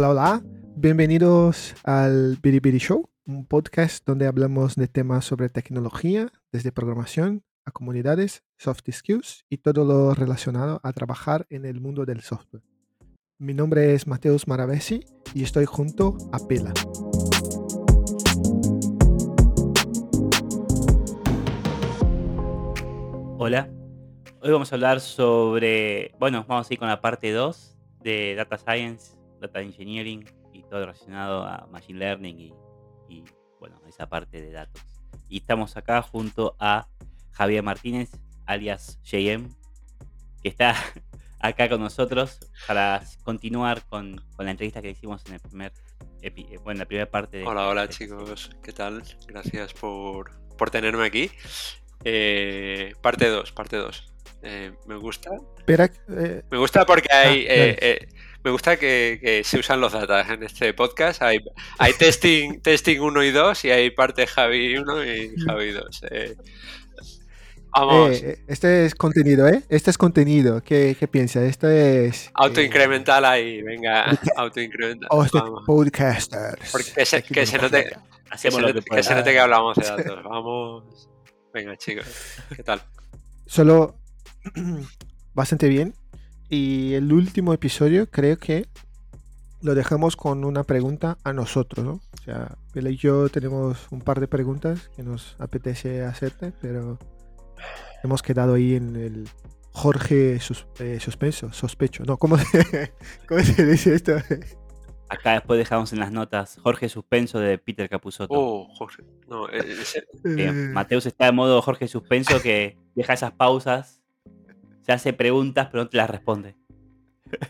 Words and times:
Hola, 0.00 0.10
hola. 0.10 0.42
Bienvenidos 0.76 1.74
al 1.82 2.38
Biribiri 2.40 2.78
Show, 2.78 3.10
un 3.26 3.44
podcast 3.44 4.06
donde 4.06 4.28
hablamos 4.28 4.76
de 4.76 4.86
temas 4.86 5.24
sobre 5.24 5.48
tecnología, 5.48 6.30
desde 6.52 6.70
programación 6.70 7.42
a 7.64 7.72
comunidades, 7.72 8.44
soft 8.58 8.88
skills 8.92 9.44
y 9.50 9.56
todo 9.56 9.84
lo 9.84 10.14
relacionado 10.14 10.78
a 10.84 10.92
trabajar 10.92 11.48
en 11.50 11.64
el 11.64 11.80
mundo 11.80 12.06
del 12.06 12.20
software. 12.20 12.62
Mi 13.40 13.54
nombre 13.54 13.92
es 13.92 14.06
Mateus 14.06 14.46
Maravesi 14.46 15.04
y 15.34 15.42
estoy 15.42 15.64
junto 15.64 16.16
a 16.30 16.46
Pela. 16.46 16.72
Hola, 23.36 23.68
hoy 24.42 24.52
vamos 24.52 24.70
a 24.70 24.76
hablar 24.76 25.00
sobre, 25.00 26.14
bueno, 26.20 26.44
vamos 26.46 26.70
a 26.70 26.72
ir 26.72 26.78
con 26.78 26.86
la 26.86 27.00
parte 27.00 27.32
2 27.32 27.76
de 28.04 28.36
Data 28.36 28.58
Science, 28.58 29.17
Data 29.40 29.60
Engineering 29.60 30.24
y 30.52 30.62
todo 30.64 30.80
relacionado 30.80 31.44
a 31.44 31.66
Machine 31.70 31.98
Learning 31.98 32.38
y, 32.40 32.54
y, 33.08 33.24
bueno, 33.60 33.80
esa 33.88 34.08
parte 34.08 34.40
de 34.40 34.50
datos. 34.52 34.82
Y 35.28 35.38
estamos 35.38 35.76
acá 35.76 36.02
junto 36.02 36.56
a 36.58 36.88
Javier 37.32 37.62
Martínez, 37.62 38.10
alias 38.46 38.98
JM, 39.04 39.48
que 40.42 40.48
está 40.48 40.74
acá 41.40 41.68
con 41.68 41.80
nosotros 41.80 42.38
para 42.66 43.02
continuar 43.24 43.84
con, 43.86 44.24
con 44.36 44.44
la 44.46 44.50
entrevista 44.52 44.82
que 44.82 44.90
hicimos 44.90 45.24
en 45.26 45.34
el 45.34 45.40
primer 45.40 45.72
epi- 46.22 46.48
eh, 46.50 46.58
bueno, 46.64 46.78
la 46.80 46.86
primera 46.86 47.10
parte 47.10 47.38
de 47.38 47.44
Hola, 47.46 47.68
hola 47.68 47.84
este 47.84 48.06
chicos, 48.06 48.50
¿qué 48.62 48.72
tal? 48.72 49.02
Gracias 49.26 49.72
por, 49.74 50.30
por 50.56 50.70
tenerme 50.70 51.04
aquí. 51.06 51.30
Eh, 52.04 52.94
parte 53.02 53.28
2, 53.28 53.52
parte 53.52 53.76
2. 53.76 54.12
me 54.86 54.96
gusta. 54.96 55.30
Espera, 55.58 55.90
eh, 56.16 56.42
Me 56.50 56.58
gusta 56.58 56.84
porque 56.86 57.08
hay. 57.12 57.46
Ah, 57.48 57.52
eh, 57.52 57.78
eh, 57.80 58.08
me 58.44 58.50
gusta 58.50 58.76
que, 58.76 59.18
que 59.20 59.44
se 59.44 59.58
usan 59.58 59.80
los 59.80 59.92
datos 59.92 60.28
en 60.30 60.42
este 60.42 60.72
podcast. 60.74 61.22
Hay, 61.22 61.38
hay 61.78 61.92
testing, 61.94 62.60
testing 62.62 63.00
1 63.00 63.24
y 63.24 63.30
2 63.30 63.64
y 63.64 63.70
hay 63.70 63.90
parte 63.90 64.26
Javi 64.26 64.76
1 64.76 65.04
y 65.04 65.34
Javi 65.46 65.72
2. 65.72 66.00
eh. 66.10 66.36
Vamos, 67.72 68.10
eh, 68.10 68.30
eh, 68.30 68.44
este 68.48 68.86
es 68.86 68.94
contenido, 68.94 69.46
¿eh? 69.46 69.62
Este 69.68 69.90
es 69.90 69.98
contenido. 69.98 70.62
¿Qué, 70.62 70.96
qué 70.98 71.06
piensa? 71.06 71.44
Este 71.44 72.06
es... 72.06 72.30
autoincremental 72.34 73.24
ahí, 73.24 73.62
venga, 73.62 74.18
autoincremental. 74.36 75.08
Podcasters. 75.66 76.72
Porque 76.72 76.92
que 76.92 77.06
se, 77.06 77.22
que 77.22 77.46
se 77.46 77.58
note, 77.58 77.84
que 78.30 78.38
se 78.38 78.50
que 78.50 79.02
se 79.02 79.14
note 79.14 79.32
que 79.32 79.38
hablamos 79.38 79.76
de 79.76 79.84
datos. 79.84 80.22
Vamos. 80.24 81.08
Venga, 81.52 81.76
chicos, 81.76 82.06
¿qué 82.56 82.62
tal? 82.62 82.82
Solo 83.46 83.96
bastante 85.34 85.68
bien. 85.68 85.94
Y 86.48 86.94
el 86.94 87.12
último 87.12 87.52
episodio 87.52 88.08
creo 88.10 88.38
que 88.38 88.66
lo 89.60 89.74
dejamos 89.74 90.16
con 90.16 90.44
una 90.44 90.64
pregunta 90.64 91.18
a 91.24 91.32
nosotros, 91.32 91.84
¿no? 91.84 91.92
O 91.92 92.22
sea, 92.24 92.56
Pela 92.72 92.90
y 92.90 92.96
yo 92.96 93.28
tenemos 93.28 93.86
un 93.90 94.00
par 94.00 94.20
de 94.20 94.28
preguntas 94.28 94.88
que 94.96 95.02
nos 95.02 95.36
apetece 95.38 96.02
hacerte, 96.04 96.52
pero 96.60 96.98
hemos 98.04 98.22
quedado 98.22 98.54
ahí 98.54 98.74
en 98.76 98.96
el 98.96 99.28
Jorge 99.72 100.38
sus- 100.40 100.66
eh, 100.78 100.98
suspenso, 101.00 101.52
sospecho. 101.52 102.04
No, 102.04 102.16
¿cómo 102.16 102.38
se, 102.38 102.92
¿cómo 103.28 103.40
se 103.40 103.66
dice 103.66 103.94
esto? 103.94 104.12
Acá 105.10 105.32
después 105.34 105.58
dejamos 105.58 105.92
en 105.92 106.00
las 106.00 106.12
notas 106.12 106.58
Jorge 106.62 106.88
Suspenso 106.88 107.38
de 107.40 107.56
Peter 107.58 107.88
Capusotto. 107.88 108.34
Oh, 108.34 108.68
Jorge. 108.74 109.02
No, 109.28 109.48
eh, 109.48 109.64
Eh, 110.24 110.52
Mateus 110.72 111.06
está 111.06 111.26
de 111.26 111.32
modo 111.32 111.60
Jorge 111.62 111.88
Suspenso 111.88 112.40
que 112.42 112.76
deja 112.94 113.14
esas 113.14 113.32
pausas, 113.32 113.97
se 114.88 114.92
hace 114.92 115.12
preguntas 115.12 115.68
pero 115.70 115.84
no 115.84 115.90
te 115.90 115.98
las 115.98 116.08
responde. 116.08 116.56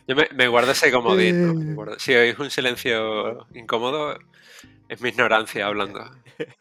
yo 0.08 0.17
me, 0.17 0.27
me 0.34 0.48
guardo 0.48 0.72
ese 0.72 0.91
comodín. 0.91 1.55
¿no? 1.55 1.70
Eh. 1.70 1.75
guardo- 1.75 1.98
Si 2.00 2.12
oís 2.12 2.36
un 2.41 2.50
silencio 2.50 3.47
incómodo, 3.54 4.19
es 4.88 5.00
mi 5.00 5.10
ignorancia 5.10 5.66
hablando. 5.66 6.00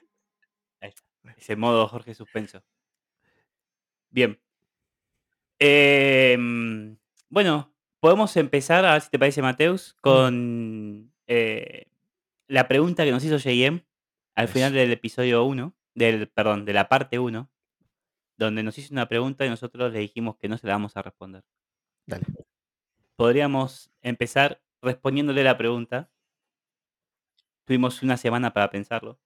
Ahí 0.81 0.89
está, 0.89 1.03
ese 1.35 1.55
modo 1.55 1.87
Jorge 1.87 2.13
Suspenso. 2.13 2.61
Bien. 4.11 4.39
Em, 5.59 6.97
bueno, 7.29 7.73
podemos 7.99 8.37
empezar, 8.37 8.85
a 8.85 8.93
ver 8.93 9.01
si 9.01 9.09
te 9.09 9.17
parece, 9.17 9.41
Mateus, 9.41 9.95
con 10.01 11.11
eh, 11.25 11.87
la 12.47 12.67
pregunta 12.67 13.03
que 13.03 13.11
nos 13.11 13.23
hizo 13.23 13.37
JM 13.37 13.81
al 14.35 14.47
final 14.47 14.73
del 14.73 14.91
episodio 14.91 15.43
1, 15.43 15.75
del, 15.95 16.27
perdón, 16.29 16.65
de 16.65 16.73
la 16.73 16.87
parte 16.87 17.17
1, 17.17 17.49
donde 18.37 18.63
nos 18.63 18.77
hizo 18.77 18.93
una 18.93 19.07
pregunta 19.07 19.45
y 19.45 19.49
nosotros 19.49 19.91
le 19.91 19.99
dijimos 19.99 20.37
que 20.37 20.47
no 20.47 20.57
se 20.57 20.67
la 20.67 20.73
vamos 20.73 20.95
a 20.95 21.01
responder. 21.01 21.43
Dale. 22.05 22.25
podríamos 23.15 23.89
empezar 24.01 24.61
respondiéndole 24.81 25.43
la 25.43 25.57
pregunta. 25.57 26.09
Tuvimos 27.65 28.01
una 28.03 28.15
semana 28.15 28.53
para 28.53 28.69
pensarlo. 28.69 29.19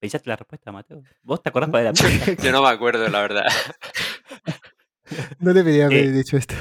¿Pensaste 0.00 0.28
la 0.28 0.36
respuesta, 0.36 0.72
Mateo? 0.72 1.02
¿Vos 1.22 1.42
te 1.42 1.48
acordás 1.50 1.70
cuál 1.70 1.82
era 1.82 1.92
la 1.92 1.94
pregunta? 2.02 2.42
Yo 2.42 2.52
no 2.52 2.62
me 2.62 2.68
acuerdo, 2.68 3.08
la 3.08 3.20
verdad. 3.20 3.44
No 5.40 5.52
debería 5.52 5.86
haber 5.86 6.04
Eh. 6.04 6.10
dicho 6.12 6.36
esto. 6.36 6.54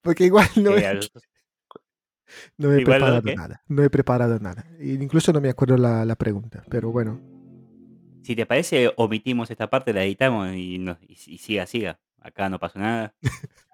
Porque 0.00 0.24
igual 0.24 0.46
no, 0.56 0.74
Que 0.74 0.84
he- 0.86 0.94
los- 0.94 1.10
no 2.56 2.72
he 2.72 2.82
igual 2.82 2.98
preparado 3.00 3.22
nada. 3.34 3.62
No 3.66 3.82
he 3.82 3.90
preparado 3.90 4.38
nada. 4.38 4.64
Incluso 4.78 5.32
no 5.32 5.40
me 5.40 5.48
acuerdo 5.50 5.76
la, 5.76 6.04
la 6.04 6.14
pregunta. 6.14 6.62
Pero 6.70 6.92
bueno. 6.92 7.20
Si 8.30 8.36
te 8.36 8.46
parece, 8.46 8.92
omitimos 8.94 9.50
esta 9.50 9.68
parte, 9.68 9.92
la 9.92 10.04
editamos 10.04 10.54
y, 10.54 10.78
no- 10.78 10.96
y, 11.08 11.14
y 11.14 11.38
siga, 11.38 11.66
siga. 11.66 11.98
Acá 12.20 12.48
no 12.48 12.60
pasó 12.60 12.78
nada. 12.78 13.12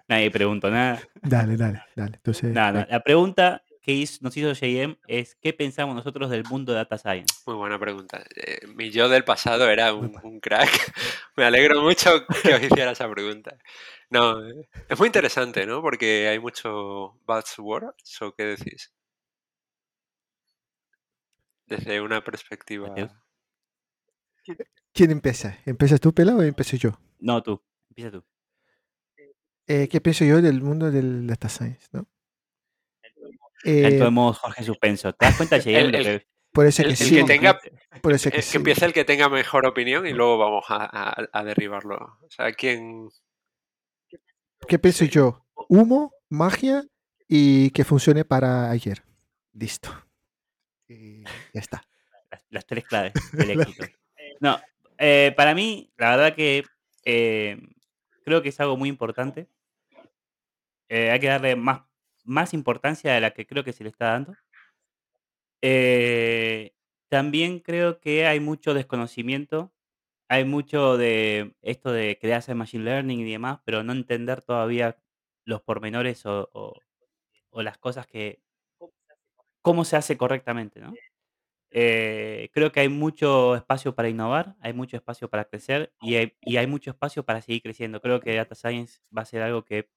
Nadie 0.07 0.31
preguntó 0.31 0.71
nada. 0.71 0.99
Dale, 1.21 1.55
dale, 1.55 1.83
dale. 1.95 2.15
Entonces, 2.15 2.51
Nada, 2.55 2.69
eh, 2.69 2.73
nada. 2.73 2.87
La 2.89 3.03
pregunta 3.03 3.63
que 3.83 4.03
nos 4.21 4.35
hizo 4.35 4.51
JM 4.53 4.97
es 5.07 5.35
¿qué 5.35 5.53
pensamos 5.53 5.93
nosotros 5.95 6.31
del 6.31 6.43
mundo 6.45 6.71
de 6.71 6.79
Data 6.79 6.97
Science? 6.97 7.35
Muy 7.45 7.55
buena 7.55 7.77
pregunta. 7.77 8.23
Eh, 8.35 8.65
mi 8.73 8.89
yo 8.89 9.09
del 9.09 9.23
pasado 9.23 9.69
era 9.69 9.93
un 9.93 10.39
crack. 10.39 10.71
Me 11.37 11.43
alegro 11.45 11.79
mucho 11.83 12.25
que 12.41 12.55
os 12.55 12.63
hiciera 12.63 12.89
esa 12.93 13.07
pregunta. 13.11 13.59
No, 14.09 14.43
eh, 14.43 14.67
es 14.89 14.97
muy 14.97 15.05
interesante, 15.05 15.67
¿no? 15.67 15.83
Porque 15.83 16.29
hay 16.29 16.39
mucho 16.39 17.19
buzzwords, 17.27 18.23
¿o 18.23 18.33
qué 18.33 18.43
decís? 18.45 18.91
Desde 21.67 22.01
una 22.01 22.23
perspectiva... 22.23 22.87
¿quién 24.93 25.11
empieza? 25.11 25.57
¿Empiezas 25.65 25.99
tú, 25.99 26.13
Pela, 26.13 26.35
o 26.35 26.41
empiezo 26.41 26.77
yo? 26.77 26.99
No, 27.19 27.41
tú. 27.43 27.61
Empieza 27.89 28.11
tú. 28.11 28.23
Eh, 29.67 29.87
¿Qué 29.89 29.99
pienso 30.01 30.23
yo 30.25 30.41
del 30.41 30.61
mundo 30.61 30.91
del 30.91 31.27
data 31.27 31.49
science? 31.49 31.87
¿no? 31.91 32.07
Eh, 33.65 33.97
todo 33.97 34.11
modo 34.11 34.33
Jorge 34.33 34.63
Suspenso. 34.63 35.11
¿Te 35.13 35.25
das 35.25 35.35
cuenta? 35.35 35.57
El- 35.57 35.95
el- 35.95 36.03
que- 36.03 36.27
puede 36.53 36.71
ser 36.71 36.85
el- 36.87 36.95
que 36.97 37.03
el 37.03 37.09
sí. 37.09 37.15
que 37.15 37.23
tenga- 37.25 37.59
que 37.59 38.31
que 38.31 38.41
sí. 38.41 38.57
empiece 38.57 38.85
el 38.85 38.93
que 38.93 39.03
tenga 39.03 39.27
mejor 39.29 39.65
opinión 39.65 40.07
y 40.07 40.13
luego 40.13 40.37
vamos 40.37 40.65
a, 40.69 40.85
a- 40.85 41.27
a 41.33 41.43
derribarlo. 41.43 41.95
O 42.21 42.29
sea, 42.29 42.51
¿quién...? 42.53 43.09
¿Qué 44.67 44.79
pienso 44.79 45.03
sí. 45.05 45.09
yo? 45.11 45.45
Humo, 45.69 46.13
magia 46.29 46.83
y 47.27 47.71
que 47.71 47.83
funcione 47.83 48.23
para 48.25 48.69
ayer. 48.71 49.03
Listo. 49.53 49.89
Y 50.87 51.23
ya 51.23 51.59
está. 51.59 51.83
las, 52.31 52.45
las 52.49 52.65
tres 52.65 52.85
claves 52.85 53.13
del 53.33 53.51
éxito. 53.61 53.85
No, 54.39 54.59
eh, 54.97 55.33
para 55.35 55.53
mí, 55.55 55.91
la 55.97 56.11
verdad 56.15 56.35
que 56.35 56.63
eh, 57.05 57.57
creo 58.23 58.41
que 58.41 58.49
es 58.49 58.59
algo 58.59 58.77
muy 58.77 58.89
importante. 58.89 59.47
Eh, 60.89 61.11
hay 61.11 61.19
que 61.19 61.27
darle 61.27 61.55
más, 61.55 61.81
más 62.25 62.53
importancia 62.53 63.13
de 63.13 63.21
la 63.21 63.31
que 63.31 63.45
creo 63.47 63.63
que 63.63 63.73
se 63.73 63.83
le 63.83 63.89
está 63.89 64.05
dando. 64.11 64.33
Eh, 65.61 66.73
también 67.09 67.59
creo 67.59 67.99
que 67.99 68.25
hay 68.27 68.39
mucho 68.39 68.73
desconocimiento. 68.73 69.73
Hay 70.29 70.45
mucho 70.45 70.97
de 70.97 71.55
esto 71.61 71.91
de 71.91 72.17
crearse 72.21 72.55
Machine 72.55 72.85
Learning 72.85 73.19
y 73.21 73.31
demás, 73.31 73.59
pero 73.65 73.83
no 73.83 73.93
entender 73.93 74.41
todavía 74.43 74.97
los 75.45 75.61
pormenores 75.63 76.25
o, 76.25 76.49
o- 76.53 76.73
o 77.51 77.63
las 77.63 77.77
cosas 77.79 78.07
que. 78.07 78.41
cómo 79.61 79.85
se 79.85 79.97
hace 79.97 80.17
correctamente, 80.17 80.79
¿no? 80.79 80.93
Eh, 81.71 82.49
creo 82.53 82.71
que 82.71 82.79
hay 82.81 82.89
mucho 82.89 83.55
espacio 83.55 83.93
para 83.95 84.09
innovar, 84.09 84.55
hay 84.61 84.73
mucho 84.73 84.95
espacio 84.97 85.29
para 85.29 85.45
crecer 85.45 85.93
y 86.01 86.15
hay, 86.15 86.33
y 86.41 86.57
mucho 86.67 86.91
espacio 86.91 87.23
para 87.25 87.41
seguir 87.41 87.61
creciendo. 87.61 88.01
Creo 88.01 88.19
que 88.21 88.35
Data 88.35 88.55
Science 88.55 88.99
va 89.15 89.23
a 89.23 89.25
ser 89.25 89.41
algo 89.41 89.65
que 89.65 89.89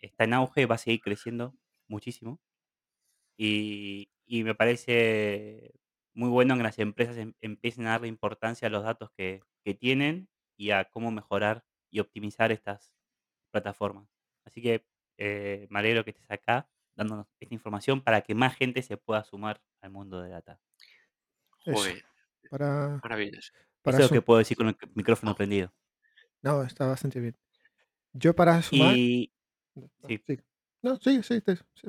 está 0.00 0.24
en 0.24 0.34
auge, 0.34 0.66
va 0.66 0.74
a 0.76 0.78
seguir 0.78 1.00
creciendo 1.00 1.54
muchísimo. 1.88 2.40
Y, 3.36 4.10
y 4.26 4.44
me 4.44 4.54
parece 4.54 5.72
muy 6.14 6.28
bueno 6.28 6.56
que 6.56 6.62
las 6.62 6.78
empresas 6.78 7.16
em- 7.16 7.34
empiecen 7.40 7.86
a 7.86 7.90
darle 7.92 8.08
importancia 8.08 8.68
a 8.68 8.70
los 8.70 8.84
datos 8.84 9.10
que, 9.16 9.42
que 9.64 9.74
tienen 9.74 10.28
y 10.56 10.70
a 10.72 10.84
cómo 10.86 11.10
mejorar 11.10 11.64
y 11.90 12.00
optimizar 12.00 12.52
estas 12.52 12.92
plataformas. 13.52 14.08
Así 14.46 14.62
que 14.62 14.86
eh, 15.18 15.66
me 15.70 15.80
alegro 15.80 16.04
que 16.04 16.10
estés 16.12 16.30
acá 16.30 16.70
dándonos 16.96 17.28
esta 17.40 17.54
información 17.54 18.02
para 18.02 18.22
que 18.22 18.34
más 18.34 18.56
gente 18.56 18.82
se 18.82 18.96
pueda 18.98 19.24
sumar 19.24 19.62
al 19.82 19.90
mundo 19.92 20.20
de 20.22 20.30
data. 20.30 20.60
Eso. 21.64 21.88
Para, 22.50 22.98
maravilloso. 23.02 23.52
para 23.82 23.98
Eso 23.98 24.06
es 24.06 24.10
lo 24.10 24.14
que 24.16 24.22
puedo 24.22 24.38
decir 24.38 24.56
con 24.56 24.68
el 24.68 24.76
micrófono 24.94 25.34
prendido. 25.34 25.72
No, 26.42 26.62
está 26.62 26.86
bastante 26.86 27.20
bien. 27.20 27.36
Yo 28.12 28.34
para 28.34 28.60
sumar. 28.62 28.96
Y 28.96 29.32
No, 29.74 29.88
sí. 30.08 30.22
sí. 30.26 30.38
No, 30.82 30.96
sí, 30.96 31.22
sí, 31.22 31.42
sí. 31.46 31.88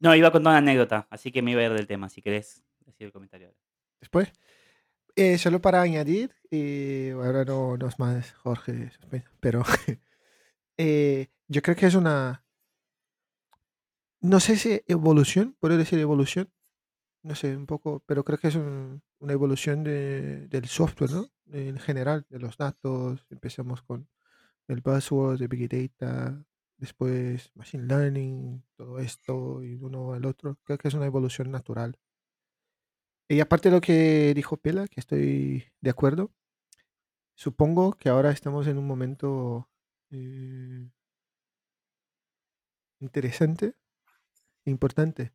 No, 0.00 0.14
iba 0.14 0.28
a 0.28 0.32
contar 0.32 0.52
una 0.52 0.58
anécdota, 0.58 1.06
así 1.10 1.30
que 1.30 1.42
me 1.42 1.52
iba 1.52 1.60
a 1.60 1.64
ir 1.64 1.72
del 1.72 1.86
tema, 1.86 2.08
si 2.08 2.22
querés 2.22 2.62
decir 2.80 3.06
el 3.06 3.12
comentario. 3.12 3.48
ahora. 3.48 3.58
Después, 4.00 4.32
eh, 5.16 5.36
solo 5.38 5.60
para 5.60 5.82
añadir, 5.82 6.34
y 6.50 7.10
ahora 7.10 7.44
no, 7.44 7.76
no 7.76 7.86
es 7.86 7.98
más 7.98 8.32
Jorge, 8.32 8.90
pero 9.40 9.62
eh, 10.78 11.28
yo 11.48 11.62
creo 11.62 11.76
que 11.76 11.86
es 11.86 11.94
una, 11.94 12.44
no 14.20 14.40
sé 14.40 14.56
si 14.56 14.82
evolución, 14.86 15.56
puedo 15.60 15.76
decir 15.76 15.98
evolución, 15.98 16.50
no 17.22 17.34
sé, 17.34 17.56
un 17.56 17.66
poco, 17.66 18.02
pero 18.06 18.24
creo 18.24 18.38
que 18.38 18.48
es 18.48 18.54
un- 18.56 19.02
una 19.20 19.32
evolución 19.32 19.84
de- 19.84 20.48
del 20.48 20.66
software, 20.66 21.10
¿no? 21.12 21.26
En 21.52 21.78
general, 21.78 22.26
de 22.30 22.38
los 22.38 22.56
datos, 22.56 23.26
empezamos 23.30 23.82
con 23.82 24.08
el 24.68 24.80
buzzword 24.82 25.38
de 25.40 25.48
Big 25.48 25.68
Data, 25.70 26.44
después 26.78 27.50
Machine 27.56 27.84
Learning, 27.86 28.64
todo 28.76 28.98
esto, 29.00 29.62
y 29.64 29.74
uno 29.76 30.14
al 30.14 30.26
otro, 30.26 30.58
creo 30.64 30.78
que 30.78 30.88
es 30.88 30.94
una 30.94 31.06
evolución 31.06 31.50
natural. 31.50 31.98
Y 33.28 33.40
aparte 33.40 33.68
de 33.70 33.76
lo 33.76 33.80
que 33.80 34.34
dijo 34.34 34.56
Pela, 34.58 34.86
que 34.88 35.00
estoy 35.00 35.64
de 35.80 35.90
acuerdo, 35.90 36.32
supongo 37.34 37.92
que 37.98 38.08
ahora 38.08 38.30
estamos 38.30 38.66
en 38.66 38.78
un 38.78 38.86
momento 38.86 39.68
eh, 40.10 40.88
interesante, 43.00 43.74
importante, 44.64 45.32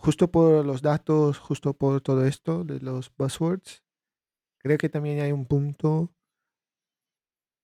justo 0.00 0.30
por 0.30 0.64
los 0.64 0.82
datos, 0.82 1.38
justo 1.38 1.74
por 1.74 2.00
todo 2.00 2.24
esto 2.24 2.64
de 2.64 2.80
los 2.80 3.12
buzzwords, 3.16 3.84
creo 4.58 4.78
que 4.78 4.88
también 4.88 5.20
hay 5.20 5.32
un 5.32 5.46
punto 5.46 6.14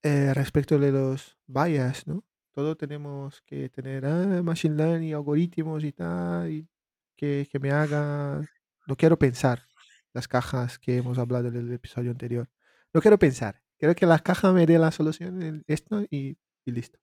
eh, 0.03 0.35
respecto 0.35 0.79
de 0.79 0.93
los 0.93 1.39
bias, 1.47 2.07
¿no? 2.07 2.25
Todo 2.53 2.77
tenemos 2.77 3.41
que 3.43 3.69
tener 3.69 4.05
ah, 4.07 4.43
machine 4.43 4.77
learning, 4.77 5.15
algoritmos 5.15 5.83
y 5.85 5.93
tal, 5.93 6.51
y 6.51 6.69
que, 7.17 7.49
que 7.51 7.59
me 7.59 7.71
haga... 7.71 8.43
No 8.87 8.97
quiero 8.97 9.19
pensar 9.19 9.67
las 10.13 10.29
cajas 10.29 10.79
que 10.79 10.99
hemos 10.99 11.19
hablado 11.19 11.49
en 11.49 11.57
el 11.57 11.73
episodio 11.73 12.11
anterior. 12.11 12.49
No 12.93 13.01
quiero 13.01 13.19
pensar. 13.19 13.63
Quiero 13.79 13.95
que 13.95 14.07
la 14.07 14.19
caja 14.19 14.53
me 14.53 14.67
dé 14.67 14.79
la 14.79 14.93
solución 14.93 15.43
en 15.43 15.65
esto 15.67 16.03
y, 16.03 16.39
y 16.65 16.71
listo. 16.71 16.99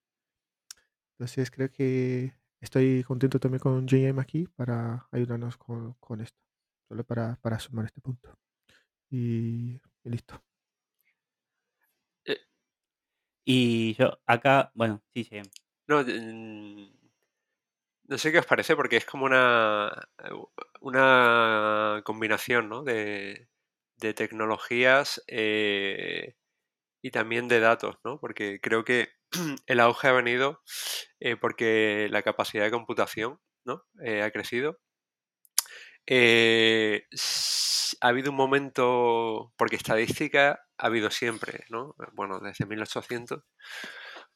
Entonces 1.12 1.50
creo 1.50 1.70
que 1.70 2.34
estoy 2.62 3.04
contento 3.04 3.40
también 3.40 3.60
con 3.60 3.86
JM 3.86 4.20
aquí 4.20 4.46
para 4.56 5.08
ayudarnos 5.12 5.56
con, 5.58 5.94
con 6.00 6.22
esto. 6.22 6.38
Solo 6.88 7.04
para, 7.04 7.36
para 7.42 7.58
sumar 7.60 7.86
este 7.86 8.00
punto. 8.00 8.38
Y, 9.10 9.80
y 10.04 10.10
listo. 10.10 10.42
Y 13.44 13.94
yo 13.94 14.18
acá, 14.26 14.70
bueno, 14.74 15.02
sí, 15.14 15.24
sí. 15.24 15.40
No, 15.88 16.02
no 18.08 18.18
sé 18.18 18.32
qué 18.32 18.38
os 18.38 18.46
parece 18.46 18.76
porque 18.76 18.96
es 18.96 19.04
como 19.06 19.24
una, 19.26 19.90
una 20.80 22.02
combinación 22.04 22.68
¿no? 22.68 22.82
de, 22.82 23.48
de 23.96 24.14
tecnologías 24.14 25.22
eh, 25.28 26.34
y 27.02 27.10
también 27.10 27.48
de 27.48 27.60
datos, 27.60 27.96
¿no? 28.04 28.18
Porque 28.20 28.60
creo 28.60 28.84
que 28.84 29.10
el 29.66 29.80
auge 29.80 30.08
ha 30.08 30.12
venido 30.12 30.62
eh, 31.20 31.36
porque 31.36 32.08
la 32.10 32.22
capacidad 32.22 32.64
de 32.64 32.70
computación 32.70 33.40
¿no? 33.64 33.84
Eh, 34.04 34.22
ha 34.22 34.30
crecido. 34.30 34.78
Eh, 36.06 37.04
ha 38.00 38.08
habido 38.08 38.30
un 38.30 38.36
momento, 38.36 39.52
porque 39.56 39.76
estadística 39.76 40.60
ha 40.78 40.86
habido 40.86 41.10
siempre, 41.10 41.64
¿no? 41.70 41.94
Bueno, 42.14 42.40
desde 42.40 42.66
1800 42.66 43.42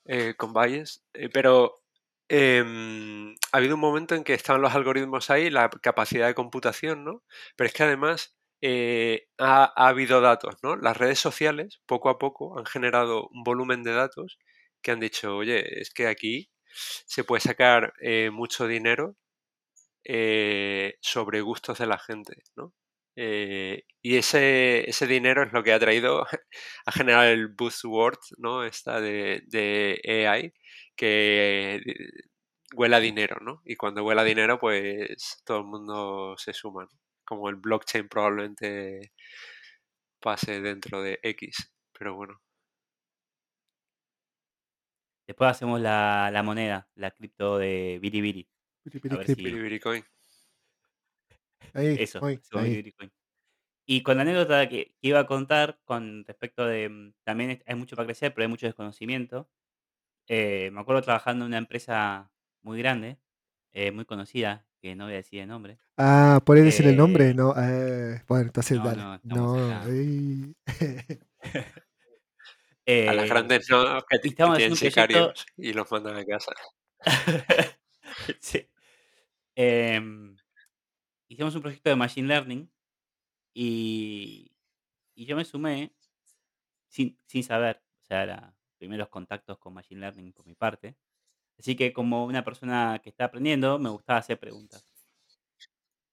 eh, 0.06 0.34
con 0.37 0.52
Bayes, 0.52 1.04
pero 1.32 1.82
em, 2.28 3.34
ha 3.52 3.58
habido 3.58 3.75
un 3.76 3.81
momento 3.81 4.14
en 4.14 4.25
que 4.25 4.34
estaban 4.34 4.62
los 4.62 4.75
algoritmos 4.75 5.31
ahí, 5.31 5.50
la 5.50 5.70
capacidad 5.70 6.26
de 6.28 6.34
computación, 6.34 7.04
¿no? 7.04 7.25
Pero 7.56 7.69
es 7.69 7.75
que 7.75 7.82
además 7.84 8.37
ha, 9.38 9.72
ha 9.76 9.88
habido 9.88 10.20
datos, 10.20 10.56
¿no? 10.62 10.76
Las 10.76 10.96
redes 10.96 11.19
sociales, 11.20 11.81
poco 11.87 12.08
a 12.10 12.19
poco, 12.19 12.58
han 12.58 12.66
generado 12.66 13.28
un 13.28 13.44
volumen 13.44 13.82
de 13.82 13.92
datos 13.92 14.38
que 14.87 14.93
han 14.93 15.00
dicho, 15.00 15.37
oye, 15.37 15.81
es 15.83 15.91
que 15.91 16.06
aquí 16.06 16.49
se 17.06 17.25
puede 17.25 17.41
sacar 17.41 17.93
eh, 18.00 18.31
mucho 18.31 18.69
dinero 18.69 19.17
eh, 20.05 20.97
sobre 21.00 21.41
gustos 21.43 21.79
de 21.79 21.87
la 21.87 21.99
gente, 21.99 22.44
¿no? 22.56 22.73
Eh, 23.17 23.85
y 24.03 24.17
ese, 24.17 24.88
ese 24.88 25.06
dinero 25.09 25.43
es 25.44 25.53
lo 25.53 25.65
que 25.65 25.73
ha 25.73 25.81
traído 25.81 26.27
a 26.87 26.93
generar 26.93 27.27
el 27.29 27.49
buzzword, 27.49 28.19
¿no? 28.38 28.65
Esta 28.65 29.00
de, 29.00 29.43
de 29.49 30.29
AI, 30.29 30.53
que 30.97 31.81
huele 32.75 32.97
a 32.97 33.00
dinero, 33.00 33.38
¿no? 33.41 33.62
Y 33.65 33.75
cuando 33.77 34.05
huele 34.05 34.21
a 34.21 34.25
dinero, 34.25 34.59
pues 34.61 35.43
todo 35.44 35.59
el 35.61 35.65
mundo 35.67 36.37
se 36.38 36.53
suma, 36.53 36.85
¿no? 36.85 36.91
Como 37.25 37.49
el 37.49 37.56
blockchain 37.56 38.09
probablemente 38.09 39.12
pase 40.21 40.61
dentro 40.61 41.00
de 41.03 41.19
X, 41.23 41.73
pero 41.99 42.15
bueno. 42.15 42.38
Después 45.26 45.50
hacemos 45.50 45.81
la, 45.81 46.31
la 46.32 46.43
moneda, 46.43 46.88
la 46.94 47.11
cripto 47.11 47.58
de 47.58 47.99
Biribiri. 48.00 48.49
Crip. 48.84 49.23
si 49.26 49.34
Biribiricoin. 49.34 50.05
Ahí, 51.75 51.96
eso, 52.00 52.20
ahí. 52.20 52.38
Biribiri. 52.52 52.94
Y 53.87 54.02
con 54.02 54.17
la 54.17 54.23
anécdota 54.23 54.69
que, 54.69 54.94
que 55.00 55.08
iba 55.08 55.20
a 55.20 55.26
contar 55.26 55.78
con 55.84 56.25
respecto 56.25 56.67
de, 56.67 56.88
mm, 56.88 57.12
también 57.25 57.50
es- 57.50 57.62
hay 57.67 57.75
mucho 57.76 57.96
para 57.96 58.06
crecer, 58.06 58.34
pero 58.34 58.44
hay 58.44 58.49
mucho 58.49 58.67
desconocimiento. 58.67 59.49
Eh, 60.28 60.70
me 60.73 60.81
acuerdo 60.81 61.02
trabajando 61.02 61.44
en 61.44 61.50
una 61.50 61.58
empresa 61.58 62.31
muy 62.62 62.78
grande, 62.78 63.19
eh, 63.73 63.93
muy 63.93 64.05
conocida, 64.05 64.67
que 64.81 64.96
no 64.96 65.05
voy 65.05 65.14
a 65.14 65.17
decir 65.19 65.40
el 65.40 65.49
nombre. 65.49 65.78
Ah, 65.96 66.40
¿puedes 66.44 66.64
decir 66.64 66.87
el 66.87 66.96
nombre? 66.96 67.31
Eh, 67.31 67.34
No, 67.34 67.55
eh, 67.56 68.23
bueno, 68.28 68.46
entonces 68.46 68.78
no, 68.78 68.84
dale. 68.84 69.02
no, 69.02 69.20
No, 69.25 69.82
A 72.87 73.12
las 73.15 73.25
Eh, 73.25 73.29
grandes 73.29 73.69
no, 73.71 74.00
que, 74.09 74.19
que 74.21 74.31
tienen 74.31 74.75
proyecto. 74.77 75.33
y 75.56 75.73
los 75.73 75.91
mandan 75.91 76.17
a 76.17 76.25
casa. 76.25 76.53
Sí. 78.41 78.67
Em, 79.56 80.37
hicimos 81.29 81.55
un 81.55 81.62
proyecto 81.62 81.91
de 81.91 81.97
Machine 81.97 82.29
Learning 82.29 82.71
y, 83.55 84.53
y 85.15 85.27
yo 85.27 85.37
me 85.37 85.44
sumé 85.44 85.93
sin, 86.88 87.19
sin 87.27 87.43
saber, 87.44 87.83
o 88.03 88.06
sea, 88.06 88.23
era 88.25 88.57
primeros 88.78 89.09
contactos 89.09 89.59
con 89.59 89.75
Machine 89.75 90.00
Learning 90.02 90.33
por 90.33 90.47
mi 90.47 90.55
parte. 90.55 90.97
Así 91.59 91.76
que 91.76 91.93
como 91.93 92.26
una 92.26 92.45
persona 92.45 93.00
que 93.02 93.11
está 93.11 93.26
aprendiendo, 93.26 93.78
me 93.78 93.90
gustaba 93.90 94.21
hacer 94.21 94.38
preguntas. 94.38 94.85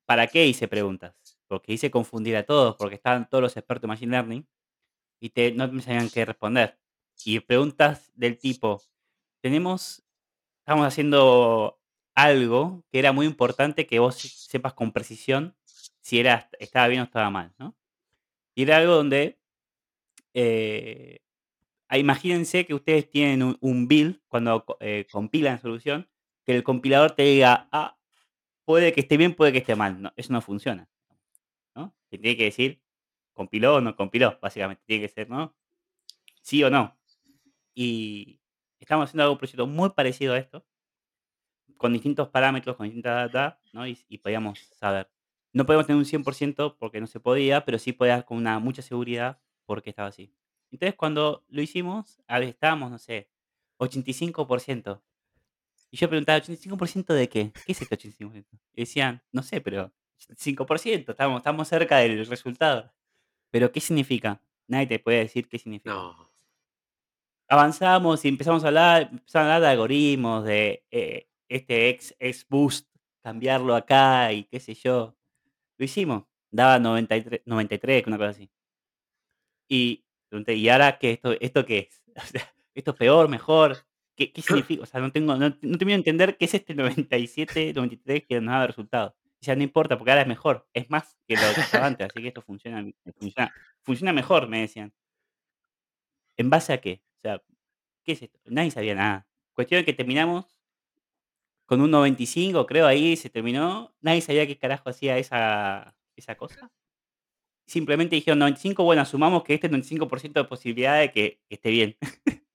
¿Para 0.05 0.27
qué 0.27 0.45
hice 0.45 0.67
preguntas? 0.67 1.15
Porque 1.47 1.73
hice 1.73 1.91
confundir 1.91 2.35
a 2.37 2.45
todos, 2.45 2.75
porque 2.77 2.95
estaban 2.95 3.29
todos 3.29 3.41
los 3.41 3.57
expertos 3.57 3.85
en 3.85 3.89
Machine 3.89 4.11
Learning 4.11 4.47
y 5.23 5.29
te, 5.29 5.51
no 5.53 5.67
me 5.71 5.81
sabían 5.81 6.09
qué 6.09 6.25
responder. 6.25 6.77
Y 7.25 7.39
preguntas 7.39 8.11
del 8.15 8.37
tipo, 8.37 8.81
tenemos, 9.41 10.03
estamos 10.59 10.87
haciendo 10.87 11.79
algo 12.15 12.85
que 12.91 12.99
era 12.99 13.13
muy 13.13 13.25
importante 13.27 13.87
que 13.87 13.99
vos 13.99 14.15
se- 14.17 14.29
sepas 14.29 14.73
con 14.73 14.91
precisión 14.93 15.55
si 16.01 16.19
era, 16.19 16.49
estaba 16.59 16.87
bien 16.89 17.01
o 17.01 17.05
estaba 17.05 17.29
mal, 17.31 17.53
¿no? 17.59 17.75
Y 18.55 18.63
era 18.63 18.77
algo 18.77 18.95
donde, 18.95 19.39
eh, 20.33 21.19
ah, 21.89 21.97
imagínense 21.97 22.65
que 22.65 22.73
ustedes 22.75 23.09
tienen 23.09 23.43
un, 23.43 23.57
un 23.61 23.87
build 23.87 24.21
cuando 24.29 24.65
eh, 24.81 25.07
compilan 25.11 25.61
solución, 25.61 26.09
que 26.45 26.55
el 26.55 26.63
compilador 26.63 27.13
te 27.13 27.23
diga, 27.23 27.69
ah, 27.71 27.97
puede 28.65 28.93
que 28.93 29.01
esté 29.01 29.17
bien, 29.17 29.35
puede 29.35 29.53
que 29.53 29.59
esté 29.59 29.75
mal. 29.75 30.01
No, 30.01 30.13
eso 30.17 30.33
no 30.33 30.41
funciona, 30.41 30.89
¿no? 31.75 31.95
Tiene 32.09 32.37
que 32.37 32.45
decir, 32.45 32.82
compiló 33.33 33.75
o 33.75 33.81
no 33.81 33.95
compiló, 33.95 34.37
básicamente. 34.41 34.83
Tiene 34.85 35.07
que 35.07 35.13
ser, 35.13 35.29
¿no? 35.29 35.55
Sí 36.41 36.63
o 36.63 36.69
no. 36.69 36.97
Y 37.73 38.39
estamos 38.79 39.05
haciendo 39.05 39.23
algo, 39.23 39.33
un 39.33 39.39
proyecto 39.39 39.67
muy 39.67 39.89
parecido 39.91 40.33
a 40.33 40.37
esto, 40.37 40.65
con 41.77 41.93
distintos 41.93 42.29
parámetros, 42.29 42.75
con 42.75 42.85
distintas 42.85 43.31
data, 43.31 43.61
¿no? 43.73 43.87
Y, 43.87 43.95
podíamos 44.19 44.59
saber. 44.59 45.09
No 45.53 45.65
podemos 45.65 45.85
tener 45.87 45.97
un 45.97 46.05
100% 46.05 46.77
porque 46.79 47.01
no 47.01 47.07
se 47.07 47.19
podía, 47.19 47.65
pero 47.65 47.77
sí 47.79 47.93
podía 47.93 48.23
con 48.23 48.37
una 48.37 48.59
mucha 48.59 48.81
seguridad 48.81 49.39
porque 49.65 49.89
estaba 49.91 50.09
así. 50.09 50.33
Entonces, 50.71 50.95
cuando 50.95 51.45
lo 51.49 51.61
hicimos, 51.61 52.19
a 52.27 52.39
ver, 52.39 52.49
estábamos, 52.49 52.89
no 52.91 52.97
sé, 52.97 53.29
85%. 53.77 55.01
Y 55.91 55.97
yo 55.97 56.09
preguntaba, 56.09 56.39
¿85% 56.39 57.13
de 57.13 57.29
qué? 57.29 57.51
¿Qué 57.65 57.71
es 57.71 57.81
este 57.81 57.97
85%? 57.97 58.45
Y 58.73 58.81
decían, 58.81 59.21
no 59.31 59.43
sé, 59.43 59.61
pero 59.61 59.93
5%, 60.29 61.11
estamos, 61.11 61.37
estamos 61.37 61.67
cerca 61.67 61.97
del 61.97 62.25
resultado. 62.25 62.91
¿Pero 63.53 63.71
qué 63.71 63.79
significa? 63.79 64.41
Nadie 64.67 64.87
te 64.87 64.97
puede 64.99 65.19
decir 65.19 65.47
qué 65.47 65.59
significa 65.59 65.93
No. 65.93 66.27
avanzamos 67.47 68.25
y 68.25 68.27
empezamos 68.29 68.63
a 68.63 68.67
hablar, 68.69 69.09
empezamos 69.11 69.35
a 69.35 69.41
hablar 69.41 69.61
de 69.61 69.67
algoritmos, 69.67 70.43
de 70.43 70.83
eh, 70.89 71.27
este 71.47 71.89
ex, 71.89 72.15
ex 72.17 72.47
boost, 72.49 72.87
cambiarlo 73.21 73.75
acá 73.75 74.33
y 74.33 74.45
qué 74.45 74.59
sé 74.59 74.73
yo. 74.73 75.15
Lo 75.77 75.85
hicimos. 75.85 76.23
Daba 76.49 76.79
93, 76.79 77.41
93 77.45 78.07
una 78.07 78.17
cosa 78.17 78.29
así. 78.31 78.49
Y 79.69 80.03
pregunté, 80.29 80.55
¿y 80.55 80.67
ahora 80.69 80.97
qué 80.97 81.11
esto, 81.11 81.33
esto 81.39 81.65
qué 81.65 81.77
es? 81.89 82.01
O 82.15 82.25
sea, 82.25 82.53
¿esto 82.73 82.91
es 82.91 82.97
peor, 82.97 83.29
mejor? 83.29 83.77
¿Qué, 84.15 84.31
qué 84.33 84.41
significa? 84.41 84.81
O 84.83 84.85
sea, 84.87 84.99
no 84.99 85.11
tengo, 85.11 85.35
no, 85.35 85.49
no 85.49 85.77
termino 85.77 85.89
de 85.89 85.95
entender 85.95 86.37
qué 86.37 86.45
es 86.45 86.55
este 86.55 86.73
97, 86.73 87.71
93 87.75 88.25
que 88.27 88.41
nos 88.41 88.51
da 88.51 88.65
resultado. 88.67 89.15
O 89.43 89.45
sea, 89.45 89.57
no 89.57 89.63
importa, 89.63 89.97
porque 89.97 90.11
ahora 90.11 90.21
es 90.21 90.27
mejor, 90.29 90.65
es 90.73 90.89
más 90.89 91.17
que 91.27 91.35
lo 91.35 91.41
que 91.53 91.59
estaba 91.59 91.85
antes, 91.85 92.07
así 92.07 92.21
que 92.21 92.29
esto 92.29 92.41
funciona, 92.41 92.89
funciona, 93.19 93.53
funciona 93.81 94.13
mejor, 94.13 94.47
me 94.47 94.61
decían. 94.61 94.93
¿En 96.37 96.49
base 96.49 96.71
a 96.71 96.79
qué? 96.79 97.03
O 97.17 97.19
sea, 97.19 97.43
¿qué 98.05 98.13
es 98.13 98.21
esto? 98.21 98.39
Nadie 98.45 98.71
sabía 98.71 98.95
nada. 98.95 99.27
Cuestión 99.51 99.81
de 99.81 99.85
que 99.85 99.91
terminamos 99.91 100.45
con 101.65 101.81
un 101.81 101.91
95, 101.91 102.65
creo, 102.65 102.87
ahí 102.87 103.17
se 103.17 103.29
terminó. 103.29 103.93
Nadie 103.99 104.21
sabía 104.21 104.47
qué 104.47 104.57
carajo 104.57 104.89
hacía 104.89 105.17
esa, 105.17 105.93
esa 106.15 106.35
cosa. 106.35 106.71
Simplemente 107.67 108.15
dijeron 108.15 108.39
95, 108.39 108.81
bueno, 108.85 109.01
asumamos 109.01 109.43
que 109.43 109.55
este 109.55 109.69
95% 109.69 110.31
de 110.31 110.43
posibilidad 110.45 111.01
de 111.01 111.11
que, 111.11 111.41
esté 111.49 111.69
bien. 111.69 111.97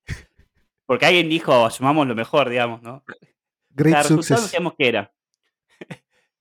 Porque 0.87 1.05
alguien 1.05 1.29
dijo, 1.29 1.67
asumamos 1.67 2.07
lo 2.07 2.15
mejor, 2.15 2.49
digamos, 2.49 2.81
¿no? 2.81 3.03
Great 3.69 3.97
resultado 3.97 4.15
no 4.15 4.23
success. 4.23 4.49
sabíamos 4.49 4.73
qué 4.75 4.87
era. 4.87 5.13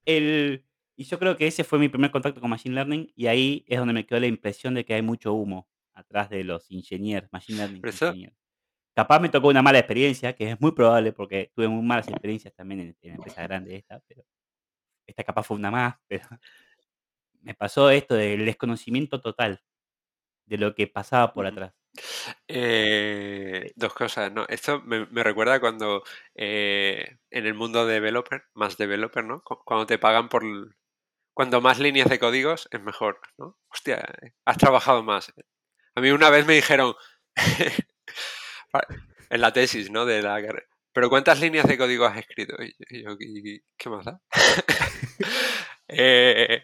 El, 0.08 0.64
y 0.96 1.04
yo 1.04 1.18
creo 1.18 1.36
que 1.36 1.46
ese 1.46 1.64
fue 1.64 1.78
mi 1.78 1.90
primer 1.90 2.10
contacto 2.10 2.40
con 2.40 2.48
Machine 2.48 2.74
Learning 2.74 3.12
y 3.14 3.26
ahí 3.26 3.64
es 3.68 3.78
donde 3.78 3.92
me 3.92 4.06
quedó 4.06 4.18
la 4.18 4.26
impresión 4.26 4.72
de 4.72 4.82
que 4.86 4.94
hay 4.94 5.02
mucho 5.02 5.34
humo 5.34 5.68
atrás 5.92 6.30
de 6.30 6.44
los 6.44 6.70
ingenieros, 6.70 7.30
Machine 7.30 7.58
Learning. 7.58 7.82
Capaz 8.94 9.20
me 9.20 9.28
tocó 9.28 9.48
una 9.48 9.60
mala 9.60 9.78
experiencia, 9.78 10.34
que 10.34 10.52
es 10.52 10.60
muy 10.60 10.72
probable 10.72 11.12
porque 11.12 11.52
tuve 11.54 11.68
muy 11.68 11.84
malas 11.84 12.08
experiencias 12.08 12.54
también 12.54 12.80
en, 12.80 12.96
en 13.02 13.14
empresas 13.16 13.46
grandes 13.46 13.74
esta, 13.74 14.00
pero 14.08 14.24
esta 15.06 15.24
capaz 15.24 15.42
fue 15.42 15.58
una 15.58 15.70
más, 15.70 15.96
pero 16.06 16.26
me 17.42 17.54
pasó 17.54 17.90
esto 17.90 18.14
del 18.14 18.46
desconocimiento 18.46 19.20
total 19.20 19.60
de 20.46 20.56
lo 20.56 20.74
que 20.74 20.86
pasaba 20.86 21.34
por 21.34 21.46
atrás. 21.46 21.74
Eh, 22.48 23.72
dos 23.76 23.94
cosas, 23.94 24.32
¿no? 24.32 24.46
Esto 24.48 24.80
me, 24.82 25.06
recuerda 25.22 25.60
cuando 25.60 26.02
eh, 26.34 27.18
en 27.30 27.46
el 27.46 27.54
mundo 27.54 27.86
developer, 27.86 28.44
más 28.54 28.76
developer, 28.76 29.24
¿no? 29.24 29.42
Cu- 29.42 29.62
Cuando 29.64 29.86
te 29.86 29.98
pagan 29.98 30.28
por... 30.28 30.44
Cuando 31.34 31.60
más 31.60 31.78
líneas 31.78 32.08
de 32.10 32.18
códigos 32.18 32.68
es 32.72 32.82
mejor, 32.82 33.20
¿no? 33.38 33.58
Hostia, 33.70 33.98
eh, 34.22 34.32
has 34.44 34.58
trabajado 34.58 35.02
más. 35.04 35.32
A 35.96 36.00
mí 36.02 36.10
una 36.10 36.30
vez 36.30 36.46
me 36.46 36.54
dijeron, 36.54 36.94
en 39.30 39.40
la 39.40 39.52
tesis, 39.52 39.90
¿no? 39.90 40.04
De 40.06 40.22
la 40.22 40.40
pero 40.92 41.08
¿cuántas 41.10 41.40
líneas 41.40 41.66
de 41.66 41.78
código 41.78 42.06
has 42.06 42.18
escrito? 42.18 42.56
Y 42.62 42.72
yo, 42.78 42.84
y 42.90 43.02
yo, 43.04 43.16
"¿Y 43.20 43.62
¿qué 43.76 43.90
más 43.90 44.04
da? 44.04 44.20
Eh, 45.90 46.62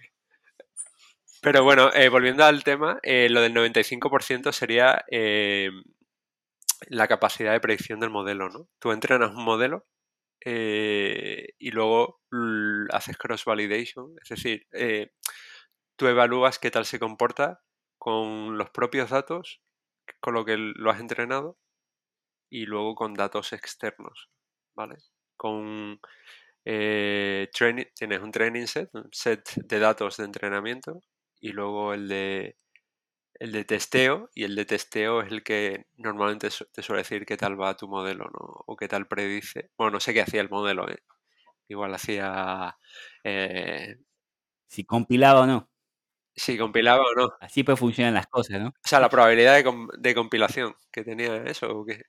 pero 1.45 1.63
bueno, 1.63 1.93
eh, 1.93 2.09
volviendo 2.09 2.43
al 2.43 2.65
tema, 2.65 2.99
eh, 3.03 3.29
lo 3.29 3.43
del 3.43 3.53
95% 3.53 4.51
sería 4.51 5.05
eh, 5.11 5.69
la 6.89 7.07
capacidad 7.07 7.53
de 7.53 7.61
predicción 7.61 8.01
del 8.01 8.09
modelo, 8.09 8.49
¿no? 8.49 8.67
Tú 8.79 8.93
entrenas 8.93 9.35
un 9.37 9.45
modelo 9.45 9.87
eh, 10.43 11.49
y 11.59 11.71
luego 11.71 12.23
haces 12.91 13.19
cross-validation, 13.19 14.15
es 14.23 14.29
decir, 14.31 14.67
eh, 14.73 15.11
tú 15.97 16.07
evalúas 16.07 16.59
qué 16.59 16.71
tal 16.71 16.87
se 16.87 16.99
comporta 16.99 17.61
con 17.99 18.57
los 18.57 18.71
propios 18.71 19.11
datos, 19.11 19.61
con 20.21 20.33
lo 20.33 20.47
que 20.47 20.57
lo 20.57 20.91
has 20.91 21.01
entrenado 21.01 21.59
y 22.51 22.65
luego 22.65 22.95
con 22.95 23.13
datos 23.13 23.53
externos, 23.53 24.31
¿vale? 24.75 24.97
Con 25.37 26.01
training, 26.65 27.85
tienes 27.95 28.21
un 28.21 28.33
training 28.33 28.67
set, 28.67 28.89
un 28.95 29.11
set 29.13 29.47
de 29.57 29.79
datos 29.79 30.17
de 30.17 30.25
entrenamiento 30.25 31.03
y 31.45 31.53
luego 31.53 31.95
el 31.95 32.09
de 32.09 32.57
el 33.41 33.53
de 33.53 33.65
testeo 33.65 34.31
y 34.35 34.45
el 34.45 34.55
de 34.57 34.65
testeo 34.67 35.23
es 35.23 35.33
el 35.33 35.43
que 35.45 35.87
normalmente 35.97 36.49
te 36.73 36.83
suele 36.83 37.03
decir 37.03 37.27
qué 37.27 37.37
tal 37.37 37.61
va 37.61 37.77
tu 37.77 37.89
modelo, 37.89 38.27
¿no? 38.27 38.65
O 38.67 38.77
qué 38.77 38.89
tal 38.89 39.09
predice. 39.09 39.71
Bueno, 39.79 39.93
no 39.93 40.01
sé 40.01 40.15
qué 40.15 40.23
hacía 40.23 40.41
el 40.43 40.51
modelo, 40.51 40.89
¿eh? 40.91 40.99
Igual 41.69 41.95
hacía 41.95 42.77
eh, 43.25 43.97
Si 44.69 44.85
compilaba 44.85 45.43
o 45.43 45.47
no. 45.47 45.71
si 46.37 46.59
compilaba 46.59 47.03
o 47.05 47.15
no. 47.21 47.29
Así 47.41 47.63
pues 47.65 47.79
funcionan 47.79 48.15
las 48.15 48.27
cosas, 48.29 48.61
¿no? 48.61 48.69
O 48.71 48.89
sea, 48.89 49.01
la 49.01 49.09
probabilidad 49.11 49.57
de, 49.57 49.65
com- 49.65 49.89
de 49.99 50.15
compilación 50.15 50.75
que 50.93 51.05
tenía 51.05 51.37
eso 51.45 51.69
o 51.79 51.85
qué. 51.87 52.03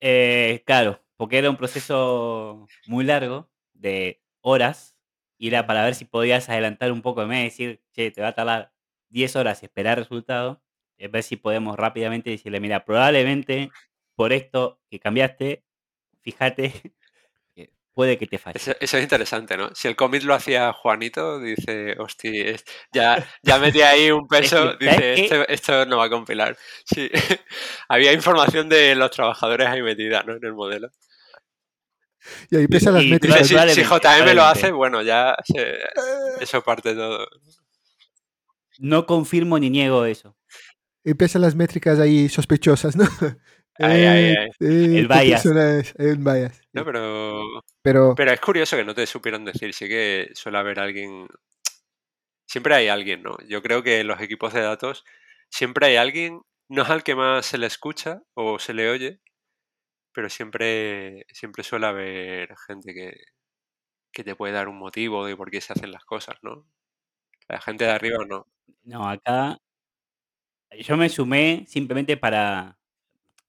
Eh, 0.00 0.62
claro, 0.66 1.02
porque 1.16 1.38
era 1.38 1.50
un 1.50 1.56
proceso 1.56 2.66
muy 2.86 3.04
largo, 3.04 3.50
de 3.74 4.22
horas, 4.40 4.95
y 5.38 5.48
era 5.48 5.66
para 5.66 5.84
ver 5.84 5.94
si 5.94 6.04
podías 6.04 6.48
adelantar 6.48 6.92
un 6.92 7.02
poco 7.02 7.22
en 7.22 7.28
vez 7.30 7.38
de 7.38 7.44
decir, 7.44 7.82
che, 7.92 8.10
te 8.10 8.22
va 8.22 8.28
a 8.28 8.34
tardar 8.34 8.72
10 9.10 9.36
horas 9.36 9.62
esperar 9.62 9.98
resultado, 9.98 10.62
es 10.98 11.10
ver 11.10 11.22
si 11.22 11.36
podemos 11.36 11.76
rápidamente 11.76 12.30
decirle, 12.30 12.60
mira, 12.60 12.84
probablemente 12.84 13.70
por 14.14 14.32
esto 14.32 14.80
que 14.90 15.00
cambiaste, 15.00 15.64
fíjate 16.22 16.72
puede 17.96 18.18
que 18.18 18.26
te 18.26 18.36
falle. 18.36 18.58
Eso, 18.58 18.72
eso 18.78 18.98
es 18.98 19.02
interesante, 19.02 19.56
¿no? 19.56 19.70
Si 19.74 19.88
el 19.88 19.96
commit 19.96 20.22
lo 20.22 20.34
hacía 20.34 20.70
Juanito, 20.74 21.40
dice, 21.40 21.96
hostia, 21.98 22.54
ya, 22.92 23.26
ya 23.42 23.58
metí 23.58 23.80
ahí 23.80 24.10
un 24.10 24.28
peso, 24.28 24.72
Es 24.78 24.78
que, 24.78 24.84
¿sabes 24.84 25.16
dice, 25.16 25.24
esto, 25.24 25.48
esto 25.48 25.86
no 25.86 25.96
va 25.96 26.04
a 26.04 26.10
compilar. 26.10 26.58
Sí, 26.84 27.10
había 27.88 28.12
información 28.12 28.68
de 28.68 28.94
los 28.94 29.10
trabajadores 29.10 29.66
ahí 29.66 29.80
metida, 29.80 30.22
¿no? 30.24 30.34
En 30.34 30.44
el 30.44 30.52
modelo. 30.52 30.90
Y 32.50 32.56
ahí 32.56 32.64
empiezan 32.64 32.94
las 32.94 33.04
Y- 33.04 33.10
métricas. 33.10 33.48
Dice, 33.48 33.68
si, 33.68 33.74
si 33.74 33.82
JM 33.84 34.34
lo 34.34 34.42
hace, 34.44 34.70
bueno, 34.72 35.02
ya 35.02 35.36
se- 35.44 35.78
eso 36.40 36.62
parte 36.62 36.94
todo. 36.94 37.26
No 38.78 39.06
confirmo 39.06 39.58
ni 39.58 39.70
niego 39.70 40.04
eso. 40.04 40.36
Empiezan 41.04 41.42
las 41.42 41.54
métricas 41.54 41.98
ahí 41.98 42.28
sospechosas, 42.28 42.96
¿no? 42.96 43.04
Ahí, 43.78 44.04
ahí, 44.06 44.24
Eh, 44.32 44.36
ahí. 44.38 44.48
eh, 44.60 44.98
El 45.00 45.06
¿qué 45.08 45.20
bias. 45.22 45.44
es? 45.44 45.94
El 45.98 46.16
bias. 46.16 46.62
No, 46.72 46.82
pero, 46.82 47.42
Pero 47.82 48.14
pero 48.16 48.32
es 48.32 48.40
curioso 48.40 48.74
que 48.74 48.84
no 48.84 48.94
te 48.94 49.06
supieran 49.06 49.44
decir. 49.44 49.74
Sí 49.74 49.86
que 49.86 50.30
suele 50.32 50.56
haber 50.56 50.80
alguien. 50.80 51.26
Siempre 52.48 52.74
hay 52.74 52.88
alguien, 52.88 53.22
¿no? 53.22 53.36
Yo 53.46 53.62
creo 53.62 53.82
que 53.82 54.00
en 54.00 54.06
los 54.06 54.18
equipos 54.22 54.54
de 54.54 54.62
datos 54.62 55.04
siempre 55.50 55.88
hay 55.88 55.96
alguien, 55.96 56.40
no 56.70 56.84
es 56.84 56.88
al 56.88 57.02
que 57.02 57.14
más 57.16 57.44
se 57.44 57.58
le 57.58 57.66
escucha 57.66 58.22
o 58.32 58.58
se 58.58 58.72
le 58.72 58.88
oye, 58.88 59.20
pero 60.16 60.30
siempre, 60.30 61.26
siempre 61.30 61.62
suele 61.62 61.86
haber 61.86 62.56
gente 62.66 62.94
que, 62.94 63.12
que 64.10 64.24
te 64.24 64.34
puede 64.34 64.54
dar 64.54 64.66
un 64.68 64.78
motivo 64.78 65.26
de 65.26 65.36
por 65.36 65.50
qué 65.50 65.60
se 65.60 65.74
hacen 65.74 65.92
las 65.92 66.06
cosas, 66.06 66.36
¿no? 66.42 66.66
La 67.48 67.60
gente 67.60 67.84
de 67.84 67.90
arriba 67.90 68.24
no. 68.26 68.46
No, 68.82 69.06
acá 69.06 69.58
yo 70.80 70.96
me 70.96 71.10
sumé 71.10 71.64
simplemente 71.66 72.16
para, 72.16 72.78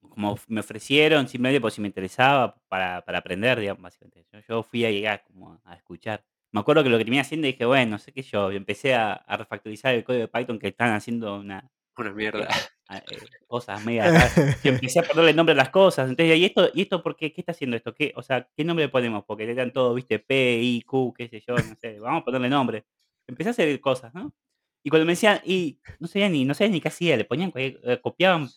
como 0.01 0.37
me 0.47 0.59
ofrecieron, 0.59 1.29
simplemente 1.29 1.61
por 1.61 1.71
si 1.71 1.81
me 1.81 1.87
interesaba, 1.87 2.61
para, 2.67 3.03
para 3.05 3.19
aprender, 3.19 3.59
digamos, 3.59 3.81
básicamente. 3.81 4.25
Yo, 4.31 4.39
yo 4.47 4.63
fui 4.63 4.85
a 4.85 4.91
llegar 4.91 5.23
como 5.23 5.59
a, 5.63 5.75
escuchar. 5.75 6.25
Me 6.51 6.59
acuerdo 6.59 6.83
que 6.83 6.89
lo 6.89 6.97
que 6.97 7.05
terminé 7.05 7.21
haciendo 7.21 7.47
dije, 7.47 7.65
bueno, 7.65 7.91
no 7.91 7.99
sé 7.99 8.11
qué 8.11 8.23
yo, 8.23 8.51
empecé 8.51 8.93
a, 8.93 9.13
a 9.13 9.37
refactorizar 9.37 9.95
el 9.95 10.03
código 10.03 10.21
de 10.21 10.27
Python 10.27 10.59
que 10.59 10.67
están 10.67 10.93
haciendo 10.93 11.39
una, 11.39 11.71
Una 11.95 12.11
mierda. 12.11 12.49
Eh, 12.89 13.01
cosas 13.47 13.83
raras. 13.83 14.37
Y 14.63 14.67
empecé 14.89 14.99
a 14.99 15.03
ponerle 15.03 15.33
nombre 15.33 15.53
a 15.53 15.55
las 15.55 15.69
cosas. 15.69 16.09
Entonces, 16.09 16.37
¿y 16.37 16.45
esto, 16.45 16.69
¿y 16.73 16.81
esto 16.81 17.01
por 17.03 17.15
qué? 17.15 17.33
¿Qué 17.33 17.41
está 17.41 17.51
haciendo 17.51 17.75
esto? 17.77 17.93
¿Qué, 17.93 18.13
o 18.15 18.21
sea, 18.23 18.47
¿qué 18.55 18.63
nombre 18.63 18.85
le 18.85 18.89
ponemos? 18.89 19.23
Porque 19.25 19.45
le 19.45 19.55
dan 19.55 19.71
todo, 19.73 19.93
viste, 19.93 20.19
P, 20.19 20.59
I, 20.61 20.81
Q, 20.83 21.13
qué 21.17 21.27
sé 21.27 21.41
yo, 21.45 21.55
no 21.55 21.75
sé. 21.81 21.99
Vamos 21.99 22.21
a 22.21 22.25
ponerle 22.25 22.49
nombre. 22.49 22.85
Empecé 23.27 23.49
a 23.49 23.51
hacer 23.51 23.79
cosas, 23.81 24.13
¿no? 24.13 24.33
Y 24.83 24.89
cuando 24.89 25.05
me 25.05 25.13
decían, 25.13 25.41
y 25.43 25.79
no 25.99 26.07
sabía 26.07 26.29
ni, 26.29 26.45
no 26.45 26.53
sabía 26.53 26.71
ni 26.71 26.79
qué 26.81 26.87
hacía, 26.87 27.17
le 27.17 27.25
ponían, 27.25 27.51
eh, 27.55 27.99
copiaban 28.01 28.47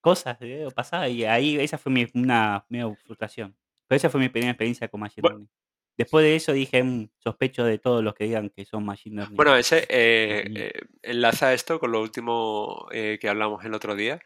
cosas, 0.00 0.36
eh, 0.40 0.68
pasaba, 0.74 1.08
y 1.08 1.24
ahí 1.24 1.58
esa 1.58 1.78
fue 1.78 1.92
mi, 1.92 2.06
una 2.14 2.64
medio 2.68 2.94
frustración. 3.04 3.56
Pero 3.88 3.96
esa 3.96 4.10
fue 4.10 4.20
mi 4.20 4.28
primera 4.28 4.52
experiencia 4.52 4.88
con 4.88 5.00
Machine 5.00 5.22
Bu- 5.26 5.30
Learning. 5.30 5.48
Después 5.96 6.24
de 6.24 6.36
eso 6.36 6.52
dije, 6.52 6.82
"Mm, 6.82 7.10
sospecho 7.18 7.64
de 7.64 7.78
todos 7.78 8.02
los 8.04 8.14
que 8.14 8.24
digan 8.24 8.50
que 8.50 8.64
son 8.66 8.84
Machine 8.84 9.16
Learning. 9.16 9.36
Bueno, 9.36 9.56
ese 9.56 9.86
eh, 9.88 10.44
ingenieros". 10.44 10.54
eh, 10.54 10.72
enlaza 11.02 11.52
esto 11.54 11.78
con 11.78 11.92
lo 11.92 12.00
último 12.00 12.86
eh, 12.92 13.18
que 13.20 13.28
hablamos 13.28 13.64
el 13.64 13.74
otro 13.74 13.94
día, 13.94 14.20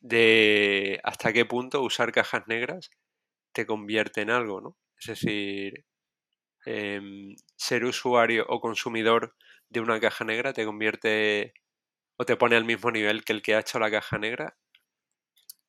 de 0.00 1.00
hasta 1.04 1.32
qué 1.32 1.44
punto 1.46 1.82
usar 1.82 2.12
cajas 2.12 2.46
negras 2.48 2.90
te 3.52 3.66
convierte 3.66 4.22
en 4.22 4.30
algo, 4.30 4.60
¿no? 4.60 4.78
Es 5.00 5.06
decir, 5.08 5.86
em, 6.66 7.36
ser 7.56 7.84
usuario 7.84 8.46
o 8.48 8.60
consumidor 8.60 9.36
de 9.70 9.80
una 9.80 10.00
caja 10.00 10.24
negra 10.24 10.52
te 10.54 10.64
convierte 10.66 11.54
o 12.18 12.24
te 12.26 12.36
pone 12.36 12.56
al 12.56 12.64
mismo 12.66 12.90
nivel 12.92 13.24
que 13.24 13.32
el 13.34 13.42
que 13.42 13.54
ha 13.56 13.60
hecho 13.60 13.78
la 13.80 13.90
caja 13.90 14.18
negra. 14.18 14.56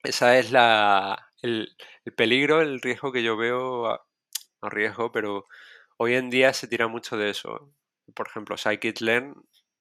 Esa 0.04 0.38
es 0.38 0.52
la, 0.52 1.32
el, 1.42 1.76
el 2.06 2.14
peligro, 2.14 2.62
el 2.62 2.82
riesgo 2.82 3.12
que 3.12 3.24
yo 3.24 3.38
veo, 3.38 3.88
a- 3.88 4.06
riesgo, 4.70 5.12
pero 5.12 5.48
hoy 5.98 6.16
en 6.16 6.30
día 6.30 6.54
se 6.54 6.68
tira 6.68 6.88
mucho 6.88 7.18
de 7.18 7.30
eso. 7.30 7.74
Por 8.16 8.28
ejemplo, 8.28 8.58
Scikit-learn 8.58 9.36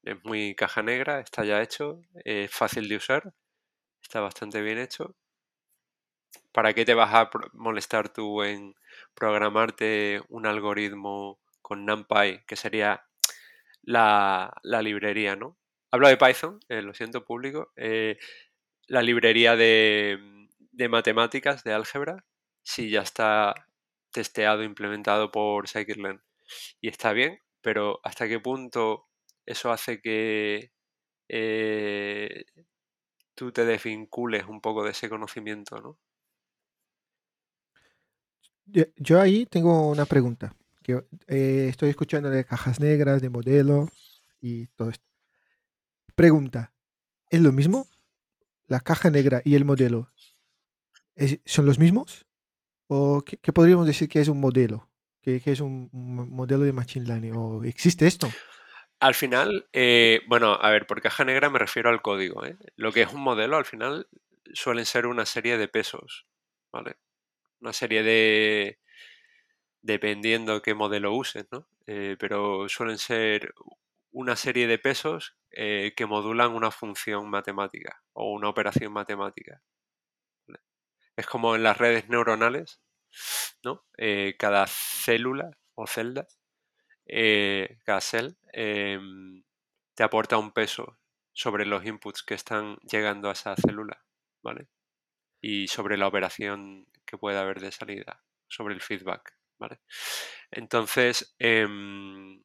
es 0.05 0.25
muy 0.25 0.55
caja 0.55 0.83
negra, 0.83 1.21
está 1.21 1.45
ya 1.45 1.63
hecho, 1.63 2.01
es 2.25 2.51
fácil 2.51 2.89
de 2.89 2.97
usar, 2.97 3.35
está 4.03 4.21
bastante 4.21 4.63
bien 4.63 4.79
hecho. 4.79 5.17
¿Para 6.53 6.75
qué 6.75 6.85
te 6.85 6.95
vas 6.95 7.13
a 7.15 7.31
molestar 7.53 8.09
tú 8.13 8.43
en 8.43 8.75
programarte 9.15 10.23
un 10.29 10.47
algoritmo 10.47 11.41
con 11.63 11.85
NumPy, 11.87 12.43
que 12.47 12.57
sería 12.57 13.05
la, 13.83 14.55
la 14.63 14.83
librería, 14.83 15.37
¿no? 15.37 15.59
Hablo 15.91 16.09
de 16.09 16.17
Python, 16.17 16.61
eh, 16.69 16.83
lo 16.83 16.95
siento 16.95 17.25
público. 17.25 17.73
eh, 17.77 18.19
la 18.89 19.03
librería 19.03 19.57
de, 19.57 20.19
de 20.73 20.89
matemáticas, 20.89 21.65
de 21.65 21.73
álgebra, 21.73 22.25
si 22.63 22.91
ya 22.91 23.03
está 23.03 23.55
testeado, 24.13 24.63
implementado 24.63 25.31
por 25.31 25.67
scikit-learn 25.69 26.23
y 26.81 26.89
está 26.89 27.13
bien, 27.13 27.39
pero 27.61 28.01
¿hasta 28.05 28.29
qué 28.29 28.41
punto 28.41 29.09
eso 29.47 29.71
hace 29.73 30.01
que 30.01 30.73
eh, 31.29 32.45
tú 33.35 33.53
te 33.53 33.65
desvincules 33.65 34.47
un 34.47 34.61
poco 34.61 34.85
de 34.85 34.91
ese 34.91 35.09
conocimiento, 35.09 35.81
¿no? 35.81 35.99
Yo 38.97 39.21
ahí 39.21 39.47
tengo 39.47 39.91
una 39.91 40.07
pregunta. 40.07 40.55
Que, 40.83 41.05
eh, 41.29 41.67
estoy 41.69 41.91
escuchando 41.91 42.31
de 42.31 42.45
cajas 42.45 42.81
negras, 42.81 43.21
de 43.21 43.29
modelo 43.29 43.89
y 44.41 44.67
todo 44.69 44.91
esto. 44.91 45.05
Pregunta, 46.15 46.73
¿es 47.31 47.41
lo 47.41 47.53
mismo? 47.53 47.87
¿La 48.67 48.81
caja 48.81 49.11
negra 49.11 49.43
y 49.45 49.55
el 49.55 49.65
modelo 49.65 50.11
son 51.45 51.67
los 51.67 51.79
mismos? 51.79 52.27
¿O 52.89 53.23
qué, 53.23 53.53
podríamos 53.53 53.87
decir 53.87 54.09
que 54.09 54.21
es 54.21 54.29
un 54.29 54.41
modelo? 54.41 54.89
¿Qué, 55.23 55.41
es 55.45 55.61
un, 55.61 55.89
modelo 55.93 56.65
de 56.65 56.73
Machine 56.73 57.07
Learning? 57.07 57.35
¿O 57.37 57.65
existe 57.65 58.07
esto? 58.07 58.29
Al 58.99 59.15
final, 59.15 59.67
eh, 59.73 60.21
bueno, 60.29 60.59
a 60.61 60.71
ver, 60.71 60.87
por 60.87 61.01
caja 61.01 61.25
negra 61.25 61.51
me 61.51 61.59
refiero 61.59 61.91
al 61.91 62.03
código. 62.03 62.45
¿eh? 62.45 62.57
Lo 62.77 62.93
que 62.93 63.03
es 63.03 63.13
un 63.13 63.21
modelo, 63.21 63.57
al 63.57 63.65
final, 63.65 64.09
suelen 64.53 64.87
ser 64.87 65.07
una 65.07 65.27
serie 65.27 65.59
de 65.59 65.69
pesos, 65.69 66.27
¿vale? 66.73 66.97
Una 67.61 67.73
serie 67.73 68.03
de... 68.03 68.79
dependiendo 69.81 70.63
qué 70.63 70.75
modelo 70.75 71.15
uses, 71.15 71.47
¿no? 71.51 71.67
Eh, 71.87 72.17
pero 72.19 72.69
suelen 72.69 72.99
ser 72.99 73.55
una 74.11 74.37
serie 74.37 74.67
de 74.67 74.79
pesos 74.79 75.37
que 75.51 76.07
modulan 76.09 76.53
una 76.53 76.71
función 76.71 77.29
matemática 77.29 78.03
o 78.13 78.33
una 78.33 78.49
operación 78.49 78.93
matemática. 78.93 79.63
Es 81.17 81.27
como 81.27 81.55
en 81.57 81.63
las 81.63 81.79
redes 81.79 82.09
neuronales, 82.09 82.81
¿no? 83.63 83.85
cada 84.39 84.67
célula 84.67 85.51
o 85.75 85.87
celda 85.87 86.27
eh, 87.07 87.79
cada 87.85 88.01
cell 88.01 88.37
em, 88.53 89.43
te 89.95 90.03
aporta 90.03 90.39
un 90.39 90.53
peso 90.53 90.99
sobre 91.33 91.67
los 91.67 91.85
inputs 91.85 92.23
que 92.23 92.35
están 92.35 92.77
llegando 92.91 93.29
a 93.29 93.33
esa 93.33 93.57
célula, 93.57 94.03
¿vale? 94.43 94.69
Y 95.41 95.69
sobre 95.69 95.97
la 95.99 96.07
operación 96.07 96.87
que 97.05 97.19
puede 97.19 97.39
haber 97.39 97.61
de 97.61 97.73
salida, 97.73 98.23
sobre 98.49 98.75
el 98.75 98.81
feedback, 98.81 99.37
¿vale? 99.59 99.81
Entonces, 100.51 101.35
em, 101.39 102.43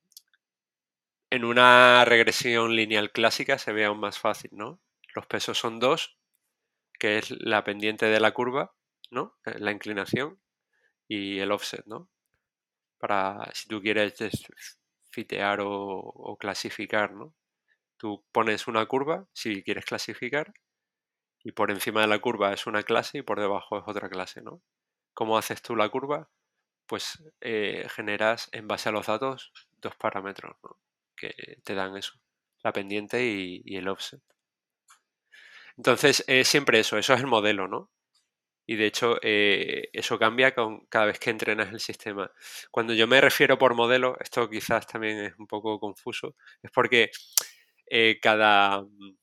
en 1.29 1.45
una 1.45 2.05
regresión 2.05 2.75
lineal 2.75 3.11
clásica 3.11 3.57
se 3.57 3.73
ve 3.73 3.85
aún 3.85 3.99
más 3.99 4.19
fácil, 4.19 4.51
¿no? 4.53 4.81
Los 5.15 5.27
pesos 5.27 5.57
son 5.57 5.79
dos, 5.79 6.17
que 6.99 7.17
es 7.17 7.31
la 7.31 7.63
pendiente 7.63 8.07
de 8.07 8.19
la 8.19 8.33
curva, 8.33 8.75
¿no? 9.11 9.37
Eh, 9.45 9.59
la 9.59 9.71
inclinación 9.71 10.39
y 11.07 11.39
el 11.39 11.51
offset, 11.51 11.85
¿no? 11.85 12.09
para 12.97 13.49
si 13.53 13.67
tú 13.67 13.81
quieres 13.81 14.13
fitear 15.09 15.59
o, 15.61 16.37
clasificar, 16.39 17.13
¿no? 17.13 17.33
Tú 17.97 18.23
pones 18.31 18.67
una 18.67 18.85
curva 18.85 19.27
si 19.33 19.63
quieres 19.63 19.85
clasificar 19.85 20.53
y 21.43 21.51
por 21.53 21.71
encima 21.71 22.01
de 22.01 22.07
la 22.07 22.19
curva 22.19 22.53
es 22.53 22.67
una 22.67 22.83
clase 22.83 23.19
y 23.19 23.21
por 23.23 23.39
debajo 23.39 23.79
es 23.79 23.83
otra 23.87 24.09
clase, 24.09 24.41
¿no? 24.41 24.61
¿Cómo 25.13 25.37
haces 25.37 25.61
tú 25.61 25.75
la 25.75 25.89
curva? 25.89 26.29
Pues 26.87 27.23
eh, 27.41 27.87
generas 27.89 28.49
en 28.51 28.67
base 28.67 28.89
a 28.89 28.91
los 28.91 29.07
datos 29.07 29.51
dos 29.77 29.95
parámetros 29.95 30.57
que 31.15 31.33
te 31.63 31.73
dan 31.75 31.97
eso, 31.97 32.13
la 32.63 32.71
pendiente 32.73 33.25
y, 33.25 33.75
el 33.75 33.87
offset. 33.87 34.21
Entonces, 35.77 36.23
es 36.27 36.47
siempre 36.47 36.79
eso, 36.79 36.97
eso 36.97 37.13
es 37.13 37.19
el 37.21 37.27
modelo, 37.27 37.67
¿no? 37.67 37.91
Y 38.67 38.75
de 38.75 38.87
hecho, 38.87 39.17
eh, 39.21 39.89
eso 39.93 40.19
cambia 40.19 40.53
con 40.53 40.85
cada 40.87 41.05
vez 41.05 41.19
que 41.19 41.29
entrenas 41.29 41.71
el 41.71 41.79
sistema. 41.79 42.31
Cuando 42.71 42.93
yo 42.93 43.07
me 43.07 43.21
refiero 43.21 43.57
por 43.57 43.75
modelo, 43.75 44.17
esto 44.19 44.49
quizás 44.49 44.87
también 44.87 45.19
es 45.19 45.39
un 45.39 45.47
poco 45.47 45.79
confuso, 45.79 46.35
es 46.61 46.71
porque 46.71 47.11
eh, 47.87 48.19
cada 48.21 48.81
mm, 48.81 49.17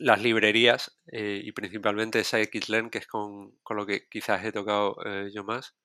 las 0.00 0.22
librerías 0.22 0.98
eh, 1.12 1.40
y 1.44 1.52
principalmente 1.52 2.24
scikit-learn, 2.24 2.90
que 2.90 2.98
es 2.98 3.06
con, 3.06 3.58
lo 3.70 3.86
que 3.86 4.08
quizás 4.08 4.44
he 4.44 4.52
tocado 4.52 4.96
yo 5.32 5.44
más, 5.44 5.76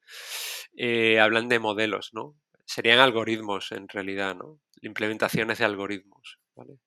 hablan 1.19 1.49
de 1.49 1.59
modelos, 1.59 2.11
¿no? 2.13 2.35
Serían 2.65 2.99
algoritmos 2.99 3.71
en 3.71 3.87
realidad, 3.89 4.35
¿no? 4.35 4.59
Implementaciones 4.81 5.59
de 5.59 5.65
algoritmos, 5.65 6.39
¿vale? 6.55 6.79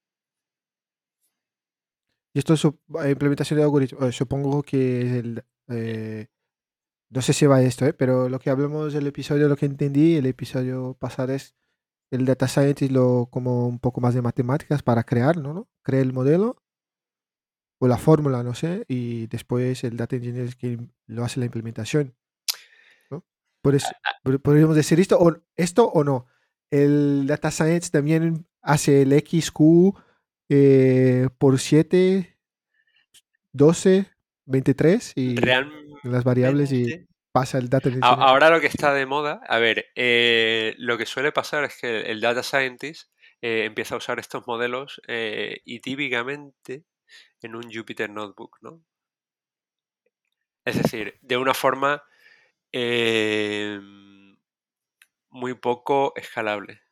Y 2.37 2.41
esto 2.41 2.53
es 2.53 2.65
implementación 3.09 3.57
de 3.57 3.65
algoritmos, 3.65 4.15
supongo 4.15 4.63
que 4.63 5.21
el 5.21 5.43
eh, 5.69 6.27
no 7.09 7.23
sé 7.23 7.33
si 7.33 7.47
va 7.47 7.63
esto, 7.63 7.87
¿eh? 7.87 7.95
pero 7.95 8.29
lo 8.29 8.39
que 8.39 8.51
hablamos 8.51 8.93
del 8.93 9.07
episodio, 9.07 9.49
lo 9.49 9.57
que 9.57 9.65
entendí, 9.65 10.17
el 10.17 10.27
episodio 10.27 10.99
pasado 11.01 11.33
es 11.33 11.57
el 12.11 12.27
data 12.27 12.47
scientist 12.47 12.93
lo 12.93 13.31
como 13.31 13.67
un 13.67 13.79
poco 13.79 14.03
más 14.03 14.13
de 14.13 14.21
matemáticas 14.21 14.83
para 14.83 15.05
crear, 15.05 15.39
¿no? 15.39 15.67
Crea 15.81 16.03
el 16.03 16.13
modelo 16.13 16.63
o 17.79 17.89
la 17.89 17.97
fórmula, 17.97 18.43
no 18.43 18.55
sé, 18.55 18.85
y 18.87 19.29
después 19.29 19.83
el 19.85 19.97
data 19.97 20.17
engineer 20.17 20.45
es 20.45 20.57
quien 20.57 20.93
lo 21.07 21.25
hace 21.25 21.41
la 21.41 21.47
implementación. 21.47 22.15
¿no? 23.11 23.25
Por 23.63 23.77
eso, 23.77 23.89
ah, 24.05 24.11
ah. 24.27 24.39
podríamos 24.43 24.77
decir 24.77 25.01
esto 25.01 25.19
o, 25.19 25.39
esto 25.55 25.87
o 25.89 26.05
no. 26.05 26.27
El 26.71 27.27
data 27.27 27.51
science 27.51 27.89
también 27.91 28.47
hace 28.61 29.01
el 29.01 29.19
XQ 29.19 30.05
eh, 30.49 31.29
por 31.39 31.59
7, 31.59 32.39
12, 33.53 34.11
23 34.45 35.13
y 35.17 35.37
las 36.05 36.25
variables 36.25 36.73
y 36.73 37.07
pasa 37.33 37.59
el 37.59 37.69
data 37.69 37.89
scientist. 37.89 38.05
Ahora 38.05 38.51
lo 38.51 38.61
que 38.61 38.69
está 38.69 38.93
de 38.95 39.07
moda, 39.07 39.41
a 39.49 39.59
ver, 39.59 39.87
eh, 39.95 40.75
lo 40.79 40.97
que 40.99 41.07
suele 41.07 41.33
pasar 41.33 41.65
es 41.65 41.77
que 41.81 42.03
el 42.03 42.21
data 42.21 42.43
scientist 42.43 43.11
eh, 43.43 43.65
empieza 43.65 43.95
a 43.95 43.99
usar 43.99 44.19
estos 44.19 44.47
modelos 44.47 45.01
y 45.07 45.81
típicamente 45.81 46.85
en 47.43 47.55
un 47.57 47.73
Jupyter 47.73 48.11
Notebook, 48.11 48.59
¿no? 48.63 48.83
Es 50.65 50.83
decir, 50.83 51.19
de 51.23 51.37
una 51.37 51.55
forma 51.55 52.03
muy 55.31 55.55
poco 55.55 56.13
escalable. 56.17 56.86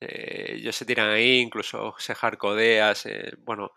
Eh, 0.00 0.54
ellos 0.56 0.76
se 0.76 0.84
tiran 0.84 1.10
ahí, 1.10 1.40
incluso 1.40 1.94
se 1.98 2.14
hardcodeas, 2.14 3.06
eh, 3.06 3.32
bueno, 3.38 3.72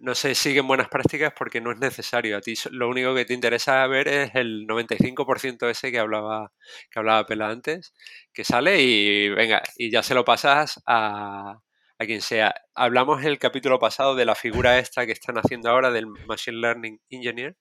no, 0.00 0.14
se 0.14 0.34
siguen 0.34 0.66
buenas 0.66 0.88
prácticas 0.88 1.32
porque 1.36 1.60
no 1.60 1.70
es 1.72 1.78
necesario. 1.78 2.36
A 2.36 2.40
ti 2.40 2.54
lo 2.70 2.88
único 2.88 3.14
que 3.14 3.24
te 3.24 3.34
interesa 3.34 3.86
ver 3.86 4.08
es 4.08 4.34
el 4.34 4.66
95% 4.66 5.68
ese 5.70 5.92
que 5.92 5.98
hablaba, 6.00 6.52
que 6.90 6.98
hablaba 6.98 7.26
Pela 7.26 7.48
antes, 7.48 7.94
que 8.32 8.44
sale 8.44 8.82
y 8.82 9.28
venga, 9.30 9.62
y 9.76 9.90
ya 9.90 10.02
se 10.02 10.14
lo 10.14 10.24
pasas 10.24 10.82
a, 10.86 11.60
a 11.98 12.06
quien 12.06 12.22
sea. 12.22 12.54
Hablamos 12.74 13.20
en 13.22 13.28
el 13.28 13.38
capítulo 13.38 13.78
pasado 13.78 14.14
de 14.16 14.24
la 14.24 14.34
figura 14.34 14.78
esta 14.78 15.06
que 15.06 15.12
están 15.12 15.36
haciendo 15.38 15.70
ahora 15.70 15.90
del 15.90 16.06
Machine 16.06 16.58
Learning 16.58 17.00
Engineer, 17.10 17.56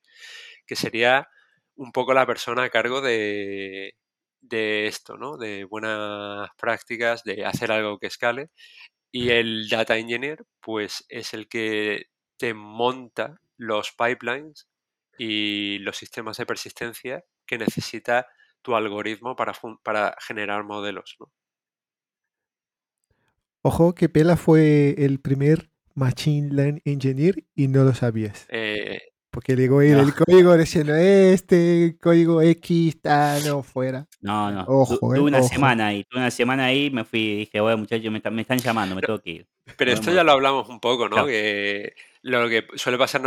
que 0.66 0.76
sería 0.76 1.30
un 1.76 1.92
poco 1.92 2.14
la 2.14 2.26
persona 2.26 2.64
a 2.64 2.70
cargo 2.70 3.02
de, 3.02 3.96
de 4.42 4.88
esto, 4.88 5.18
¿no? 5.18 5.38
De 5.38 5.64
buenas 5.66 6.50
prácticas, 6.58 7.24
de 7.24 7.46
hacer 7.46 7.72
algo 7.72 8.00
que 8.00 8.08
escale. 8.08 8.50
Y 9.12 9.30
el 9.30 9.70
data 9.70 9.98
engineer, 9.98 10.46
pues 10.62 11.06
es 11.10 11.34
el 11.34 11.48
que 11.48 12.06
te 12.38 12.54
monta 12.54 13.38
los 13.58 13.92
pipelines 13.92 14.68
y 15.18 15.80
los 15.80 15.98
sistemas 15.98 16.38
de 16.38 16.46
persistencia 16.46 17.24
que 17.46 17.58
necesita 17.58 18.28
tu 18.62 18.76
algoritmo 18.76 19.36
para, 19.36 19.54
para 19.84 20.16
generar 20.26 20.64
modelos, 20.64 21.16
¿no? 21.20 21.32
Ojo 23.64 23.94
que 23.94 24.10
Pela 24.10 24.38
fue 24.38 24.96
el 24.98 25.20
primer 25.20 25.70
Machine 25.94 26.50
Learning 26.52 26.82
Engineer 26.84 27.44
y 27.54 27.68
no 27.68 27.84
lo 27.84 27.94
sabías. 27.94 28.48
Eh, 28.50 29.00
porque 29.32 29.56
le 29.56 29.62
digo, 29.64 29.82
el 29.82 30.14
código 30.14 30.58
diciendo, 30.58 30.94
este 30.94 31.98
código 32.02 32.42
X 32.42 32.96
está, 32.96 33.40
no, 33.40 33.64
fuera. 33.64 34.06
No, 34.20 34.52
no. 34.52 34.66
Ojo, 34.68 35.00
tuve 35.00 35.18
eh, 35.18 35.22
una 35.22 35.42
semana 35.42 35.88
ahí, 35.88 36.04
tuve 36.04 36.20
una 36.20 36.32
semana 36.32 36.66
ahí, 36.66 36.92
me 36.92 37.06
fui 37.06 37.20
y 37.22 37.36
dije, 37.38 37.62
bueno, 37.62 37.78
muchachos, 37.78 38.12
me, 38.12 38.42
están 38.42 38.58
llamando, 38.58 38.94
me 38.94 39.02
tengo 39.02 39.20
que 39.20 39.30
ir. 39.30 39.48
Pero 39.78 39.92
esto 39.94 40.12
ya 40.12 40.26
lo 40.26 40.34
hablamos 40.34 40.68
un 40.68 40.82
poco, 40.82 41.08
¿no? 41.08 41.26
Que 41.26 41.94
lo 42.24 42.50
que 42.50 42.68
suele 42.76 42.98
pasar 42.98 43.22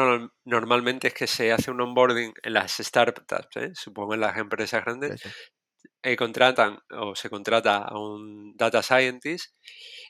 normalmente 0.44 1.08
es 1.08 1.14
que 1.14 1.26
se 1.26 1.52
hace 1.52 1.70
un 1.70 1.80
onboarding 1.80 2.34
en 2.42 2.52
las 2.52 2.76
startups, 2.76 3.56
¿eh? 3.56 3.72
supongo 3.74 4.14
en 4.14 4.20
las 4.20 4.36
empresas 4.36 4.84
grandes, 4.84 5.22
eh, 6.04 6.16
contratan 6.16 6.78
o 6.90 7.14
se 7.16 7.30
contrata 7.30 7.78
a 7.78 7.98
un 7.98 8.54
data 8.56 8.82
scientist 8.82 9.54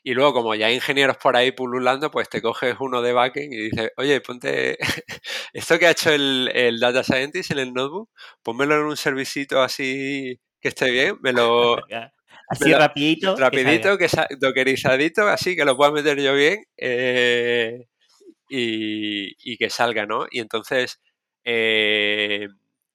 y 0.03 0.13
luego 0.13 0.33
como 0.33 0.53
ya 0.53 0.67
hay 0.67 0.75
ingenieros 0.75 1.17
por 1.17 1.35
ahí 1.35 1.51
pululando, 1.51 2.11
pues 2.11 2.29
te 2.29 2.41
coges 2.41 2.75
uno 2.79 3.01
de 3.01 3.13
backend 3.13 3.53
y 3.53 3.69
dices, 3.69 3.91
oye, 3.97 4.21
ponte 4.21 4.77
esto 5.53 5.79
que 5.79 5.87
ha 5.87 5.91
hecho 5.91 6.11
el, 6.11 6.77
data 6.79 7.03
scientist 7.03 7.51
en 7.51 7.59
el 7.59 7.73
notebook, 7.73 8.09
pónmelo 8.43 8.75
en 8.75 8.83
un 8.83 8.97
servicito 8.97 9.61
así 9.61 10.39
que 10.61 10.67
esté 10.67 10.91
bien, 10.91 11.17
me 11.21 11.33
lo... 11.33 11.77
Así 12.47 12.71
rapidito. 12.71 13.35
Rapidito, 13.35 13.97
que, 13.97 14.07
dockerizadito, 14.39 15.27
así 15.27 15.55
que 15.55 15.65
lo 15.65 15.75
pueda 15.75 15.89
meter 15.89 16.21
yo 16.21 16.35
bien 16.35 16.63
eh, 16.77 17.87
y, 18.47 19.33
y, 19.51 19.57
que 19.57 19.71
salga, 19.71 20.05
¿no? 20.05 20.27
Y 20.29 20.41
entonces 20.41 21.01
eh, 21.43 22.47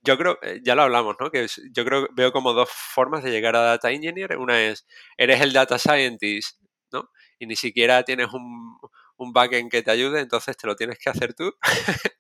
yo 0.02 0.16
creo, 0.18 0.38
eh, 0.42 0.60
ya 0.64 0.74
lo 0.74 0.82
hablamos, 0.82 1.16
¿no? 1.20 1.30
Que 1.30 1.46
yo 1.72 1.84
creo, 1.84 2.08
veo 2.14 2.32
como 2.32 2.52
dos 2.52 2.70
formas 2.70 3.22
de 3.22 3.30
llegar 3.30 3.56
a 3.56 3.60
Data 3.60 3.90
Engineer. 3.90 4.36
Una 4.38 4.60
es, 4.60 4.86
eres 5.16 5.40
el 5.40 5.52
Data 5.52 5.78
Scientist, 5.78 6.60
¿no? 6.92 7.10
Y 7.38 7.46
ni 7.46 7.56
siquiera 7.56 8.02
tienes 8.02 8.32
un, 8.32 8.78
un 9.20 9.32
backend 9.32 9.70
que 9.70 9.82
te 9.82 9.90
ayude, 9.90 10.20
entonces 10.20 10.56
te 10.56 10.66
lo 10.66 10.74
tienes 10.76 10.98
que 10.98 11.10
hacer 11.10 11.34
tú 11.34 11.52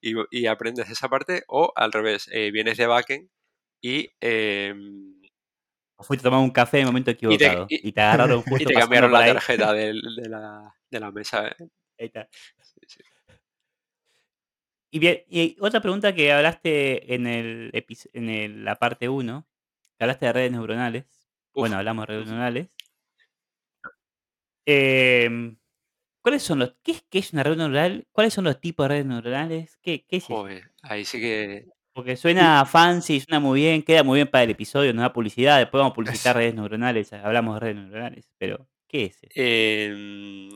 y, 0.00 0.46
aprendes 0.46 0.88
esa 0.88 1.08
parte. 1.08 1.44
O 1.48 1.72
al 1.76 1.92
revés, 1.92 2.28
eh, 2.32 2.50
vienes 2.50 2.76
de 2.78 2.86
backend 2.86 3.28
y... 3.82 4.10
Eh, 4.20 4.74
fuiste 6.00 6.22
a 6.22 6.30
tomar 6.30 6.40
un 6.40 6.50
café 6.50 6.78
en 6.78 6.82
el 6.82 6.86
momento 6.86 7.10
equivocado 7.10 7.66
y 7.68 7.92
te, 7.92 8.00
agarraron 8.00 8.42
justo 8.42 8.62
y 8.62 8.66
te 8.66 8.74
cambiaron 8.74 9.12
la 9.12 9.26
tarjeta 9.26 9.72
de, 9.72 9.92
la, 9.94 10.74
de, 10.90 11.00
la, 11.00 11.10
mesa. 11.12 11.48
¿eh? 11.48 11.56
Ahí 11.98 12.06
está. 12.06 12.28
Y 14.90 14.98
bien, 14.98 15.22
y 15.28 15.56
otra 15.60 15.80
pregunta 15.80 16.14
que 16.14 16.32
hablaste 16.32 17.14
en 17.14 17.26
el 17.26 17.70
en 18.12 18.64
la 18.64 18.76
parte 18.76 19.08
1, 19.08 19.46
que 19.98 20.04
hablaste 20.04 20.26
de 20.26 20.32
redes 20.32 20.52
neuronales. 20.52 21.04
Bueno, 21.54 21.76
hablamos 21.76 22.06
de 22.06 22.14
redes 22.14 22.26
neuronales. 22.26 22.68
Em, 24.66 25.56
¿Cuáles 26.22 26.42
son 26.42 26.60
los 26.60 26.74
qué 26.82 26.92
es 26.92 27.02
qué 27.10 27.18
es 27.20 27.32
una 27.32 27.42
red 27.44 27.56
neuronal? 27.56 28.06
¿Cuáles 28.12 28.34
son 28.34 28.44
los 28.44 28.60
tipos 28.60 28.84
de 28.84 28.88
redes 28.88 29.06
neuronales? 29.06 29.78
¿Qué 29.82 30.06
qué 30.06 30.16
es 30.18 30.24
eso? 30.24 30.46
ahí 30.82 31.04
sí 31.04 31.20
que 31.20 31.68
Porque 31.94 32.16
suena 32.16 32.64
fancy, 32.66 33.20
suena 33.20 33.40
muy 33.40 33.60
bien, 33.60 33.82
queda 33.82 34.04
muy 34.04 34.18
bien 34.18 34.28
para 34.28 34.44
el 34.44 34.50
episodio, 34.50 34.94
no 34.94 35.02
da 35.02 35.12
publicidad, 35.12 35.58
después 35.58 35.80
vamos 35.80 35.92
a 35.92 35.94
publicitar 35.96 36.36
redes 36.36 36.54
neuronales, 36.54 37.12
hablamos 37.12 37.54
de 37.56 37.60
redes 37.60 37.76
neuronales, 37.76 38.30
pero 38.38 38.68
¿qué 38.88 39.06
es 39.06 39.22
eso? 39.22 39.32
Em, 39.34 40.48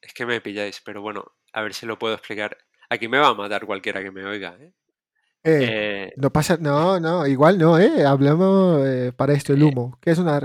es 0.00 0.12
que 0.14 0.26
me 0.26 0.40
pilláis, 0.40 0.80
pero 0.84 1.02
bueno, 1.02 1.24
a 1.52 1.62
ver 1.62 1.74
si 1.74 1.86
lo 1.86 1.98
puedo 1.98 2.14
explicar. 2.14 2.56
Aquí 2.94 3.08
me 3.08 3.18
va 3.18 3.28
a 3.28 3.34
matar 3.34 3.66
cualquiera 3.66 4.02
que 4.02 4.12
me 4.12 4.24
oiga. 4.24 4.56
¿eh? 4.60 4.72
Eh, 5.42 5.58
eh, 5.62 6.12
no 6.16 6.30
pasa, 6.32 6.56
no, 6.58 7.00
no, 7.00 7.26
igual 7.26 7.58
no, 7.58 7.76
¿eh? 7.78 8.06
Hablamos 8.06 9.12
para 9.16 9.32
esto, 9.32 9.52
el 9.52 9.64
humo. 9.64 9.98
¿Qué 10.00 10.12
es 10.12 10.18
una, 10.18 10.38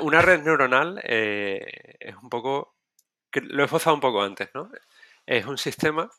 una 0.00 0.22
red 0.22 0.42
neuronal? 0.42 1.00
es 1.04 2.16
un 2.20 2.28
poco, 2.28 2.76
lo 3.32 3.62
he 3.62 3.66
esbozado 3.66 3.94
un 3.94 4.00
poco 4.00 4.22
antes, 4.22 4.50
¿no? 4.54 4.70
Es 5.24 5.46
un 5.46 5.56
sistema 5.56 6.10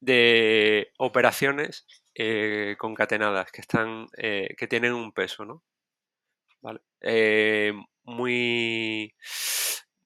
de 0.00 0.92
operaciones 0.98 1.86
concatenadas 2.76 3.50
que 3.52 3.60
están, 3.60 4.08
que 4.16 4.66
tienen 4.68 4.92
un 4.92 5.12
peso, 5.12 5.44
¿no? 5.44 5.62
Vale. 6.60 6.80
muy, 8.02 9.14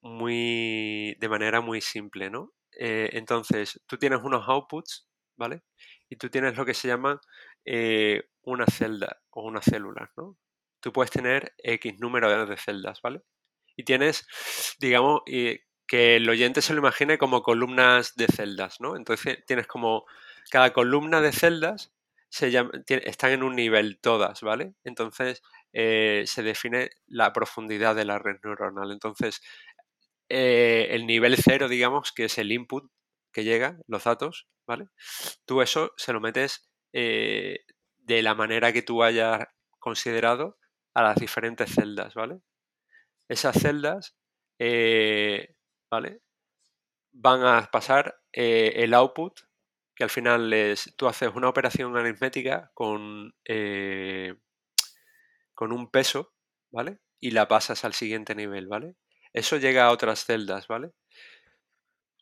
muy, 0.01 1.17
de 1.19 1.29
manera 1.29 1.59
muy 1.59 1.81
simple, 1.81 2.29
¿no? 2.29 2.53
Eh, 2.77 3.09
entonces, 3.13 3.81
tú 3.87 3.97
tienes 3.97 4.19
unos 4.23 4.47
outputs, 4.47 5.07
¿vale? 5.37 5.63
Y 6.09 6.15
tú 6.17 6.29
tienes 6.29 6.55
lo 6.57 6.65
que 6.65 6.73
se 6.73 6.87
llama 6.87 7.19
eh, 7.65 8.23
una 8.43 8.65
celda 8.65 9.21
o 9.31 9.43
una 9.43 9.61
célula, 9.61 10.11
¿no? 10.17 10.37
Tú 10.79 10.91
puedes 10.91 11.11
tener 11.11 11.53
X 11.59 11.99
número 11.99 12.45
de 12.45 12.57
celdas, 12.57 13.01
¿vale? 13.01 13.21
Y 13.75 13.83
tienes, 13.83 14.25
digamos, 14.79 15.21
que 15.87 16.15
el 16.15 16.29
oyente 16.29 16.61
se 16.61 16.73
lo 16.73 16.79
imagine 16.79 17.17
como 17.17 17.43
columnas 17.43 18.15
de 18.15 18.27
celdas, 18.27 18.79
¿no? 18.79 18.95
Entonces 18.95 19.43
tienes 19.45 19.67
como 19.67 20.05
cada 20.49 20.73
columna 20.73 21.21
de 21.21 21.31
celdas 21.31 21.93
se 22.29 22.47
están 22.87 23.31
en 23.31 23.43
un 23.43 23.55
nivel 23.57 23.99
todas, 23.99 24.41
¿vale? 24.41 24.73
Entonces 24.85 25.43
eh, 25.73 26.23
se 26.25 26.43
define 26.43 26.91
la 27.07 27.33
profundidad 27.33 27.93
de 27.93 28.05
la 28.05 28.19
red 28.19 28.37
neuronal. 28.41 28.91
Entonces, 28.91 29.41
eh, 30.33 30.87
el 30.95 31.05
nivel 31.07 31.35
cero, 31.37 31.67
digamos, 31.67 32.13
que 32.13 32.25
es 32.25 32.37
el 32.37 32.53
input 32.53 32.89
que 33.33 33.43
llega, 33.43 33.77
los 33.87 34.05
datos, 34.05 34.47
¿vale? 34.65 34.87
Tú 35.45 35.61
eso 35.61 35.91
se 35.97 36.13
lo 36.13 36.21
metes 36.21 36.71
eh, 36.93 37.65
de 37.97 38.21
la 38.21 38.33
manera 38.33 38.71
que 38.71 38.81
tú 38.81 39.03
hayas 39.03 39.45
considerado 39.77 40.57
a 40.93 41.03
las 41.03 41.17
diferentes 41.17 41.75
celdas, 41.75 42.13
¿vale? 42.13 42.39
Esas 43.27 43.59
celdas, 43.59 44.15
eh, 44.57 45.55
¿vale? 45.89 46.21
Van 47.11 47.43
a 47.43 47.69
pasar 47.69 48.17
el 48.31 48.93
output, 48.93 49.37
que 49.93 50.05
al 50.05 50.09
final 50.09 50.53
es, 50.53 50.93
tú 50.95 51.07
haces 51.07 51.29
una 51.35 51.49
operación 51.49 51.97
aritmética 51.97 52.71
con, 52.73 53.33
con 55.53 55.73
un 55.73 55.91
peso, 55.91 56.33
¿vale? 56.71 56.99
Y 57.19 57.31
la 57.31 57.49
pasas 57.49 57.83
al 57.83 57.93
siguiente 57.93 58.33
nivel, 58.33 58.67
¿vale? 58.67 58.95
Eso 59.33 59.57
llega 59.57 59.85
a 59.85 59.91
otras 59.91 60.25
celdas, 60.25 60.67
¿vale? 60.67 60.91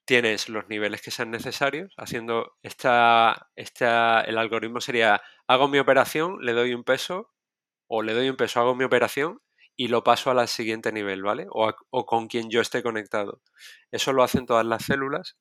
Tienes 0.05 0.49
los 0.49 0.67
niveles 0.69 1.01
que 1.01 1.11
sean 1.11 1.31
necesarios, 1.31 1.93
haciendo 1.97 2.57
esta, 2.63 3.47
el 3.55 4.37
algoritmo 4.37 4.81
sería, 4.81 5.21
hago 5.47 5.67
mi 5.67 5.77
operación, 5.79 6.37
le 6.41 6.53
doy 6.53 6.73
un 6.73 6.83
peso, 6.83 7.31
o 7.87 8.01
le 8.01 8.13
doy 8.13 8.29
un 8.29 8.37
peso, 8.37 8.59
hago 8.59 8.75
mi 8.75 8.83
operación 8.85 9.41
y 9.75 9.87
lo 9.87 10.03
paso 10.03 10.31
al 10.31 10.47
siguiente 10.47 10.91
nivel, 10.91 11.23
¿vale? 11.23 11.47
O, 11.51 11.73
con 12.05 12.27
quien 12.27 12.49
yo 12.49 12.61
esté 12.61 12.83
conectado. 12.83 13.41
Eso 13.91 14.13
lo 14.13 14.23
hacen 14.23 14.45
todas 14.45 14.65
las 14.65 14.85
células. 14.85 15.37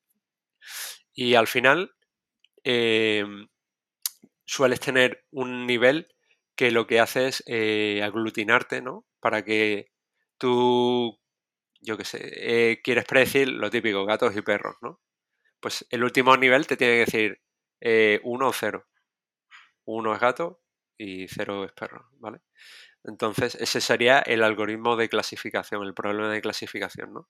Y 1.12 1.34
al 1.34 1.46
final 1.48 1.92
em, 2.64 3.48
sueles 4.46 4.80
tener 4.80 5.24
un 5.30 5.66
nivel 5.66 6.08
que 6.56 6.70
lo 6.70 6.86
que 6.86 7.00
hace 7.00 7.28
es 7.28 7.42
eh, 7.46 8.02
aglutinarte, 8.04 8.82
¿no? 8.82 9.06
Para 9.20 9.44
que 9.44 9.88
tú 10.38 11.18
yo 11.80 11.96
qué 11.96 12.04
sé, 12.04 12.20
eh, 12.72 12.80
quieres 12.82 13.04
predecir 13.04 13.48
lo 13.48 13.70
típico, 13.70 14.04
gatos 14.04 14.36
y 14.36 14.42
perros, 14.42 14.76
¿no? 14.82 15.00
Pues 15.60 15.86
el 15.90 16.04
último 16.04 16.36
nivel 16.36 16.66
te 16.66 16.76
tiene 16.76 16.94
que 16.94 17.00
decir 17.06 17.40
eh, 17.80 18.20
uno 18.24 18.48
o 18.48 18.52
cero. 18.52 18.86
Uno 19.84 20.14
es 20.14 20.20
gato 20.20 20.60
y 20.98 21.28
cero 21.28 21.64
es 21.64 21.72
perro, 21.72 22.08
¿vale? 22.18 22.40
Entonces, 23.04 23.54
ese 23.56 23.80
sería 23.80 24.20
el 24.20 24.42
algoritmo 24.42 24.96
de 24.96 25.08
clasificación, 25.08 25.84
el 25.84 25.94
problema 25.94 26.30
de 26.32 26.40
clasificación, 26.42 27.14
¿no? 27.14 27.28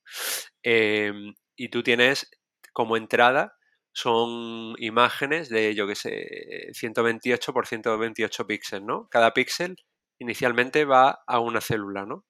Em, 0.62 1.34
y 1.56 1.68
tú 1.70 1.82
tienes 1.82 2.30
como 2.72 2.96
entrada, 2.96 3.56
son 3.92 4.74
imágenes 4.78 5.48
de, 5.50 5.74
yo 5.74 5.86
qué 5.88 5.94
sé, 5.96 6.70
128 6.74 7.52
por 7.52 7.66
128 7.66 8.46
píxeles, 8.46 8.84
¿no? 8.86 9.08
Cada 9.10 9.34
píxel 9.34 9.76
inicialmente 10.20 10.84
va 10.84 11.20
a 11.26 11.40
una 11.40 11.60
célula, 11.60 12.06
¿no? 12.06 12.24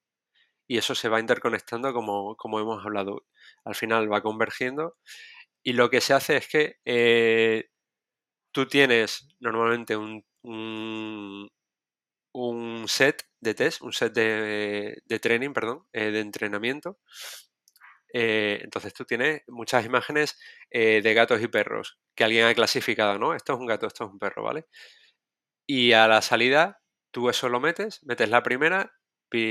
Y 0.69 0.79
eso 0.79 0.95
se 0.95 1.09
va 1.09 1.19
interconectando 1.19 1.93
como, 1.95 2.37
como 2.37 2.61
hemos 2.61 2.85
hablado. 2.85 3.25
Al 3.65 3.75
final 3.75 4.13
va 4.13 4.23
convergiendo 4.23 4.97
y 5.65 5.73
lo 5.73 5.91
que 5.91 6.01
se 6.03 6.15
hace 6.15 6.37
es 6.37 6.49
que 6.49 6.77
eh, 6.85 7.71
tú 8.53 8.67
tienes 8.69 9.29
normalmente 9.41 9.97
un, 9.97 10.25
un, 12.33 12.85
set 12.89 13.25
de 13.41 13.55
test, 13.55 13.83
un 13.83 13.93
set 13.93 14.13
de, 14.15 15.03
de 15.05 15.19
training, 15.19 15.53
perdón, 15.53 15.87
eh, 15.93 16.11
de 16.11 16.21
entrenamiento. 16.21 16.99
Eh, 18.13 18.61
entonces 18.63 18.95
tú 18.95 19.05
tienes 19.05 19.43
muchas 19.49 19.85
imágenes 19.85 20.39
de 20.71 21.15
gatos 21.15 21.43
y 21.43 21.49
perros 21.49 21.99
que 22.15 22.25
alguien 22.25 22.47
ha 22.47 22.55
clasificado, 22.55 23.19
¿no? 23.19 23.35
Esto 23.35 23.55
es 23.55 23.59
un 23.59 23.67
gato, 23.67 23.87
esto 23.87 24.05
es 24.05 24.11
un 24.11 24.19
perro, 24.19 24.43
¿vale? 24.43 24.67
Y 25.67 25.93
a 25.93 26.09
la 26.09 26.23
salida 26.23 26.81
tú 27.11 27.29
eso 27.31 27.49
lo 27.49 27.61
metes, 27.61 28.03
metes 28.05 28.29
la 28.29 28.43
primera 28.43 28.98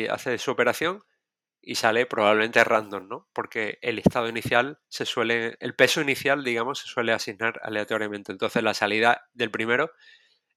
hace 0.09 0.37
su 0.37 0.51
operación 0.51 1.03
y 1.61 1.75
sale 1.75 2.05
probablemente 2.05 2.63
random, 2.63 3.07
¿no? 3.07 3.29
Porque 3.33 3.77
el 3.81 3.99
estado 3.99 4.29
inicial 4.29 4.79
se 4.87 5.05
suele, 5.05 5.57
el 5.59 5.75
peso 5.75 6.01
inicial, 6.01 6.43
digamos, 6.43 6.79
se 6.79 6.87
suele 6.87 7.11
asignar 7.13 7.59
aleatoriamente. 7.63 8.31
Entonces 8.31 8.63
la 8.63 8.73
salida 8.73 9.27
del 9.33 9.51
primero 9.51 9.91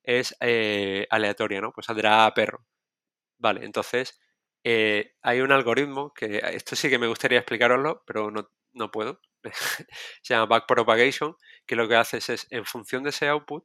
es 0.05 0.37
eh, 0.41 1.07
aleatoria, 1.11 1.61
¿no? 1.61 1.73
Pues 1.73 1.87
saldrá 1.87 2.27
a 2.27 2.35
perro. 2.35 2.65
Vale, 3.39 3.65
entonces 3.65 4.21
eh, 4.65 5.15
hay 5.23 5.41
un 5.41 5.53
algoritmo 5.53 6.13
que 6.15 6.41
esto 6.53 6.77
sí 6.77 6.91
que 6.91 6.99
me 6.99 7.09
gustaría 7.09 7.39
explicaroslo, 7.39 8.03
pero 8.07 8.31
no, 8.31 8.51
no 8.73 8.91
puedo. 8.91 9.21
se 10.23 10.35
llama 10.35 10.47
backpropagation, 10.47 11.37
que 11.67 11.77
lo 11.77 11.89
que 11.89 11.97
haces 11.97 12.29
es, 12.31 12.47
en 12.51 12.65
función 12.67 13.03
de 13.03 13.11
ese 13.11 13.29
output, 13.29 13.65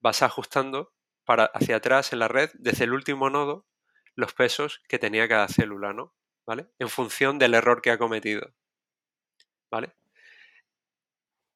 vas 0.00 0.22
ajustando 0.22 0.92
para 1.24 1.46
hacia 1.46 1.76
atrás 1.76 2.12
en 2.12 2.20
la 2.20 2.28
red, 2.28 2.50
desde 2.54 2.84
el 2.84 2.92
último 2.94 3.30
nodo, 3.30 3.66
los 4.14 4.34
pesos 4.34 4.82
que 4.88 4.98
tenía 4.98 5.28
cada 5.28 5.48
célula, 5.48 5.92
¿no? 5.92 6.14
¿Vale? 6.46 6.66
En 6.78 6.88
función 6.88 7.38
del 7.38 7.54
error 7.54 7.80
que 7.82 7.90
ha 7.90 7.98
cometido. 7.98 8.52
¿Vale? 9.70 9.94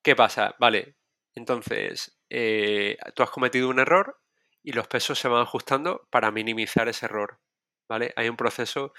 ¿Qué 0.02 0.16
pasa? 0.16 0.54
Vale, 0.58 0.96
entonces 1.34 2.18
eh, 2.30 2.96
tú 3.14 3.22
has 3.22 3.30
cometido 3.30 3.68
un 3.68 3.78
error 3.78 4.20
y 4.62 4.72
los 4.72 4.88
pesos 4.88 5.18
se 5.18 5.28
van 5.28 5.42
ajustando 5.42 6.08
para 6.10 6.30
minimizar 6.30 6.88
ese 6.88 7.06
error. 7.06 7.38
¿Vale? 7.88 8.12
Hay 8.16 8.28
un 8.28 8.36
proceso 8.36 8.92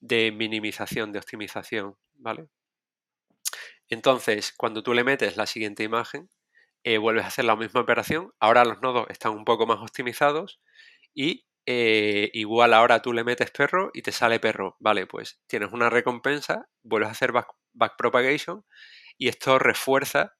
de 0.00 0.30
minimización, 0.30 1.12
de 1.12 1.18
optimización. 1.18 1.96
¿Vale? 2.14 2.48
Entonces, 3.88 4.52
cuando 4.52 4.82
tú 4.82 4.94
le 4.94 5.04
metes 5.04 5.36
la 5.36 5.46
siguiente 5.46 5.84
imagen, 5.84 6.28
eh, 6.84 6.98
vuelves 6.98 7.24
a 7.24 7.28
hacer 7.28 7.44
la 7.44 7.56
misma 7.56 7.80
operación. 7.80 8.32
Ahora 8.38 8.64
los 8.64 8.80
nodos 8.82 9.06
están 9.08 9.32
un 9.32 9.44
poco 9.44 9.66
más 9.66 9.78
optimizados 9.78 10.60
y 11.14 11.45
eh, 11.66 12.30
igual 12.34 12.74
ahora 12.74 13.02
tú 13.02 13.12
le 13.12 13.24
metes 13.24 13.50
perro 13.50 13.90
y 13.94 14.02
te 14.02 14.12
sale 14.12 14.40
perro. 14.40 14.76
Vale, 14.80 15.06
pues 15.06 15.40
tienes 15.46 15.72
una 15.72 15.90
recompensa, 15.90 16.68
vuelves 16.82 17.08
a 17.08 17.12
hacer 17.12 17.32
backpropagation 17.74 18.64
y 19.18 19.28
esto 19.28 19.58
refuerza, 19.58 20.34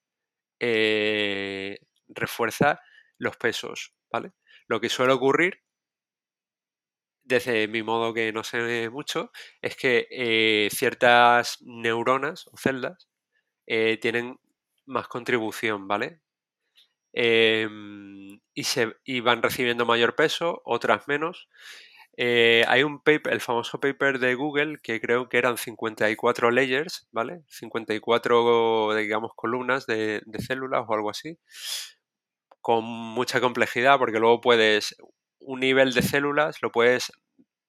eh, 0.59 1.79
refuerza 2.09 2.81
los 3.19 3.37
pesos, 3.37 3.93
¿vale? 4.11 4.33
Lo 4.67 4.81
que 4.81 4.89
suele 4.89 5.13
ocurrir, 5.13 5.61
desde 7.23 7.67
mi 7.67 7.83
modo 7.83 8.13
que 8.13 8.31
no 8.31 8.43
sé 8.43 8.89
mucho, 8.89 9.31
es 9.61 9.75
que 9.75 10.07
eh, 10.09 10.69
ciertas 10.71 11.57
neuronas 11.61 12.47
o 12.47 12.57
celdas 12.57 13.07
tienen 14.01 14.39
más 14.85 15.07
contribución, 15.09 15.87
¿vale? 15.87 16.21
Em, 17.19 18.39
y, 18.53 18.63
se, 18.65 18.95
y 19.03 19.21
van 19.21 19.41
recibiendo 19.41 19.87
mayor 19.87 20.15
peso, 20.15 20.61
otras 20.65 21.07
menos. 21.07 21.49
Eh, 22.15 22.63
hay 22.67 22.83
un 22.83 22.99
paper, 23.01 23.33
el 23.33 23.41
famoso 23.41 23.79
paper 23.79 24.19
de 24.19 24.35
Google, 24.35 24.77
que 24.83 25.01
creo 25.01 25.27
que 25.27 25.39
eran 25.39 25.57
54 25.57 26.51
layers, 26.51 27.07
¿vale? 27.11 27.41
54, 27.47 28.93
digamos, 28.95 29.31
columnas 29.35 29.87
de, 29.87 30.21
células 30.39 30.85
o 30.87 30.93
algo 30.93 31.09
así, 31.09 31.39
con 32.61 32.83
mucha 32.85 33.41
complejidad, 33.41 33.97
porque 33.97 34.19
luego 34.19 34.39
puedes, 34.39 34.95
un 35.39 35.61
nivel 35.61 35.93
de 35.93 36.03
células, 36.03 36.61
lo 36.61 36.71
puedes, 36.71 37.11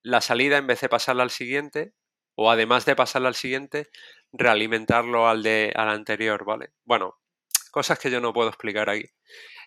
la 0.02 0.20
salida, 0.20 0.58
en 0.58 0.66
vez 0.66 0.82
de 0.82 0.90
pasarla 0.90 1.22
al 1.22 1.30
siguiente, 1.30 1.94
o 2.34 2.50
además 2.50 2.84
de 2.84 2.96
pasarla 2.96 3.28
al 3.28 3.34
siguiente, 3.34 3.88
realimentarlo 4.32 5.26
al, 5.28 5.42
de, 5.42 5.72
al 5.74 5.88
anterior, 5.88 6.44
¿vale? 6.44 6.72
Bueno, 6.84 7.18
cosas 7.70 7.98
que 7.98 8.11
yo 8.11 8.20
no 8.20 8.33
puedo 8.33 8.48
explicar 8.48 8.90
aquí. 8.90 9.07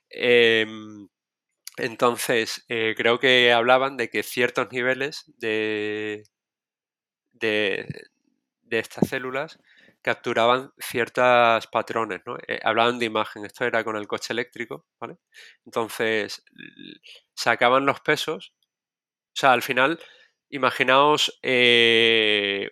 Em, 0.10 1.08
entonces, 1.78 2.66
eh, 2.70 2.96
creo 2.98 3.20
que 3.20 3.54
hablaban 3.54 3.98
de 3.98 4.10
que 4.10 4.24
ciertos 4.24 4.72
niveles 4.72 5.26
de, 5.38 6.24
de, 7.34 7.88
estas 8.70 9.10
células 9.10 9.60
capturaban 10.02 10.72
ciertos 10.78 11.68
patrones, 11.68 12.22
¿no? 12.26 12.38
Eh, 12.48 12.60
hablaban 12.64 13.00
de 13.00 13.06
imagen, 13.06 13.46
esto 13.46 13.66
era 13.66 13.84
con 13.84 13.96
el 13.96 14.08
coche 14.08 14.34
eléctrico, 14.34 14.86
¿vale? 15.00 15.18
Entonces, 15.66 16.44
sacaban 17.36 17.86
los 17.86 18.02
pesos, 18.02 18.54
o 19.34 19.36
sea, 19.36 19.54
al 19.54 19.62
final, 19.62 20.00
imaginaos 20.50 21.40
eh, 21.44 22.72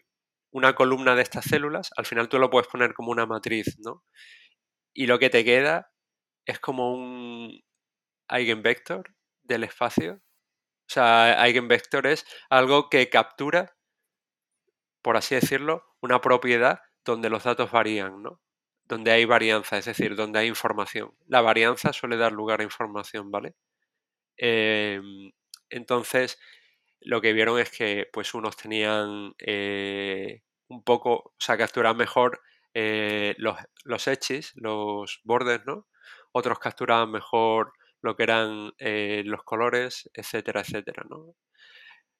una 0.51 0.75
columna 0.75 1.15
de 1.15 1.23
estas 1.23 1.45
células, 1.45 1.91
al 1.97 2.05
final 2.05 2.29
tú 2.29 2.39
lo 2.39 2.49
puedes 2.49 2.67
poner 2.67 2.93
como 2.93 3.11
una 3.11 3.25
matriz, 3.25 3.77
¿no? 3.79 4.03
Y 4.93 5.07
lo 5.07 5.19
que 5.19 5.29
te 5.29 5.45
queda 5.45 5.91
es 6.45 6.59
como 6.59 6.93
un, 6.93 7.61
eigenvector 8.29 9.15
del 9.43 9.63
espacio. 9.63 10.13
O 10.13 10.91
sea, 10.91 11.43
eigenvector 11.43 12.07
es 12.07 12.25
algo 12.49 12.89
que 12.89 13.09
captura, 13.09 13.75
por 15.01 15.17
así 15.17 15.35
decirlo, 15.35 15.83
una 16.01 16.21
propiedad 16.21 16.81
donde 17.03 17.29
los 17.29 17.43
datos 17.43 17.71
varían, 17.71 18.23
¿no? 18.23 18.41
Donde 18.85 19.11
hay 19.11 19.25
varianza, 19.25 19.77
es 19.77 19.85
decir, 19.85 20.15
donde 20.15 20.39
hay 20.39 20.47
información. 20.47 21.15
La 21.27 21.41
varianza 21.41 21.93
suele 21.93 22.17
dar 22.17 22.31
lugar 22.31 22.61
a 22.61 22.63
información, 22.63 23.31
¿vale? 23.31 23.55
Em, 24.37 25.31
entonces, 25.69 26.39
lo 27.01 27.21
que 27.21 27.33
vieron 27.33 27.59
es 27.59 27.71
que 27.71 28.07
pues 28.13 28.33
unos 28.33 28.57
tenían 28.57 29.33
eh, 29.39 30.41
un 30.69 30.83
poco, 30.83 31.13
o 31.13 31.35
sea, 31.39 31.57
capturar 31.57 31.95
mejor 31.95 32.41
eh, 32.73 33.35
los, 33.37 33.57
los 33.85 34.07
edges, 34.07 34.51
los 34.55 35.21
bordes, 35.23 35.61
¿no? 35.65 35.87
Otros 36.31 36.59
capturaban 36.59 37.11
mejor 37.11 37.73
lo 38.01 38.15
que 38.15 38.23
eran 38.23 38.71
eh, 38.77 39.23
los 39.25 39.43
colores, 39.43 40.09
etcétera, 40.13 40.61
etcétera, 40.61 41.03
¿no? 41.09 41.35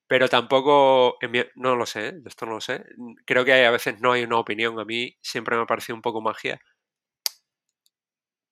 Pero 0.08 0.28
tampoco, 0.28 1.18
no 1.56 1.76
lo 1.76 1.86
sé, 1.86 2.16
esto 2.26 2.46
no 2.46 2.54
lo 2.54 2.62
sé. 2.62 2.84
Creo 3.26 3.46
que 3.46 3.66
a 3.66 3.72
veces 3.72 4.02
no 4.02 4.12
hay 4.12 4.24
una 4.24 4.40
opinión. 4.40 4.80
A 4.80 4.86
mí 4.86 5.16
siempre 5.22 5.56
me 5.56 5.62
ha 5.64 5.66
parecido 5.68 5.96
un 5.96 6.02
poco 6.02 6.20
magia 6.22 6.60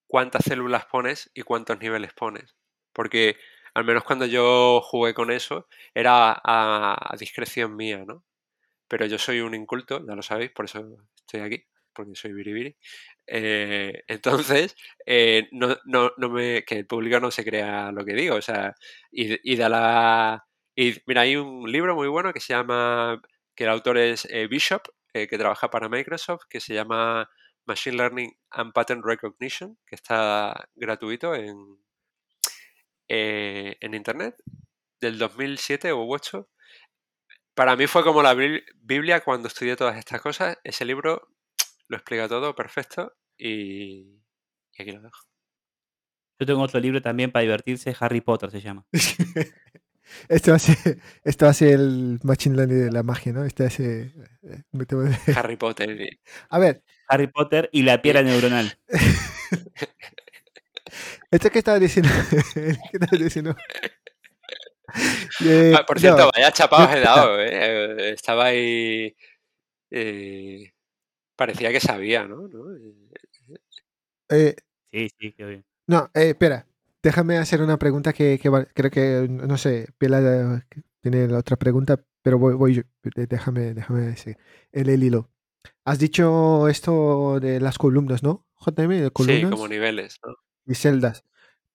cuántas 0.06 0.44
células 0.44 0.86
pones 0.86 1.30
y 1.34 1.42
cuántos 1.42 1.78
niveles 1.80 2.12
pones. 2.14 2.56
Porque 2.92 3.36
al 3.74 3.84
menos 3.84 4.04
cuando 4.04 4.26
yo 4.26 4.80
jugué 4.82 5.14
con 5.14 5.30
eso, 5.30 5.68
era 5.94 6.32
a, 6.32 6.96
a 7.12 7.16
discreción 7.16 7.76
mía, 7.76 8.04
¿no? 8.06 8.24
Pero 8.88 9.06
yo 9.06 9.18
soy 9.18 9.40
un 9.40 9.54
inculto, 9.54 10.04
ya 10.06 10.14
lo 10.16 10.22
sabéis, 10.22 10.52
por 10.52 10.66
eso 10.66 10.80
estoy 11.16 11.40
aquí 11.42 11.67
porque 11.98 12.14
soy 12.14 12.32
biribiri. 12.32 12.76
Eh, 13.26 14.04
entonces, 14.06 14.76
eh, 15.06 15.48
no, 15.52 15.76
no, 15.84 16.12
no, 16.16 16.30
me, 16.30 16.64
que 16.64 16.76
el 16.76 16.86
público 16.86 17.18
no 17.20 17.30
se 17.32 17.44
crea 17.44 17.90
lo 17.92 18.04
que 18.04 18.14
digo, 18.14 18.36
o 18.36 18.42
sea, 18.42 18.74
y, 19.10 19.56
da 19.56 19.68
la... 19.68 20.46
Y 20.76 20.94
mira, 21.06 21.22
hay 21.22 21.36
un 21.36 21.70
libro 21.70 21.96
muy 21.96 22.08
bueno 22.08 22.32
que 22.32 22.40
se 22.40 22.54
llama, 22.54 23.20
que 23.56 23.64
el 23.64 23.70
autor 23.70 23.98
es 23.98 24.26
eh, 24.30 24.46
Bishop, 24.46 24.82
que 25.12 25.26
trabaja 25.26 25.68
para 25.70 25.88
Microsoft, 25.88 26.44
que 26.48 26.60
se 26.60 26.74
llama 26.74 27.28
Machine 27.66 27.96
Learning 27.96 28.32
and 28.50 28.72
Pattern 28.72 29.02
Recognition, 29.02 29.76
que 29.84 29.96
está 29.96 30.68
gratuito 30.76 31.34
en, 31.34 31.56
en 33.08 33.94
Internet, 33.94 34.36
del 35.00 35.18
2007 35.18 35.90
o 35.92 36.06
2008. 36.06 36.48
Para 37.54 37.74
mí 37.74 37.88
fue 37.88 38.04
como 38.04 38.22
la 38.22 38.34
Biblia 38.34 39.20
cuando 39.24 39.48
estudié 39.48 39.74
todas 39.74 39.96
estas 39.96 40.22
cosas. 40.22 40.58
Ese 40.62 40.84
libro 40.84 41.28
lo 41.88 41.96
explica 41.96 42.28
todo 42.28 42.54
perfecto 42.54 43.16
y, 43.36 44.20
aquí 44.78 44.92
lo 44.92 45.02
dejo. 45.02 45.24
Yo 46.38 46.46
tengo 46.46 46.62
otro 46.62 46.78
libro 46.78 47.02
también 47.02 47.32
para 47.32 47.42
divertirse, 47.42 47.96
Harry 47.98 48.20
Potter 48.20 48.50
se 48.50 48.60
llama. 48.60 48.86
esto, 50.28 50.54
hace, 50.54 51.00
esto 51.24 51.46
hace 51.46 51.72
el 51.72 52.20
Machine 52.22 52.54
Learning 52.56 52.84
de 52.84 52.92
la 52.92 53.02
magia, 53.02 53.32
¿no? 53.32 53.44
Este 53.44 53.64
hace... 53.64 54.12
Eh, 54.44 54.62
Harry 55.34 55.56
Potter. 55.56 56.18
A 56.48 56.58
ver. 56.58 56.84
Harry 57.08 57.26
Potter 57.26 57.68
y 57.72 57.82
la 57.82 58.00
piedra 58.00 58.22
neuronal. 58.22 58.78
¿Esto 61.30 61.50
qué 61.52 61.58
estaba 61.58 61.78
diciendo? 61.78 62.10
¿Qué 62.54 62.76
estaba 62.92 63.18
diciendo? 63.18 63.56
Ah, 64.86 65.84
por 65.86 65.98
cierto, 66.00 66.30
vaya 66.34 66.52
chapados 66.52 66.94
he 66.94 67.00
dado, 67.00 67.40
¿eh? 67.40 68.12
Estaba 68.12 68.46
ahí... 68.46 69.16
Eh, 69.90 70.72
Parecía 71.38 71.70
que 71.70 71.78
sabía, 71.78 72.26
¿no? 72.26 72.48
Eh, 74.28 74.56
sí, 74.90 75.08
sí, 75.16 75.32
qué 75.32 75.44
bien. 75.44 75.64
No, 75.86 76.10
eh, 76.12 76.30
espera. 76.30 76.66
Déjame 77.00 77.38
hacer 77.38 77.62
una 77.62 77.78
pregunta 77.78 78.12
que, 78.12 78.40
creo 78.74 78.90
que, 78.90 79.28
no 79.30 79.56
sé, 79.56 79.86
Pela 79.98 80.66
tiene 81.00 81.28
la 81.28 81.38
otra 81.38 81.56
pregunta, 81.56 82.04
pero 82.22 82.40
voy, 82.40 82.54
voy 82.54 82.84
déjame, 83.14 83.72
déjame 83.72 84.00
decir. 84.00 84.36
El, 84.72 85.00
hilo. 85.00 85.30
Has 85.84 86.00
dicho 86.00 86.66
esto 86.66 87.38
de 87.38 87.60
las 87.60 87.78
columnas, 87.78 88.24
¿no? 88.24 88.44
JM, 88.56 89.10
columnas. 89.10 89.40
Sí, 89.40 89.48
como 89.48 89.68
niveles, 89.68 90.18
¿no? 90.26 90.34
Y 90.66 90.74
celdas. 90.74 91.22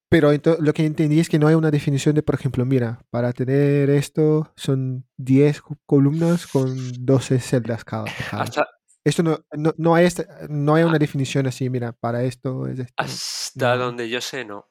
Pero 0.10 0.32
lo 0.60 0.73
que 0.73 0.86
entendí 0.86 1.21
es 1.21 1.30
que 1.30 1.39
no 1.39 1.47
hay 1.47 1.56
una 1.56 1.71
definición 1.71 2.15
de, 2.15 2.21
por 2.21 2.36
ejemplo, 2.36 2.65
mira, 2.65 2.99
para 3.12 3.32
tener 3.32 3.89
esto 3.89 4.52
son 4.58 5.06
10 5.15 5.62
columnas 5.86 6.47
con 6.47 6.76
12 6.99 7.39
celdas 7.39 7.86
cada. 7.86 8.06
Hasta, 8.34 8.67
esto 9.04 9.22
no, 9.24 9.44
no, 9.78 9.96
hay, 9.96 10.08
no 10.50 10.76
hay 10.76 10.84
una 10.84 10.96
ah. 10.96 11.00
definición 11.00 11.46
así, 11.48 11.70
mira, 11.70 11.92
para 11.92 12.24
esto 12.24 12.68
es 12.68 12.80
esto. 12.80 12.94
Hasta 12.98 13.76
donde 13.76 14.10
yo 14.10 14.22
sé, 14.22 14.46
no. 14.46 14.70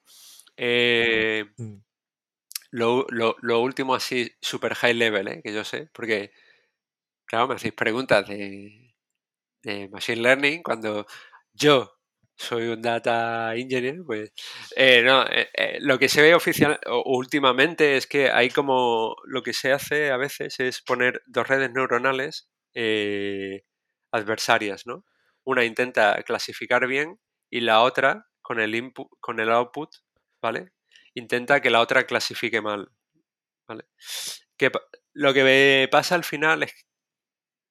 Eh, 0.56 1.44
mm. 1.56 1.76
lo, 2.70 3.60
último 3.60 3.94
así, 3.94 4.30
super 4.40 4.74
high 4.74 4.94
level, 4.94 5.28
¿eh? 5.28 5.40
que 5.44 5.52
yo 5.52 5.64
sé, 5.64 5.90
porque, 5.92 6.32
claro, 7.26 7.48
me 7.48 7.56
hacéis 7.56 7.74
preguntas 7.74 8.26
de, 8.26 8.94
de 9.62 9.88
Machine 9.90 10.22
Learning 10.22 10.62
cuando 10.62 11.06
yo 11.52 11.92
soy 12.34 12.68
un 12.68 12.80
data 12.80 13.54
engineer, 13.54 13.98
pues 14.06 14.32
eh, 14.76 15.02
no, 15.04 15.26
lo 15.80 15.98
que 15.98 16.08
se 16.08 16.22
ve 16.22 16.34
oficial 16.34 16.80
últimamente 17.04 17.96
es 17.96 18.06
que 18.06 18.30
hay 18.30 18.48
como 18.48 19.16
lo 19.24 19.42
que 19.42 19.52
se 19.52 19.72
hace 19.72 20.10
a 20.10 20.16
veces 20.16 20.58
es 20.58 20.80
poner 20.80 21.22
dos 21.26 21.46
redes 21.46 21.70
neuronales 21.70 22.48
adversarias, 24.12 24.86
¿no? 24.86 25.04
Una 25.44 25.64
intenta 25.64 26.22
clasificar 26.22 26.86
bien 26.86 27.18
y 27.50 27.60
la 27.60 27.82
otra, 27.82 28.28
con 28.40 28.60
el 28.60 28.74
input, 28.74 29.08
con 29.20 29.40
el 29.40 29.50
output, 29.50 29.90
¿vale? 30.40 30.72
Intenta 31.14 31.60
que 31.60 31.70
la 31.70 31.80
otra 31.80 32.04
clasifique 32.04 32.60
mal. 32.60 32.90
¿Vale? 33.66 33.84
Que, 34.56 34.70
lo 35.12 35.34
que 35.34 35.88
pasa 35.90 36.14
al 36.14 36.24
final 36.24 36.62
es, 36.62 36.86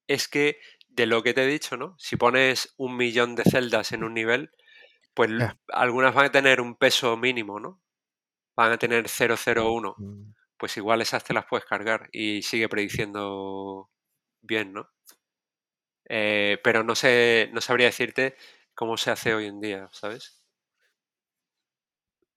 es 0.08 0.28
que 0.28 0.60
de 0.90 1.06
lo 1.06 1.24
que 1.24 1.34
te 1.34 1.44
he 1.44 1.48
dicho, 1.48 1.78
¿no? 1.78 1.96
Si 1.98 2.18
pones 2.18 2.74
un 2.78 2.98
millón 2.98 3.36
de 3.36 3.44
celdas 3.44 3.92
en 3.92 4.04
un 4.04 4.14
nivel, 4.14 4.52
pues 5.14 5.32
algunas 5.70 6.14
van 6.14 6.26
a 6.26 6.32
tener 6.32 6.62
un 6.62 6.76
peso 6.76 7.18
mínimo, 7.18 7.60
¿no? 7.60 7.82
Van 8.56 8.72
a 8.72 8.78
tener 8.78 9.06
001. 9.08 9.96
Mm. 9.98 10.34
Pues 10.58 10.78
igual 10.78 11.02
esas 11.02 11.24
te 11.24 11.34
las 11.34 11.46
puedes 11.46 11.66
cargar 11.66 12.10
y 12.12 12.44
sigue 12.44 12.70
prediciendo 12.70 13.90
bien, 14.42 14.74
¿no? 14.74 14.90
Eh, 16.14 16.58
pero 16.62 16.84
no 16.84 16.94
sé, 16.94 17.50
no 17.54 17.62
sabría 17.62 17.86
decirte 17.86 18.36
cómo 18.76 18.98
se 18.98 19.12
hace 19.12 19.34
hoy 19.34 19.46
en 19.46 19.62
día, 19.62 19.88
¿sabes? 19.94 20.44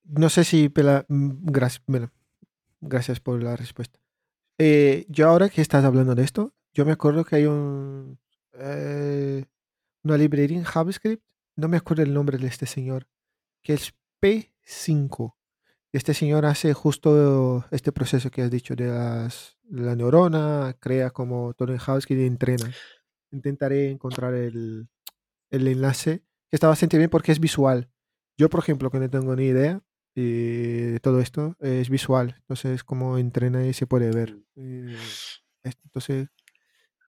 No 0.05 0.29
sé 0.29 0.45
si 0.45 0.69
Pela, 0.69 1.05
mm, 1.09 1.47
gracias, 1.51 1.83
gracias 2.81 3.19
por 3.19 3.43
la 3.43 3.57
respuesta. 3.57 3.99
Eh, 4.59 5.07
yo 5.09 5.29
ahora 5.29 5.49
que 5.49 5.61
estás 5.61 5.85
hablando 5.85 6.15
de 6.15 6.23
esto, 6.23 6.55
yo 6.73 6.85
me 6.85 6.93
acuerdo 6.93 7.25
que 7.25 7.35
hay 7.35 7.47
un 7.47 8.21
eh, 8.53 9.45
una 10.05 10.19
librería 10.19 10.59
en 10.59 10.63
JavaScript, 10.63 11.25
no 11.57 11.67
me 11.67 11.77
acuerdo 11.77 12.05
el 12.05 12.15
nombre 12.15 12.39
de 12.39 12.47
este 12.47 12.67
señor, 12.67 13.09
que 13.61 13.73
es 13.73 13.93
P5. 14.23 15.35
Este 15.91 16.15
señor 16.15 16.47
hace 16.47 16.75
justo 16.75 17.65
este 17.73 17.91
proceso 17.91 18.31
que 18.31 18.43
has 18.43 18.53
dicho 18.53 18.77
de, 18.77 18.87
las, 18.87 19.57
de 19.65 19.83
la 19.83 19.97
neurona, 19.97 20.77
crea 20.79 21.11
como 21.11 21.55
todo 21.55 21.73
en 21.73 21.79
house 21.79 22.07
y 22.09 22.25
entrena. 22.25 22.71
Intentaré 23.35 23.90
encontrar 23.90 24.33
el, 24.35 24.88
el 25.51 25.68
enlace, 25.68 26.20
que 26.49 26.57
está 26.57 26.68
bastante 26.68 26.99
bien 26.99 27.11
porque 27.11 27.33
es 27.33 27.40
visual. 27.40 27.90
Yo, 28.38 28.49
por 28.49 28.61
ejemplo, 28.61 28.90
que 28.90 28.99
no 29.01 29.11
tengo 29.11 29.35
ni 29.37 29.47
idea 29.47 29.83
eh, 30.14 30.90
de 30.92 31.01
todo 31.01 31.20
esto, 31.20 31.57
es 31.61 31.90
visual. 31.90 32.37
Entonces, 32.38 32.85
como 32.85 33.18
entrena 33.18 33.66
y 33.66 33.73
se 33.73 33.87
puede 33.87 34.11
ver. 34.12 34.38
Eh, 34.57 34.97
esto, 35.62 35.81
entonces, 35.85 36.29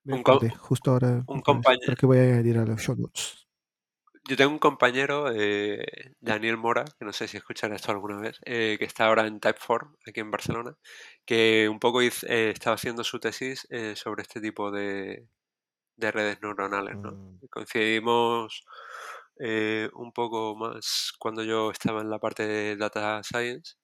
Un 0.04 0.22
justo 0.50 0.90
ahora. 0.92 1.24
un 1.26 1.40
compañero- 1.42 1.82
Creo 1.84 1.96
que 1.96 2.06
voy 2.06 2.18
a 2.18 2.22
añadir 2.22 2.58
a 2.58 2.64
los 2.64 2.80
show 2.80 2.96
notes. 2.96 3.46
Yo 4.28 4.36
tengo 4.36 4.50
un 4.50 4.58
compañero, 4.58 5.30
eh, 5.32 5.84
Daniel 6.20 6.56
Mora, 6.56 6.84
que 6.98 7.04
no 7.04 7.12
sé 7.12 7.28
si 7.28 7.36
escuchará 7.36 7.76
esto 7.76 7.92
alguna 7.92 8.18
vez, 8.18 8.40
eh, 8.44 8.74
que 8.76 8.84
está 8.84 9.06
ahora 9.06 9.24
en 9.28 9.38
Typeform, 9.38 9.94
aquí 10.04 10.18
en 10.18 10.32
Barcelona, 10.32 10.76
que 11.24 11.68
un 11.68 11.78
poco 11.78 12.02
eh, 12.02 12.10
estaba 12.50 12.74
haciendo 12.74 13.04
su 13.04 13.20
tesis 13.20 13.68
eh, 13.70 13.94
sobre 13.94 14.22
este 14.22 14.40
tipo 14.40 14.72
de, 14.72 15.28
de 15.96 16.12
redes 16.12 16.38
neuronales. 16.42 16.96
¿no? 16.96 17.12
Mm. 17.12 17.46
Coincidimos 17.50 18.64
eh, 19.38 19.88
un 19.94 20.12
poco 20.12 20.56
más 20.56 21.12
cuando 21.18 21.42
yo 21.42 21.70
estaba 21.70 22.00
en 22.02 22.10
la 22.10 22.18
parte 22.18 22.46
de 22.46 22.76
Data 22.76 23.22
Science. 23.22 23.74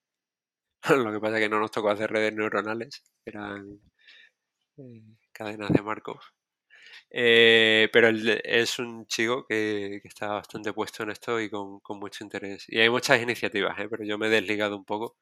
Lo 0.89 1.11
que 1.11 1.19
pasa 1.19 1.37
es 1.37 1.43
que 1.43 1.49
no 1.49 1.59
nos 1.59 1.71
tocó 1.71 1.89
hacer 1.89 2.11
redes 2.11 2.33
neuronales, 2.33 3.03
eran 3.25 3.79
eh, 4.77 5.03
cadenas 5.31 5.71
de 5.71 5.81
Markov. 5.81 6.19
Eh, 7.15 7.89
pero 7.93 8.07
él 8.07 8.41
es 8.43 8.79
un 8.79 9.05
chico 9.07 9.45
que, 9.47 9.99
que 10.01 10.07
está 10.07 10.29
bastante 10.29 10.73
puesto 10.73 11.03
en 11.03 11.11
esto 11.11 11.39
y 11.39 11.49
con, 11.49 11.79
con 11.79 11.99
mucho 11.99 12.23
interés. 12.23 12.65
Y 12.67 12.79
hay 12.79 12.89
muchas 12.89 13.21
iniciativas, 13.21 13.77
¿eh? 13.79 13.87
pero 13.89 14.03
yo 14.03 14.17
me 14.17 14.27
he 14.27 14.29
desligado 14.29 14.75
un 14.75 14.85
poco. 14.85 15.17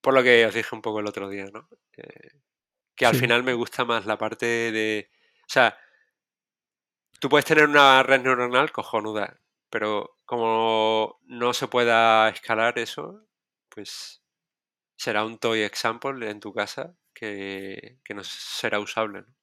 Por 0.00 0.14
lo 0.14 0.22
que 0.22 0.46
os 0.46 0.54
dije 0.54 0.74
un 0.74 0.82
poco 0.82 1.00
el 1.00 1.06
otro 1.06 1.28
día, 1.28 1.46
¿no? 1.52 1.68
Que, 1.92 2.02
que 2.96 3.06
al 3.06 3.14
Sí. 3.14 3.20
final 3.20 3.42
me 3.44 3.54
gusta 3.54 3.84
más 3.84 4.06
la 4.06 4.18
parte 4.18 4.46
de... 4.46 5.10
O 5.42 5.48
sea, 5.48 5.78
tú 7.20 7.28
puedes 7.28 7.44
tener 7.44 7.66
una 7.68 8.02
red 8.02 8.22
neuronal 8.22 8.72
cojonuda, 8.72 9.40
pero 9.70 10.16
como 10.24 11.18
no 11.24 11.52
se 11.54 11.68
pueda 11.68 12.28
escalar 12.28 12.78
eso, 12.78 13.26
pues 13.68 14.22
será 14.96 15.24
un 15.24 15.38
toy 15.38 15.62
example 15.62 16.28
en 16.30 16.40
tu 16.40 16.52
casa 16.52 16.96
que, 17.14 18.00
que 18.04 18.14
no 18.14 18.24
será 18.24 18.80
usable. 18.80 19.22
¿no? 19.22 19.34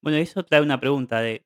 Bueno, 0.00 0.18
eso 0.18 0.44
trae 0.44 0.60
una 0.62 0.78
pregunta 0.80 1.20
de, 1.20 1.44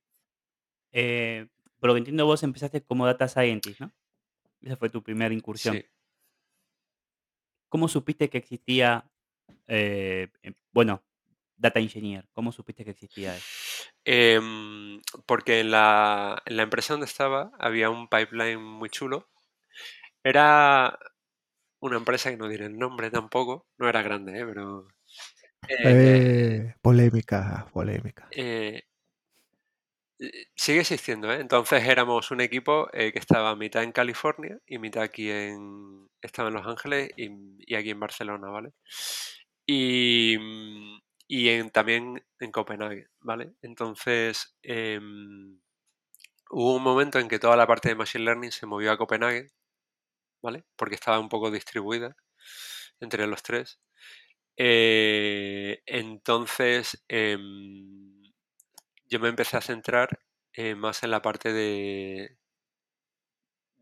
eh, 0.92 1.48
por 1.78 1.88
lo 1.88 1.94
que 1.94 1.98
entiendo 1.98 2.26
vos 2.26 2.42
empezaste 2.42 2.82
como 2.82 3.06
data 3.06 3.28
scientist, 3.28 3.80
¿no? 3.80 3.92
Esa 4.62 4.76
fue 4.76 4.90
tu 4.90 5.02
primera 5.02 5.34
incursión. 5.34 5.76
Sí. 5.76 5.86
¿Cómo 7.68 7.88
supiste 7.88 8.28
que 8.28 8.38
existía, 8.38 9.10
eh, 9.70 10.28
em, 10.42 10.54
bueno, 10.72 11.02
data 11.56 11.80
engineer? 11.80 12.28
¿Cómo 12.32 12.52
supiste 12.52 12.84
que 12.84 12.90
existía 12.92 13.36
eso? 13.36 13.46
Em, 14.04 15.00
porque 15.26 15.60
en 15.60 15.70
la, 15.70 16.42
en 16.46 16.56
la 16.56 16.62
empresa 16.64 16.94
donde 16.94 17.06
estaba 17.06 17.52
había 17.58 17.90
un 17.90 18.08
pipeline 18.08 18.60
muy 18.62 18.90
chulo. 18.90 19.28
Era 20.22 20.98
una 21.80 21.96
empresa 21.96 22.30
que 22.30 22.36
no 22.36 22.48
diré 22.48 22.66
el 22.66 22.78
nombre 22.78 23.10
tampoco, 23.10 23.66
no 23.78 23.88
era 23.88 24.02
grande, 24.02 24.38
¿eh? 24.40 24.44
pero... 24.46 24.86
eh, 25.68 25.76
Eh, 25.82 26.74
polémica, 26.82 27.66
polémica. 27.72 28.28
sigue 30.54 30.80
existiendo, 30.80 31.32
¿eh? 31.32 31.40
Entonces 31.40 31.84
éramos 31.86 32.30
un 32.30 32.40
equipo 32.40 32.88
eh, 32.92 33.12
que 33.12 33.18
estaba 33.18 33.56
mitad 33.56 33.82
en 33.82 33.92
California 33.92 34.58
y 34.66 34.78
mitad 34.78 35.02
aquí 35.02 35.30
en... 35.30 36.08
Estaba 36.20 36.48
en 36.48 36.54
Los 36.54 36.66
Ángeles 36.66 37.10
y, 37.16 37.30
y 37.58 37.74
aquí 37.74 37.90
en 37.90 38.00
Barcelona, 38.00 38.48
¿vale? 38.50 38.72
Y, 39.72 40.36
mm, 40.38 40.98
y 41.28 41.70
también 41.70 42.24
en 42.40 42.50
Copenhague, 42.50 43.06
¿vale? 43.20 43.54
Entonces 43.62 44.56
em, 44.62 45.60
hubo 46.50 46.76
un 46.76 46.82
momento 46.82 47.18
en 47.20 47.28
que 47.28 47.38
toda 47.38 47.56
la 47.56 47.66
parte 47.68 47.90
de 47.90 47.94
Machine 47.96 48.24
Learning 48.24 48.52
se 48.52 48.66
movió 48.66 48.92
a 48.92 48.98
Copenhague, 48.98 49.48
¿vale? 50.42 50.64
Porque 50.76 50.96
estaba 50.96 51.20
un 51.20 51.28
poco 51.30 51.50
distribuida 51.50 52.16
entre 53.00 53.26
los 53.28 53.42
tres. 53.42 53.80
Eh, 54.56 55.82
entonces 55.86 57.04
em, 57.08 58.22
yo 59.06 59.20
me 59.20 59.28
empecé 59.28 59.56
a 59.58 59.62
centrar 59.62 60.20
eh, 60.54 60.74
más 60.76 61.02
en 61.04 61.10
la 61.12 61.22
parte 61.22 61.52
de, 61.52 62.38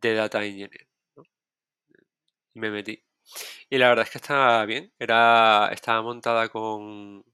de 0.00 0.14
Data 0.14 0.42
Engineering, 0.44 0.88
¿no? 1.16 1.24
Y 2.54 2.60
me 2.60 2.70
metí. 2.70 3.02
Y 3.70 3.78
la 3.78 3.88
verdad 3.88 4.04
es 4.06 4.10
que 4.10 4.18
estaba 4.18 4.64
bien. 4.66 4.92
Era, 4.98 5.68
estaba 5.72 6.02
montada 6.02 6.48
con, 6.48 7.24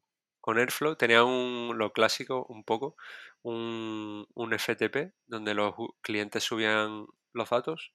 con 0.41 0.59
Airflow. 0.59 0.97
Tenía 0.97 1.25
un, 1.25 1.77
lo 1.79 1.93
clásico 1.93 2.47
un 2.49 2.65
poco, 2.65 2.97
un, 3.43 4.27
un 4.35 4.53
FTP 4.55 5.13
donde 5.27 5.55
los 5.55 5.75
clientes 6.03 6.45
subían 6.45 7.07
los 7.33 7.51
datos 7.51 7.93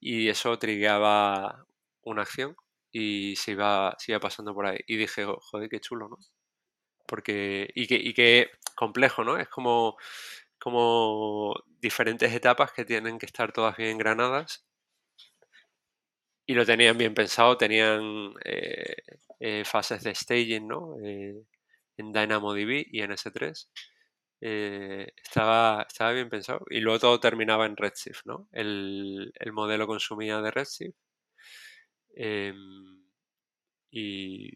y 0.00 0.28
eso 0.28 0.58
triggeaba 0.58 1.66
una 2.02 2.22
acción 2.22 2.56
y 2.92 3.36
se 3.36 3.52
iba, 3.52 3.94
se 3.98 4.12
iba 4.12 4.20
pasando 4.20 4.54
por 4.54 4.66
ahí. 4.66 4.78
Y 4.86 4.96
dije, 4.96 5.24
"Jo- 5.24 5.38
joder, 5.42 5.68
qué 5.70 5.80
chulo, 5.80 6.08
¿no? 6.08 6.18
Porque, 7.06 7.70
y 7.74 7.86
qué, 7.86 7.96
y 7.96 8.14
qué 8.14 8.50
complejo, 8.76 9.24
¿no? 9.24 9.36
Es 9.38 9.48
como, 9.48 9.96
como 10.58 11.54
diferentes 11.80 12.32
etapas 12.34 12.72
que 12.72 12.84
tienen 12.84 13.18
que 13.18 13.26
estar 13.26 13.52
todas 13.52 13.76
bien 13.76 13.90
engranadas 13.92 14.64
y 16.46 16.54
lo 16.54 16.66
tenían 16.66 16.98
bien 16.98 17.14
pensado, 17.14 17.56
tenían 17.56 18.34
eh, 18.44 18.96
eh, 19.40 19.64
fases 19.64 20.02
de 20.04 20.14
staging, 20.14 20.66
¿no? 20.68 20.96
Eh, 21.04 21.34
en 21.98 22.12
DynamoDB 22.12 22.86
y 22.90 23.02
en 23.02 23.12
S3. 23.12 23.70
Eh, 24.40 25.08
estaba, 25.24 25.84
estaba 25.88 26.12
bien 26.12 26.28
pensado. 26.30 26.64
Y 26.70 26.80
luego 26.80 26.98
todo 27.00 27.20
terminaba 27.20 27.66
en 27.66 27.76
Redshift, 27.76 28.26
¿no? 28.26 28.48
El, 28.52 29.32
el 29.38 29.52
modelo 29.52 29.86
consumía 29.86 30.40
de 30.42 30.50
Redshift. 30.50 30.96
em, 32.16 33.02
y, 33.90 34.50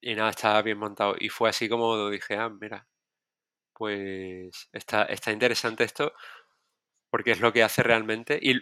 y 0.00 0.14
nada, 0.14 0.30
estaba 0.30 0.62
bien 0.62 0.78
montado. 0.78 1.14
Y 1.18 1.28
fue 1.28 1.50
así 1.50 1.68
como 1.68 2.10
dije, 2.10 2.36
ah, 2.36 2.50
mira, 2.50 2.86
pues 3.74 4.68
está, 4.72 5.04
está 5.04 5.32
interesante 5.32 5.84
esto 5.84 6.12
porque 7.10 7.32
es 7.32 7.40
lo 7.40 7.52
que 7.52 7.62
hace 7.62 7.82
realmente 7.82 8.38
y 8.40 8.54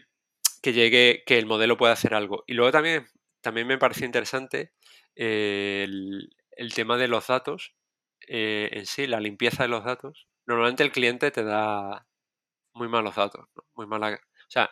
que 0.62 0.73
llegue, 0.73 1.23
que 1.27 1.38
el 1.38 1.47
modelo 1.47 1.77
pueda 1.77 1.92
hacer 1.92 2.14
algo. 2.14 2.44
Y 2.47 2.55
luego 2.55 2.73
también, 2.73 3.07
también 3.40 3.66
me 3.66 3.79
pareció 3.79 4.07
interesante 4.07 4.73
eh, 5.16 5.83
el, 5.85 6.31
el 6.53 6.75
tema 6.75 6.97
de 6.99 7.09
los 7.09 7.27
datos 7.29 7.75
eh, 8.29 8.71
en 8.73 8.87
sí, 8.87 9.07
la 9.07 9.21
limpieza 9.21 9.62
de 9.64 9.68
los 9.71 9.85
datos. 9.85 10.29
Normalmente 10.47 10.83
el 10.85 10.92
cliente 10.92 11.31
te 11.31 11.44
da 11.44 12.07
muy 12.75 12.88
malos 12.88 13.16
datos, 13.16 13.47
¿no? 13.57 13.64
muy 13.75 13.87
mala, 13.87 14.14
o 14.14 14.51
sea, 14.51 14.71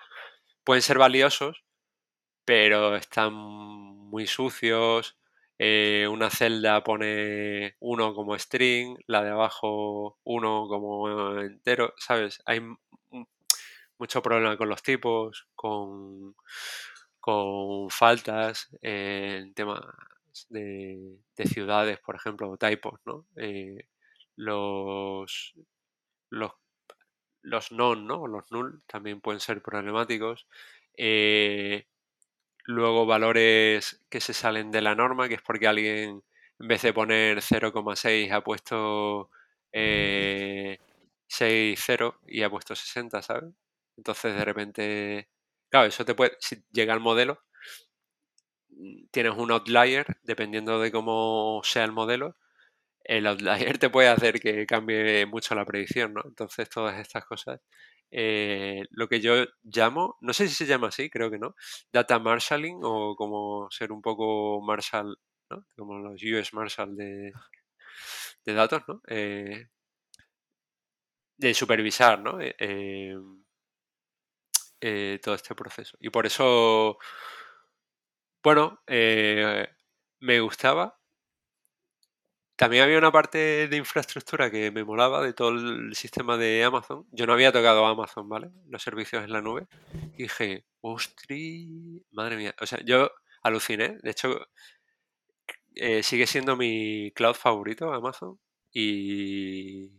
pueden 0.65 0.83
ser 0.83 0.99
valiosos, 0.99 1.65
pero 2.45 2.97
están 2.97 3.33
muy 3.35 4.27
sucios. 4.27 5.19
eh, 5.59 6.07
una 6.11 6.31
celda 6.31 6.83
pone 6.85 7.77
uno 7.81 8.15
como 8.15 8.39
string, 8.39 8.99
la 9.07 9.23
de 9.25 9.31
abajo 9.31 10.19
uno 10.25 10.67
como 10.69 11.41
entero, 11.41 11.95
¿sabes? 11.99 12.41
Hay 12.47 12.61
mucho 13.99 14.23
problema 14.23 14.57
con 14.57 14.69
los 14.69 14.83
tipos, 14.83 15.47
con, 15.55 16.35
con 17.21 17.91
faltas 17.91 18.69
en 18.83 19.55
temas 19.55 19.81
de, 20.51 21.19
de 21.37 21.47
ciudades, 21.47 21.99
por 22.01 22.17
ejemplo, 22.17 22.57
typos, 22.57 23.01
¿no? 23.07 23.27
Eh, 23.37 23.87
los, 24.37 25.55
los, 26.31 26.53
los 27.43 27.73
non, 27.73 28.07
¿no? 28.07 28.27
Los 28.27 28.51
null 28.53 28.83
también 28.87 29.21
pueden 29.21 29.41
ser 29.41 29.63
problemáticos. 29.63 30.47
Eh, 30.97 31.87
luego 32.65 33.07
valores 33.07 34.05
que 34.11 34.21
se 34.21 34.35
salen 34.35 34.71
de 34.71 34.83
la 34.83 34.95
norma, 34.95 35.29
que 35.29 35.35
es 35.37 35.43
porque 35.43 35.67
alguien 35.69 36.23
en 36.59 36.69
vez 36.69 36.83
de 36.83 36.93
poner 36.93 37.43
0,6 37.43 38.33
ha 38.33 38.43
puesto 38.43 39.31
eh, 39.73 40.79
6,0 41.29 42.19
y 42.27 42.43
ha 42.43 42.51
puesto 42.51 42.75
60, 42.77 43.23
¿sabes? 43.23 43.55
Entonces 43.97 44.35
de 44.35 44.45
repente, 44.45 45.29
claro, 45.71 45.87
eso 45.89 46.05
te 46.05 46.15
puede, 46.15 46.37
si 46.41 46.57
llega 46.73 46.93
al 46.95 47.01
modelo, 47.01 47.43
mm, 48.71 49.07
tienes 49.11 49.35
un 49.37 49.51
outlier, 49.53 50.07
dependiendo 50.23 50.81
de 50.81 50.91
cómo 50.93 51.61
sea 51.65 51.85
el 51.85 51.93
modelo, 51.93 52.37
el 53.05 53.27
outlier 53.29 53.39
te 53.81 53.91
puede 53.91 54.09
hacer 54.11 54.41
que 54.41 54.67
cambie 54.67 55.27
mucho 55.27 55.55
la 55.57 55.67
predicción, 55.67 56.15
¿no? 56.15 56.23
Entonces 56.27 56.69
todas 56.71 56.99
estas 57.01 57.27
cosas, 57.27 57.61
eh, 58.11 58.85
lo 58.91 59.09
que 59.09 59.21
yo 59.21 59.47
llamo, 59.65 60.17
no 60.23 60.33
sé 60.35 60.49
si 60.49 60.55
se 60.57 60.67
llama 60.67 60.89
así, 60.89 61.11
creo 61.11 61.31
que 61.31 61.39
no, 61.39 61.57
data 61.93 62.19
marshalling 62.21 62.81
o 62.85 63.17
como 63.17 63.69
ser 63.71 63.93
un 63.93 64.03
poco 64.03 64.63
Marshall, 64.63 65.19
¿no? 65.51 65.67
Como 65.77 65.99
los 66.01 66.23
US 66.25 66.55
Marshall 66.55 66.97
de, 66.97 67.33
de 68.45 68.53
datos, 68.55 68.83
¿no? 68.89 69.01
Eh, 69.09 69.67
de 71.39 71.55
supervisar, 71.55 72.19
¿no? 72.21 72.39
Eh, 72.41 73.15
eh, 74.81 75.19
todo 75.23 75.35
este 75.35 75.55
proceso. 75.55 75.97
Y 76.01 76.11
por 76.11 76.27
eso, 76.27 76.99
bueno, 78.43 78.81
eh, 78.87 79.69
me 80.21 80.41
gustaba. 80.41 80.99
También 82.57 82.85
había 82.85 82.97
una 82.99 83.13
parte 83.13 83.69
de 83.69 83.77
infraestructura 83.77 84.51
que 84.51 84.71
me 84.71 84.83
molaba 84.83 85.23
de 85.23 85.35
todo 85.35 85.51
el 85.51 85.95
sistema 85.95 86.39
de 86.39 86.65
Amazon. 86.65 87.07
Yo 87.13 87.27
no 87.27 87.35
había 87.35 87.53
tocado 87.53 87.85
Amazon, 87.87 88.29
¿vale? 88.31 88.51
Los 88.69 88.83
servicios 88.83 89.23
en 89.25 89.33
la 89.33 89.43
nube. 89.43 89.67
Y 90.17 90.23
dije, 90.23 90.65
ostri, 90.81 92.03
madre 92.13 92.37
mía. 92.37 92.55
O 92.61 92.67
sea, 92.67 92.81
yo 92.83 93.11
aluciné. 93.43 93.99
De 94.03 94.11
hecho, 94.11 94.47
eh, 95.75 96.03
sigue 96.03 96.27
siendo 96.27 96.57
mi 96.57 97.13
cloud 97.15 97.35
favorito, 97.35 97.93
Amazon. 97.93 98.39
Y, 98.73 99.91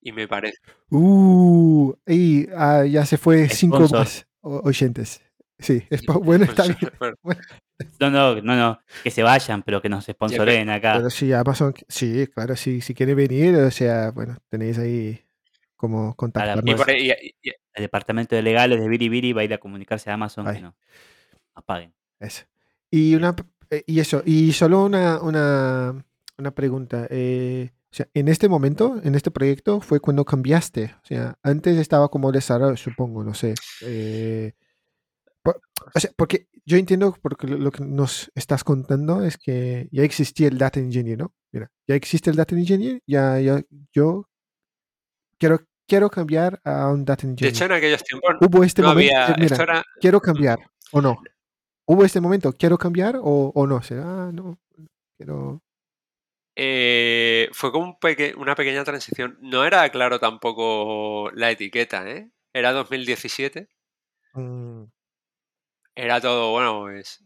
y 0.00 0.12
me 0.12 0.26
parece. 0.28 0.58
Uh, 0.90 1.55
y 2.06 2.46
ah, 2.56 2.84
ya 2.84 3.04
se 3.06 3.18
fue 3.18 3.48
cinco 3.48 3.80
más 3.88 4.26
oyentes. 4.40 5.22
Sí, 5.58 5.82
es 5.90 6.02
bueno, 6.06 6.44
está 6.48 6.64
bien. 6.64 6.78
Bueno, 7.22 7.40
No, 8.00 8.10
no, 8.10 8.42
no, 8.42 8.56
no. 8.56 8.78
Que 9.02 9.10
se 9.10 9.22
vayan, 9.22 9.62
pero 9.62 9.80
que 9.82 9.88
nos 9.88 10.04
sponsoren 10.04 10.68
acá. 10.70 10.94
pero 10.96 11.10
sí, 11.10 11.32
Amazon, 11.32 11.74
sí, 11.88 12.26
claro, 12.28 12.56
sí, 12.56 12.80
si 12.80 12.94
quiere 12.94 13.14
venir, 13.14 13.54
o 13.56 13.70
sea, 13.70 14.10
bueno, 14.10 14.36
tenéis 14.48 14.78
ahí 14.78 15.22
como 15.76 16.14
y- 17.42 17.50
El 17.74 17.82
departamento 17.82 18.34
de 18.34 18.42
legales 18.42 18.80
de 18.80 18.88
Biribiri 18.88 19.32
va 19.32 19.42
a 19.42 19.44
ir 19.44 19.52
a 19.54 19.58
comunicarse 19.58 20.10
a 20.10 20.14
Amazon 20.14 20.46
que 20.52 20.60
no 20.60 20.74
apaguen. 21.54 21.92
Eso. 22.18 22.44
Y 22.90 23.14
una 23.14 23.34
eh, 23.70 23.82
y 23.86 24.00
eso, 24.00 24.22
y 24.24 24.52
solo 24.52 24.84
una, 24.84 25.20
una, 25.20 26.04
una 26.38 26.50
pregunta. 26.52 27.06
eh, 27.10 27.70
o 27.96 28.00
sea, 28.04 28.08
en 28.12 28.28
este 28.28 28.46
momento, 28.50 29.00
en 29.02 29.14
este 29.14 29.30
proyecto, 29.30 29.80
fue 29.80 30.00
cuando 30.00 30.22
cambiaste. 30.26 30.94
O 31.02 31.06
sea, 31.06 31.38
antes 31.42 31.78
estaba 31.78 32.10
como 32.10 32.30
desarrollo, 32.30 32.76
supongo, 32.76 33.24
no 33.24 33.32
sé. 33.32 33.54
eh, 33.82 34.52
por- 35.42 35.62
o 35.94 35.98
sea, 36.00 36.10
porque 36.14 36.48
yo 36.66 36.76
entiendo, 36.76 37.16
porque 37.22 37.46
lo, 37.46 37.56
lo 37.56 37.70
que 37.70 37.82
nos 37.84 38.30
estás 38.34 38.64
contando 38.64 39.24
es 39.24 39.38
que 39.38 39.88
ya 39.92 40.02
existía 40.02 40.48
el 40.48 40.58
Data 40.58 40.78
Engineer, 40.78 41.16
¿no? 41.18 41.32
Mira, 41.52 41.70
ya 41.88 41.94
existe 41.94 42.28
el 42.28 42.36
Data 42.36 42.54
Engineer, 42.54 43.00
ya, 43.06 43.40
ya 43.40 43.62
yo 43.94 44.28
quiero, 45.38 45.60
quiero 45.88 46.10
cambiar 46.10 46.60
a 46.64 46.90
un 46.90 47.02
Data 47.06 47.22
de 47.22 47.30
Engineer. 47.30 47.54
hecho, 47.54 47.64
en 47.64 47.72
aquellos 47.72 48.02
tiempos 48.04 48.34
Hubo 48.42 48.62
este 48.62 48.82
no 48.82 48.88
momento, 48.88 49.16
había. 49.16 49.36
mira, 49.42 49.56
era. 49.56 49.82
quiero 50.02 50.20
cambiar 50.20 50.58
o 50.92 51.00
no. 51.00 51.16
¿Hubo 51.86 52.04
este 52.04 52.20
momento, 52.20 52.52
quiero 52.52 52.76
cambiar 52.76 53.16
o, 53.22 53.52
o 53.54 53.66
no? 53.66 53.76
O 53.76 53.82
sea, 53.82 54.02
ah, 54.04 54.30
no, 54.34 54.58
quiero... 55.16 55.62
eh, 56.56 57.48
fue 57.52 57.70
como 57.72 57.84
un 57.84 57.98
peque- 57.98 58.34
una 58.36 58.54
pequeña 58.54 58.82
transición. 58.84 59.38
No 59.40 59.64
era 59.64 59.88
claro 59.90 60.18
tampoco 60.18 61.30
la 61.34 61.50
etiqueta, 61.50 62.08
¿eh? 62.10 62.30
Era 62.52 62.72
2017. 62.72 63.68
mm, 64.34 64.84
Era 65.94 66.20
todo, 66.20 66.50
bueno, 66.52 66.80
pues. 66.82 67.22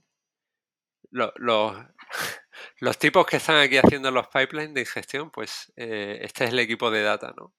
lo- 1.11 1.33
los, 1.37 1.77
los 2.81 2.99
tipos 2.99 3.27
que 3.27 3.37
están 3.39 3.57
aquí 3.59 3.79
haciendo 3.79 4.11
los 4.11 4.29
pipelines 4.29 4.75
de 4.75 4.81
ingestión, 4.81 5.31
pues 5.31 5.73
eh, 5.77 6.19
este 6.23 6.45
es 6.45 6.51
el 6.51 6.59
equipo 6.61 6.91
de 6.91 7.03
data, 7.03 7.33
¿no? 7.37 7.55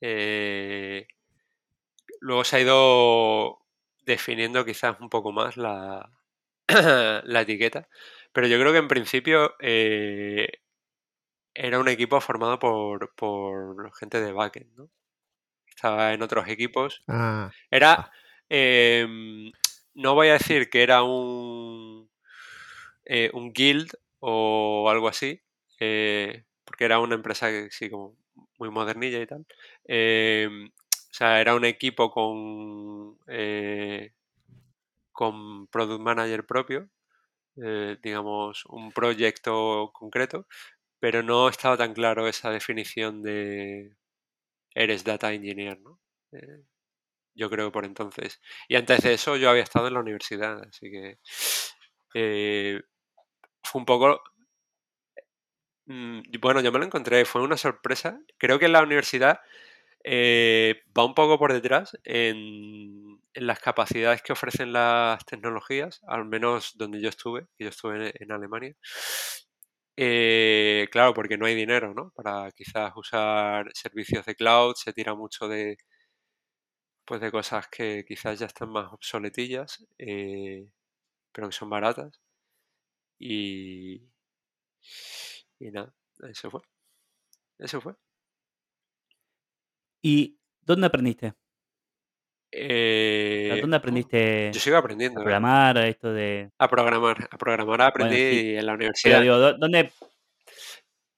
Eh, 0.00 1.06
luego 2.20 2.44
se 2.44 2.56
ha 2.56 2.60
ido 2.60 3.58
definiendo 4.04 4.64
quizás 4.64 5.00
un 5.00 5.08
poco 5.08 5.32
más 5.32 5.56
la, 5.56 6.10
la 6.68 7.40
etiqueta, 7.40 7.88
pero 8.36 8.48
yo 8.48 8.60
creo 8.60 8.70
que 8.70 8.78
en 8.80 8.88
principio 8.88 9.54
eh, 9.60 10.46
era 11.54 11.78
un 11.78 11.88
equipo 11.88 12.20
formado 12.20 12.58
por, 12.58 13.14
por 13.14 13.96
gente 13.96 14.20
de 14.20 14.30
backend, 14.30 14.76
¿no? 14.76 14.90
Estaba 15.66 16.12
en 16.12 16.20
otros 16.20 16.46
equipos. 16.46 17.02
ah, 17.08 17.50
Era, 17.70 18.12
em, 18.50 19.50
no 19.94 20.12
voy 20.12 20.28
a 20.28 20.34
decir 20.34 20.68
que 20.68 20.82
era 20.82 21.02
un, 21.02 22.10
eh, 23.06 23.30
un 23.32 23.54
guild 23.54 23.92
o 24.18 24.90
algo 24.90 25.08
así, 25.08 25.40
eh, 25.80 26.44
porque 26.66 26.84
era 26.84 26.98
una 26.98 27.14
empresa 27.14 27.48
que 27.48 27.70
sí, 27.70 27.88
como 27.88 28.18
muy 28.58 28.68
modernilla 28.68 29.18
y 29.18 29.26
tal. 29.26 29.46
Em, 29.84 30.66
o 30.66 31.10
sea, 31.10 31.40
era 31.40 31.54
un 31.54 31.64
equipo 31.64 32.10
con, 32.10 33.16
con 35.10 35.66
product 35.68 36.02
manager 36.02 36.44
propio, 36.44 36.90
eh, 37.64 37.96
digamos, 38.02 38.64
un 38.66 38.92
proyecto 38.92 39.90
concreto, 39.92 40.46
pero 41.00 41.22
no 41.22 41.48
estaba 41.48 41.76
tan 41.78 41.94
claro 41.94 42.28
esa 42.28 42.50
definición 42.50 43.22
de 43.22 43.96
eres 44.74 45.04
data 45.04 45.32
engineer, 45.32 45.80
¿no? 45.80 46.00
Eh, 46.32 46.62
yo 47.34 47.50
creo 47.50 47.72
por 47.72 47.84
entonces. 47.84 48.40
Y 48.68 48.76
antes 48.76 49.02
de 49.02 49.14
eso 49.14 49.36
yo 49.36 49.50
había 49.50 49.62
estado 49.64 49.88
en 49.88 49.94
la 49.94 50.00
universidad, 50.00 50.62
así 50.68 50.90
que 50.90 51.18
eh, 52.14 52.80
fue 53.64 53.80
un 53.80 53.86
poco... 53.86 54.20
mm, 55.86 56.20
Bueno, 56.40 56.60
yo 56.60 56.72
me 56.72 56.78
lo 56.78 56.84
encontré, 56.84 57.24
fue 57.24 57.42
una 57.42 57.56
sorpresa. 57.56 58.20
Creo 58.38 58.58
que 58.58 58.66
en 58.66 58.72
la 58.72 58.82
universidad 58.82 59.40
eh, 60.08 60.82
va 60.96 61.04
un 61.04 61.14
poco 61.14 61.38
por 61.38 61.52
detrás 61.52 61.98
en, 62.04 63.20
las 63.34 63.58
capacidades 63.60 64.22
que 64.22 64.32
ofrecen 64.32 64.72
las 64.72 65.24
tecnologías, 65.26 66.00
al 66.06 66.24
menos 66.26 66.72
donde 66.76 67.00
yo 67.02 67.08
estuve, 67.08 67.46
que 67.58 67.64
yo 67.64 67.70
estuve 67.70 68.10
en, 68.10 68.12
en 68.20 68.32
Alemania. 68.32 68.76
Eh, 69.98 70.88
claro, 70.92 71.14
porque 71.14 71.36
no 71.38 71.46
hay 71.46 71.54
dinero, 71.54 71.94
¿no? 71.94 72.10
Para 72.14 72.50
quizás 72.52 72.92
usar 72.96 73.66
servicios 73.74 74.24
de 74.26 74.34
cloud, 74.34 74.74
se 74.76 74.92
tira 74.92 75.14
mucho 75.14 75.48
de, 75.48 75.78
pues 77.04 77.20
de 77.20 77.30
cosas 77.32 77.68
que 77.68 78.04
quizás 78.06 78.38
ya 78.38 78.46
están 78.46 78.70
más 78.70 78.92
obsoletillas, 78.92 79.84
eh, 79.98 80.68
pero 81.32 81.48
que 81.48 81.54
son 81.54 81.70
baratas. 81.70 82.20
Y, 83.18 84.08
y 85.58 85.70
nada, 85.70 85.94
eso 86.30 86.50
fue. 86.50 86.60
Eso 87.58 87.80
fue. 87.80 87.94
¿Y 90.02 90.38
dónde 90.60 90.86
aprendiste? 90.86 91.34
Eh, 92.52 93.58
¿Dónde 93.60 93.76
aprendiste 93.76 94.50
Yo 94.52 94.60
sigo 94.60 94.76
a 94.76 94.78
aprendiendo. 94.80 95.20
¿eh? 95.20 95.24
programar 95.24 95.76
a 95.78 95.88
esto 95.88 96.12
de...? 96.12 96.50
A 96.58 96.68
programar. 96.68 97.28
A 97.30 97.36
programar 97.36 97.82
aprendí 97.82 98.16
sí. 98.16 98.48
en 98.56 98.66
la 98.66 98.72
Pero 98.72 98.74
universidad. 98.76 99.20
digo, 99.22 99.36
¿dó- 99.38 99.58
¿dónde...? 99.58 99.92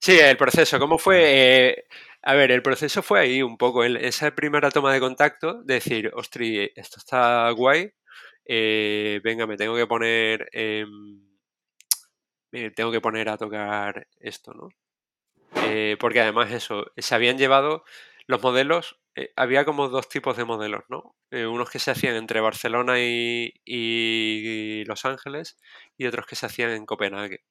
Sí, 0.01 0.17
el 0.19 0.37
proceso. 0.37 0.79
¿Cómo 0.79 0.97
fue? 0.97 1.21
Eh, 1.69 1.83
a 2.23 2.33
ver, 2.33 2.51
el 2.51 2.61
proceso 2.61 3.01
fue 3.03 3.19
ahí 3.21 3.41
un 3.41 3.57
poco. 3.57 3.83
esa 3.83 4.31
primera 4.31 4.71
toma 4.71 4.93
de 4.93 4.99
contacto, 4.99 5.61
de 5.63 5.75
decir, 5.75 6.11
ostri, 6.15 6.71
esto 6.75 6.97
está 6.97 7.49
guay. 7.51 7.91
eh, 8.45 9.19
venga, 9.23 9.45
me 9.45 9.57
tengo 9.57 9.75
que 9.75 9.87
poner. 9.87 10.49
em, 10.51 11.21
me 12.51 12.71
tengo 12.71 12.91
que 12.91 13.01
poner 13.01 13.29
a 13.29 13.37
tocar 13.37 14.07
esto, 14.19 14.53
¿no? 14.53 14.69
Porque 15.99 16.21
además 16.21 16.51
eso, 16.51 16.87
se 16.97 17.13
habían 17.15 17.37
llevado 17.37 17.83
los 18.29 18.43
modelos, 18.43 18.99
eh, 19.15 19.31
había 19.35 19.65
como 19.65 19.89
dos 19.89 20.07
tipos 20.07 20.37
de 20.37 20.45
modelos, 20.45 20.83
¿no? 20.87 21.15
Eh, 21.31 21.47
unos 21.47 21.71
que 21.71 21.79
se 21.79 21.89
hacían 21.91 22.15
entre 22.15 22.41
Barcelona 22.41 22.99
y, 22.99 23.53
y 23.65 24.83
Los 24.85 25.03
Ángeles 25.05 25.57
y 25.97 26.05
otros 26.05 26.27
que 26.27 26.35
se 26.35 26.45
hacían 26.45 26.69
en 26.71 26.85
Copenhague. 26.85 27.43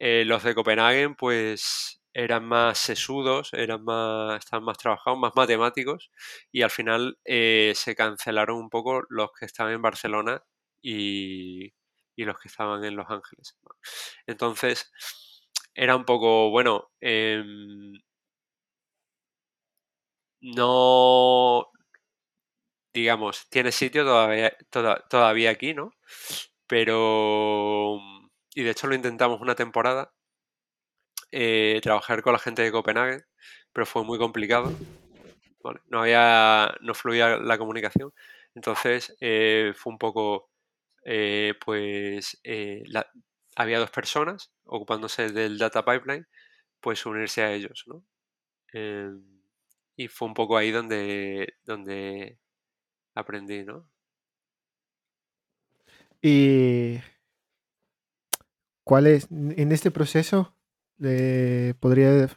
Eh, 0.00 0.24
los 0.26 0.42
de 0.44 0.54
Copenhague, 0.54 1.10
pues 1.18 2.02
eran 2.14 2.44
más 2.46 2.78
sesudos, 2.78 3.52
eran 3.54 3.84
más, 3.84 4.38
estaban 4.38 4.64
más 4.64 4.78
trabajados, 4.78 5.18
más 5.18 5.32
matemáticos, 5.36 6.10
y 6.52 6.62
al 6.62 6.70
final 6.70 7.18
se 7.24 7.94
cancelaron 7.96 8.58
un 8.58 8.70
poco 8.70 9.02
los 9.10 9.30
que 9.38 9.46
estaban 9.46 9.72
en 9.74 9.82
Barcelona 9.82 10.42
y, 10.82 11.66
y 12.16 12.24
los 12.24 12.38
que 12.38 12.48
estaban 12.48 12.84
en 12.84 12.96
Los 12.96 13.10
Ángeles. 13.10 13.56
Entonces, 14.26 14.92
era 15.74 15.96
un 15.96 16.04
poco, 16.04 16.50
bueno, 16.50 16.90
em, 17.00 17.92
no, 20.54 21.66
digamos, 22.92 23.48
tiene 23.50 23.72
sitio 23.72 24.04
todavía, 24.04 24.52
toda- 24.70 25.04
todavía 25.08 25.50
aquí, 25.50 25.74
¿no? 25.74 25.90
Pero, 26.66 27.98
y 28.54 28.62
de 28.62 28.70
hecho 28.70 28.86
lo 28.88 28.94
intentamos 28.94 29.40
una 29.40 29.54
temporada, 29.56 30.12
eh, 31.32 31.80
trabajar 31.82 32.22
con 32.22 32.32
la 32.32 32.38
gente 32.38 32.62
de 32.62 32.72
Copenhague, 32.72 33.24
pero 33.72 33.86
fue 33.86 34.04
muy 34.04 34.18
complicado, 34.18 34.80
¿vale? 35.62 35.80
No 35.88 36.02
había, 36.02 36.74
no 36.82 36.94
fluía 36.94 37.38
la 37.38 37.58
comunicación, 37.58 38.12
entonces 38.54 39.16
eh, 39.20 39.72
fue 39.76 39.92
un 39.94 39.98
poco, 39.98 40.50
eh, 41.04 41.54
pues, 41.64 42.40
eh, 42.44 42.82
la- 42.88 43.10
había 43.56 43.78
dos 43.80 43.90
personas 43.92 44.52
ocupándose 44.64 45.30
del 45.32 45.58
data 45.58 45.84
pipeline, 45.84 46.26
pues 46.80 47.06
unirse 47.06 47.42
a 47.44 47.52
ellos, 47.54 47.84
¿no? 47.88 48.04
Y 49.96 50.08
fue 50.08 50.28
un 50.28 50.34
poco 50.34 50.56
ahí 50.56 50.70
donde, 50.70 51.54
donde 51.64 52.38
aprendí, 53.14 53.64
¿no? 53.64 53.88
¿Y 56.22 57.00
cuál 58.84 59.06
es, 59.06 59.28
en 59.30 59.72
este 59.72 59.90
proceso, 59.90 60.56
eh, 61.02 61.74
podría, 61.80 62.28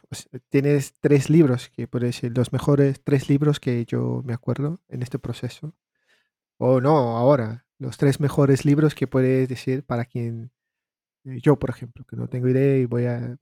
tienes 0.50 0.94
tres 1.00 1.30
libros, 1.30 1.70
que 1.70 1.88
puedes 1.88 2.08
decir, 2.16 2.36
los 2.36 2.52
mejores 2.52 3.02
tres 3.04 3.28
libros 3.28 3.60
que 3.60 3.84
yo 3.86 4.22
me 4.24 4.34
acuerdo 4.34 4.80
en 4.88 5.02
este 5.02 5.18
proceso. 5.18 5.74
O 6.58 6.80
no, 6.80 7.16
ahora. 7.18 7.66
Los 7.78 7.98
tres 7.98 8.20
mejores 8.20 8.64
libros 8.66 8.94
que 8.94 9.06
puedes 9.08 9.48
decir 9.48 9.84
para 9.84 10.04
quien. 10.06 10.52
eh, 11.24 11.38
Yo, 11.42 11.58
por 11.58 11.70
ejemplo, 11.70 12.04
que 12.06 12.16
no 12.16 12.28
tengo 12.28 12.48
idea 12.48 12.78
y 12.78 12.86
voy 12.86 13.06
a. 13.06 13.38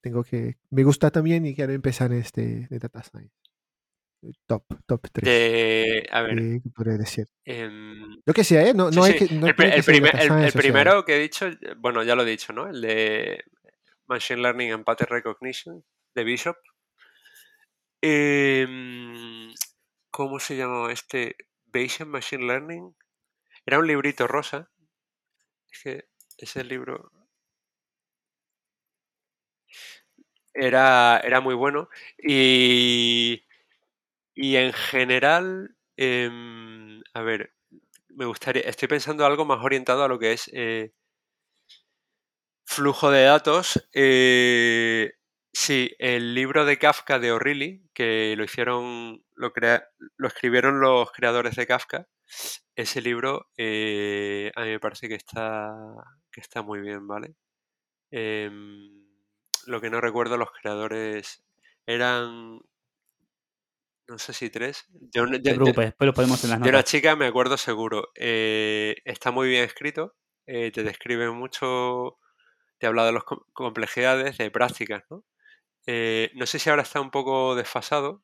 Tengo 0.00 0.22
que. 0.24 0.56
Me 0.70 0.84
gusta 0.84 1.10
también 1.10 1.44
y 1.46 1.54
quiero 1.54 1.72
empezar 1.72 2.12
este 2.12 2.66
de 2.68 2.78
Data 2.78 3.02
Science. 3.02 3.34
Eh, 4.22 4.32
Top, 4.46 4.64
top 4.86 5.06
3. 5.12 5.24
De, 5.24 6.08
a 6.10 6.22
ver, 6.22 6.36
¿Qué 6.36 6.70
podría 6.74 6.96
decir? 6.98 7.26
em, 7.44 8.20
Lo 8.24 8.32
que 8.34 8.42
sea, 8.44 8.62
¿eh? 8.68 8.74
No, 8.74 8.90
sí, 8.90 8.96
no 8.96 9.04
hay 9.04 9.14
que. 9.16 9.34
No 9.34 9.46
el, 9.46 9.54
que 9.54 9.82
primer- 9.82 10.16
sea, 10.20 10.50
primero 10.60 11.04
que 11.04 11.16
he 11.16 11.18
dicho, 11.20 11.46
eh, 11.46 11.56
bueno, 11.76 12.02
ya 12.02 12.14
lo 12.16 12.22
he 12.22 12.30
dicho, 12.30 12.52
¿no? 12.52 12.68
El 12.68 12.80
de 12.80 13.44
Machine 14.06 14.40
Learning 14.42 14.72
and 14.72 14.84
Pattern 14.84 15.10
Recognition 15.10 15.84
de 16.14 16.24
Bishop. 16.24 16.56
Em, 18.00 19.52
¿Cómo 20.10 20.38
se 20.40 20.56
llamaba 20.56 20.92
este? 20.92 21.36
Bayesian 21.66 22.08
Machine 22.08 22.46
Learning. 22.46 22.96
Era 23.66 23.78
un 23.78 23.86
librito 23.86 24.26
rosa. 24.26 24.70
Es 25.70 25.82
que 25.82 26.04
ese 26.38 26.64
libro 26.64 27.12
era, 30.58 31.20
era 31.24 31.40
muy 31.40 31.54
bueno. 31.54 31.88
Y, 32.18 33.44
y 34.34 34.56
en 34.56 34.72
general, 34.74 35.76
em, 35.96 37.02
a 37.14 37.22
ver, 37.22 37.52
me 38.10 38.26
gustaría, 38.26 38.62
estoy 38.64 38.88
pensando 38.88 39.26
algo 39.26 39.44
más 39.46 39.64
orientado 39.64 40.04
a 40.04 40.08
lo 40.08 40.18
que 40.18 40.32
es 40.34 40.50
eh, 40.54 40.92
flujo 42.64 43.10
de 43.10 43.22
datos. 43.24 43.88
eh, 43.94 45.12
sí, 45.52 45.90
el 45.98 46.34
libro 46.34 46.64
de 46.64 46.78
Kafka 46.78 47.18
de 47.18 47.32
O'Reilly, 47.32 47.88
que 47.94 48.34
lo 48.36 48.44
hicieron, 48.44 49.24
lo, 49.34 49.52
crea- 49.52 49.88
lo 50.16 50.28
escribieron 50.28 50.80
los 50.80 51.10
creadores 51.12 51.56
de 51.56 51.66
Kafka. 51.66 52.06
Ese 52.76 53.00
libro 53.02 53.48
eh, 53.56 54.52
a 54.56 54.62
mí 54.64 54.70
me 54.70 54.80
parece 54.80 55.08
que 55.08 55.14
está, 55.16 55.70
que 56.32 56.40
está 56.40 56.62
muy 56.62 56.80
bien, 56.80 57.06
¿vale? 57.08 57.34
Em, 58.10 58.97
lo 59.68 59.80
que 59.80 59.90
no 59.90 60.00
recuerdo, 60.00 60.36
los 60.36 60.50
creadores 60.50 61.44
eran, 61.86 62.60
no 64.08 64.18
sé 64.18 64.32
si 64.32 64.50
tres. 64.50 64.86
Yo, 65.12 65.26
No 65.26 65.32
yo- 65.36 65.42
te 65.42 65.50
yo- 65.50 65.56
preocupes, 65.56 65.86
después 65.86 66.06
lo 66.06 66.14
ponemos 66.14 66.42
en 66.44 66.50
las 66.50 66.58
de 66.60 66.68
una 66.68 66.78
notas. 66.78 66.90
chica 66.90 67.16
me 67.16 67.26
acuerdo 67.26 67.56
seguro. 67.56 68.10
Eh, 68.14 68.96
está 69.04 69.30
muy 69.30 69.48
bien 69.48 69.64
escrito. 69.64 70.14
eh, 70.50 70.70
te 70.72 70.82
describe 70.82 71.30
mucho. 71.30 72.18
Te 72.78 72.86
habla 72.86 73.04
de 73.04 73.12
las 73.12 73.24
com- 73.24 73.42
complejidades 73.52 74.38
de 74.38 74.50
prácticas, 74.50 75.04
¿no? 75.10 75.22
Eh, 75.86 76.30
no 76.36 76.46
sé 76.46 76.58
si 76.58 76.70
ahora 76.70 76.80
está 76.82 77.00
un 77.02 77.10
poco 77.10 77.54
desfasado. 77.54 78.22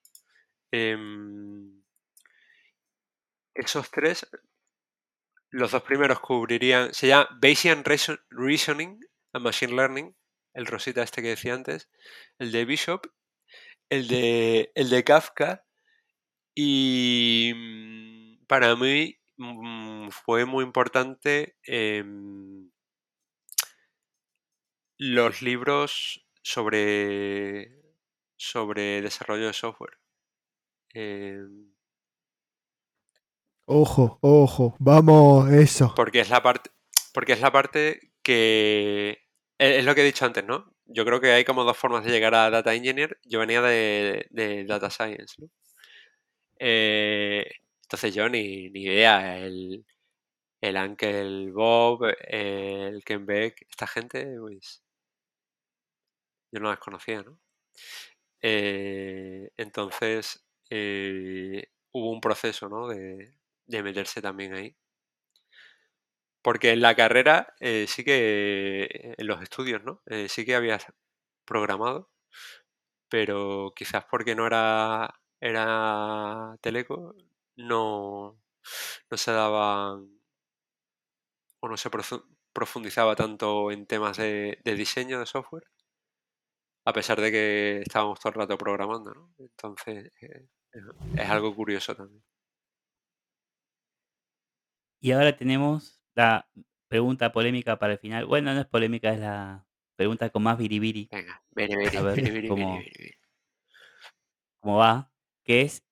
em, 0.73 1.83
esos 3.55 3.91
tres, 3.91 4.27
los 5.51 5.71
dos 5.71 5.83
primeros 5.83 6.19
cubrirían. 6.21 6.93
Se 6.95 7.07
llama 7.09 7.29
Bayesian 7.41 7.85
Reason- 7.85 8.21
Reasoning 8.31 8.99
and 9.35 9.45
Machine 9.45 9.73
Learning. 9.75 10.17
El 10.55 10.67
Rosita 10.67 11.03
este 11.03 11.23
que 11.23 11.29
decía 11.29 11.55
antes. 11.55 11.91
El 12.39 12.53
de 12.53 12.65
Bishop. 12.65 13.07
El 13.91 14.09
de, 14.09 14.73
el 14.75 14.91
de 14.91 15.05
Kafka. 15.05 15.67
Y 16.55 17.53
mm, 17.55 18.47
para 18.47 18.77
mí 18.77 19.19
mm, 19.37 20.09
fue 20.11 20.45
muy 20.45 20.65
importante 20.65 21.57
em, 21.65 22.71
los 24.99 25.43
libros 25.43 26.25
sobre, 26.43 27.83
sobre 28.37 29.03
desarrollo 29.03 29.47
de 29.49 29.53
software. 29.53 29.99
Em, 30.91 31.75
Ojo, 33.67 34.19
ojo, 34.21 34.77
vamos, 34.79 35.51
eso. 35.51 35.95
porque 35.97 36.21
es 36.21 36.29
la 36.29 36.43
parte. 36.43 36.71
Porque 37.15 37.33
es 37.33 37.41
la 37.41 37.51
parte 37.51 38.13
que. 38.23 39.24
Es 39.61 39.79
es 39.79 39.85
lo 39.85 39.95
que 39.95 40.03
he 40.03 40.05
dicho 40.05 40.25
antes, 40.27 40.45
¿no? 40.45 40.73
Yo 40.87 41.05
creo 41.05 41.21
que 41.21 41.33
hay 41.33 41.45
como 41.45 41.65
dos 41.65 41.77
formas 41.77 42.05
de 42.05 42.11
llegar 42.11 42.35
a 42.35 42.51
Data 42.51 42.75
Engineer. 42.75 43.19
Yo 43.25 43.39
venía 43.41 43.63
de, 43.63 44.27
de 44.31 44.65
Data 44.65 44.91
Science, 44.91 45.35
¿no? 45.39 45.49
Eh, 46.59 47.45
entonces 47.83 48.15
yo 48.15 48.29
ni, 48.29 48.71
ni 48.71 48.83
idea. 48.85 49.39
El, 49.39 49.85
el 50.63 50.77
Uncle 50.77 51.53
Bob, 51.53 52.07
el 52.29 53.05
Ken 53.05 53.27
Beck, 53.27 53.67
esta 53.71 53.87
gente, 53.89 54.37
pues. 54.41 54.83
Yo 56.53 56.61
no 56.61 56.71
las 56.71 56.79
conocía, 56.79 57.23
¿no? 57.23 57.39
Eh, 58.43 59.51
entonces 59.57 60.45
eh, 60.71 61.67
hubo 61.93 62.11
un 62.11 62.21
proceso, 62.21 62.69
¿no? 62.69 62.89
De, 62.89 63.35
de 63.67 63.83
meterse 63.83 64.21
también 64.23 64.55
ahí. 64.55 64.77
Porque 66.45 66.73
en 66.73 66.83
la 66.83 66.97
carrera 66.97 67.55
eh, 67.61 67.87
sí 67.89 68.05
que, 68.05 69.15
en 69.19 69.27
los 69.29 69.43
estudios, 69.43 69.85
¿no? 69.85 70.03
Eh, 70.07 70.29
sí 70.31 70.45
que 70.47 70.55
había 70.57 70.79
programado, 71.47 72.11
pero 73.09 73.73
quizás 73.77 74.05
porque 74.11 74.35
no 74.35 74.47
era, 74.47 75.15
era 75.41 76.57
teleco, 76.61 77.15
no, 77.57 78.41
no 79.11 79.17
se 79.17 79.33
daban 79.33 80.09
o 81.63 81.69
no 81.71 81.77
se 81.83 81.91
profu- 81.95 82.25
profundizaba 82.57 83.17
tanto 83.23 83.71
en 83.73 83.87
temas 83.93 84.17
de, 84.19 84.59
de 84.65 84.75
diseño 84.77 85.19
de 85.19 85.27
software, 85.27 85.67
a 86.85 86.93
pesar 86.93 87.21
de 87.21 87.31
que 87.33 87.79
estábamos 87.83 88.21
todo 88.21 88.31
el 88.33 88.39
rato 88.41 88.59
programando, 88.59 89.13
¿no? 89.15 89.35
Entonces, 89.39 90.11
eh, 90.21 90.47
es 91.17 91.31
algo 91.31 91.55
curioso 91.55 91.95
también. 91.97 92.25
Y 95.01 95.13
ahora 95.13 95.37
tenemos 95.37 96.04
la 96.15 96.49
pregunta 96.89 97.33
polémica 97.33 97.79
para 97.79 97.95
el 97.95 97.99
final. 97.99 98.27
Bueno, 98.27 98.55
no 98.55 98.61
es 98.61 98.67
polémica, 98.67 99.13
es 99.13 99.21
la 99.21 99.67
pregunta 99.97 100.31
con 100.31 100.43
más 100.43 100.59
biribiri. 100.59 101.09
Venga, 101.11 101.43
vere, 101.51 101.97
A 101.97 102.03
ver 102.03 102.49
cómo, 102.49 102.81
cómo 104.61 104.77
va. 104.77 105.11
Que 105.45 105.63
es 105.63 105.85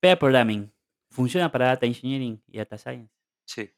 Pair 0.00 0.18
Programming. 0.18 0.72
¿Funciona 1.10 1.50
para 1.50 1.66
Data 1.66 1.86
Engineering 1.86 2.42
y 2.48 2.58
Data 2.58 2.78
Science? 2.78 3.12
Sí. 3.46 3.70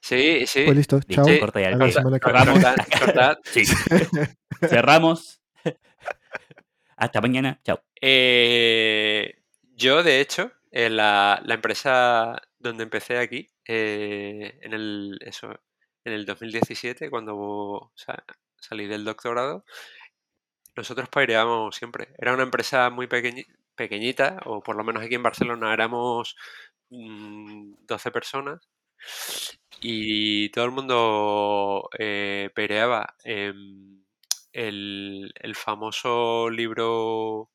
Sí, 0.00 0.46
sí. 0.46 0.64
Pues 0.64 0.76
listo, 0.76 1.00
chao. 1.02 1.24
Sí, 1.24 1.38
corta 1.38 1.60
ya 1.60 1.68
el. 1.68 1.78
Sí. 3.44 3.64
Cerramos. 4.60 5.40
Hasta 6.96 7.20
mañana. 7.20 7.60
Chao. 7.62 7.82
Eh, 8.00 9.42
yo, 9.74 10.02
de 10.02 10.20
hecho, 10.20 10.52
en 10.70 10.96
la, 10.96 11.40
la 11.44 11.54
empresa 11.54 12.40
donde 12.58 12.84
empecé 12.84 13.18
aquí, 13.18 13.48
eh, 13.68 14.58
en 14.62 14.72
el, 14.74 15.18
eso, 15.22 15.50
en 16.04 16.12
el 16.12 16.26
2017, 16.26 17.10
cuando 17.10 17.92
sa- 17.96 18.24
salí 18.60 18.86
del 18.86 19.04
doctorado, 19.04 19.64
nosotros 20.76 21.08
paireábamos 21.08 21.74
siempre. 21.76 22.08
Era 22.18 22.32
una 22.34 22.42
empresa 22.44 22.90
muy 22.90 23.06
pequeñi- 23.08 23.46
pequeñita, 23.74 24.38
o 24.46 24.62
por 24.62 24.76
lo 24.76 24.84
menos 24.84 25.02
aquí 25.02 25.14
en 25.14 25.22
Barcelona 25.22 25.72
éramos 25.72 26.36
mm, 26.90 27.74
12 27.86 28.10
personas, 28.10 28.60
y 29.80 30.48
todo 30.50 30.64
el 30.64 30.70
mundo 30.72 31.88
eh, 31.98 32.50
paireaba. 32.54 33.14
em, 33.24 34.02
el, 34.52 35.32
el 35.42 35.54
famoso 35.54 36.48
libro 36.50 37.50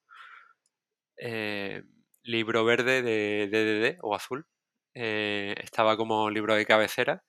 eh, 1.18 1.84
libro 2.24 2.66
verde 2.66 3.02
de 3.02 3.48
DDD 3.52 3.98
o 4.02 4.16
azul. 4.16 4.46
Eh, 4.94 5.56
estaba 5.64 5.98
como 5.98 6.30
libro 6.30 6.56
de 6.56 6.66
cabecera 6.66 7.24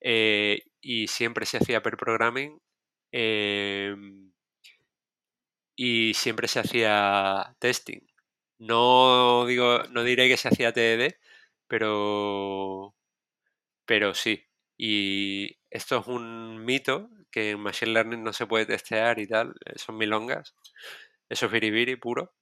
eh, 0.00 0.62
y 0.80 1.08
siempre 1.08 1.46
se 1.46 1.58
hacía 1.58 1.82
per 1.82 1.96
programming 1.96 2.60
em, 3.12 4.32
y 5.76 6.14
siempre 6.14 6.48
se 6.48 6.60
hacía 6.60 7.54
testing. 7.60 8.00
No 8.58 9.46
digo, 9.46 9.84
no 9.90 10.02
diré 10.04 10.28
que 10.28 10.36
se 10.36 10.48
hacía 10.48 10.72
TDD, 10.72 11.16
pero, 11.68 12.94
pero 13.86 14.14
sí. 14.14 14.44
Y 14.78 15.58
esto 15.70 15.98
es 16.00 16.06
un 16.08 16.64
mito 16.64 17.10
que 17.30 17.50
en 17.52 17.60
Machine 17.60 17.92
Learning 17.92 18.22
no 18.24 18.32
se 18.32 18.46
puede 18.46 18.66
testear 18.66 19.18
y 19.20 19.28
tal, 19.28 19.54
eh, 19.66 19.74
son 19.78 19.96
milongas. 19.98 20.54
Eso 21.28 21.46
es 21.46 21.52
biribiri 21.52 21.96
puro. 21.96 22.34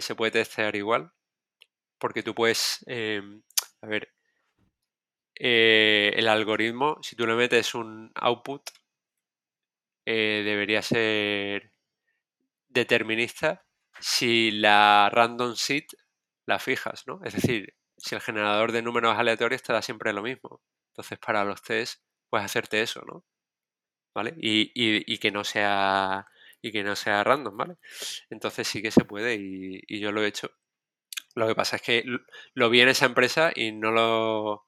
se 0.00 0.14
puede 0.14 0.32
testear 0.32 0.76
igual. 0.76 1.12
Porque 1.98 2.22
tú 2.22 2.34
puedes, 2.34 2.84
em, 2.86 3.42
a 3.82 3.86
ver, 3.86 4.12
eh, 5.40 6.12
el 6.16 6.28
algoritmo, 6.28 6.98
si 7.02 7.16
tú 7.16 7.26
le 7.26 7.34
metes 7.34 7.74
un 7.74 8.10
output, 8.16 8.62
eh, 10.06 10.42
debería 10.44 10.82
ser 10.82 11.72
determinista 12.68 13.64
si 14.00 14.50
la 14.50 15.10
random 15.12 15.54
seed 15.56 15.84
la 16.46 16.58
fijas, 16.58 17.06
¿no? 17.06 17.20
Es 17.24 17.34
decir, 17.34 17.74
si 17.96 18.14
el 18.14 18.20
generador 18.20 18.72
de 18.72 18.82
números 18.82 19.16
aleatorios 19.18 19.62
te 19.62 19.72
da 19.72 19.82
siempre 19.82 20.12
lo 20.12 20.22
mismo. 20.22 20.62
Entonces, 20.92 21.18
para 21.18 21.44
los 21.44 21.62
test, 21.62 22.02
puedes 22.30 22.46
hacerte 22.46 22.82
eso, 22.82 23.02
¿no? 23.06 23.24
¿Vale? 24.14 24.34
Y, 24.38 25.18
que 25.18 25.30
no 25.30 25.44
sea 25.44 26.26
y 26.62 26.72
que 26.72 26.82
no 26.82 26.96
sea 26.96 27.24
random, 27.24 27.56
¿vale? 27.56 27.76
Entonces 28.30 28.66
sí 28.68 28.82
que 28.82 28.90
se 28.90 29.04
puede 29.04 29.36
y, 29.36 29.82
y 29.86 30.00
yo 30.00 30.12
lo 30.12 30.22
he 30.24 30.28
hecho. 30.28 30.50
Lo 31.38 31.46
que 31.46 31.54
pasa 31.54 31.76
es 31.76 31.82
que 31.82 32.04
lo 32.54 32.68
vi 32.68 32.80
en 32.80 32.88
esa 32.88 33.06
empresa 33.06 33.52
y 33.54 33.72
no 33.72 33.92
lo, 33.92 34.66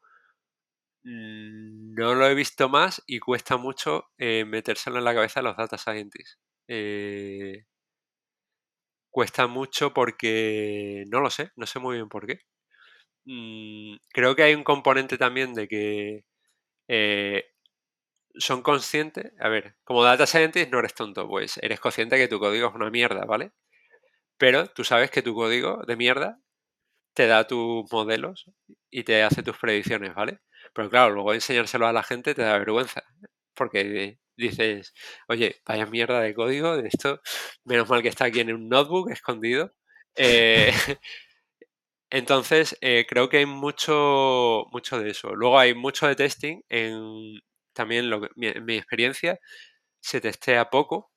no 1.03 2.15
lo 2.15 2.27
he 2.27 2.35
visto 2.35 2.69
más 2.69 3.03
y 3.07 3.19
cuesta 3.19 3.57
mucho 3.57 4.11
eh, 4.19 4.45
metérselo 4.45 4.99
en 4.99 5.05
la 5.05 5.15
cabeza 5.15 5.41
a 5.41 5.43
los 5.43 5.57
data 5.57 5.77
scientists. 5.79 6.39
Eh, 6.69 7.65
cuesta 9.11 9.47
mucho 9.47 9.93
porque 9.93 11.05
no 11.09 11.21
lo 11.21 11.31
sé, 11.31 11.51
no 11.57 11.67
sé 11.67 11.79
muy 11.79 11.97
bien 11.97 12.09
por 12.09 12.27
qué. 12.27 12.41
Mm, 13.27 13.97
creo 14.13 14.37
que 14.37 14.45
hay 14.45 14.55
un 14.55 14.65
componente 14.65 15.19
también 15.19 15.55
de 15.55 15.69
que 15.69 16.25
eh, 16.89 17.45
son 18.37 18.63
conscientes. 18.63 19.33
A 19.41 19.49
ver, 19.49 19.77
como 19.85 20.05
data 20.05 20.27
scientist 20.27 20.71
no 20.73 20.81
eres 20.81 20.95
tonto, 20.95 21.29
pues 21.29 21.59
eres 21.63 21.81
consciente 21.81 22.17
que 22.19 22.29
tu 22.29 22.41
código 22.41 22.69
es 22.69 22.75
una 22.75 22.91
mierda, 22.91 23.25
¿vale? 23.27 23.53
Pero 24.39 24.69
tú 24.69 24.85
sabes 24.85 25.11
que 25.11 25.23
tu 25.23 25.35
código 25.35 25.83
de 25.87 25.97
mierda 25.97 26.41
te 27.15 27.27
da 27.27 27.47
tus 27.47 27.91
modelos 27.93 28.47
y 28.91 29.05
te 29.05 29.23
hace 29.23 29.43
tus 29.43 29.59
predicciones, 29.59 30.15
¿vale? 30.15 30.41
Pero 30.75 30.91
claro, 30.91 31.15
luego 31.15 31.35
enseñárselo 31.35 31.87
a 31.87 31.93
la 31.93 32.03
gente 32.03 32.35
te 32.35 32.43
da 32.43 32.59
vergüenza. 32.59 33.03
Porque 33.55 34.19
dices, 34.37 34.95
oye, 35.29 35.61
vaya 35.67 35.87
mierda 35.87 36.21
de 36.21 36.35
código, 36.35 36.77
de 36.77 36.89
esto, 36.89 37.21
menos 37.65 37.89
mal 37.89 38.03
que 38.03 38.09
está 38.09 38.27
aquí 38.27 38.41
en 38.41 38.55
un 38.55 38.69
notebook 38.69 39.11
escondido. 39.11 39.75
Eh, 40.17 40.73
entonces, 42.11 42.77
eh, 42.81 43.07
creo 43.09 43.29
que 43.29 43.39
hay 43.39 43.47
mucho, 43.47 44.67
mucho 44.73 44.99
de 45.01 45.11
eso. 45.11 45.35
Luego 45.35 45.59
hay 45.59 45.75
mucho 45.75 46.07
de 46.09 46.17
testing. 46.17 46.63
En, 46.69 47.41
también 47.73 48.11
lo 48.11 48.21
que- 48.23 48.29
mi, 48.37 48.49
en 48.49 48.65
mi 48.65 48.77
experiencia 48.77 49.39
se 50.01 50.21
testea 50.21 50.71
poco. 50.71 51.11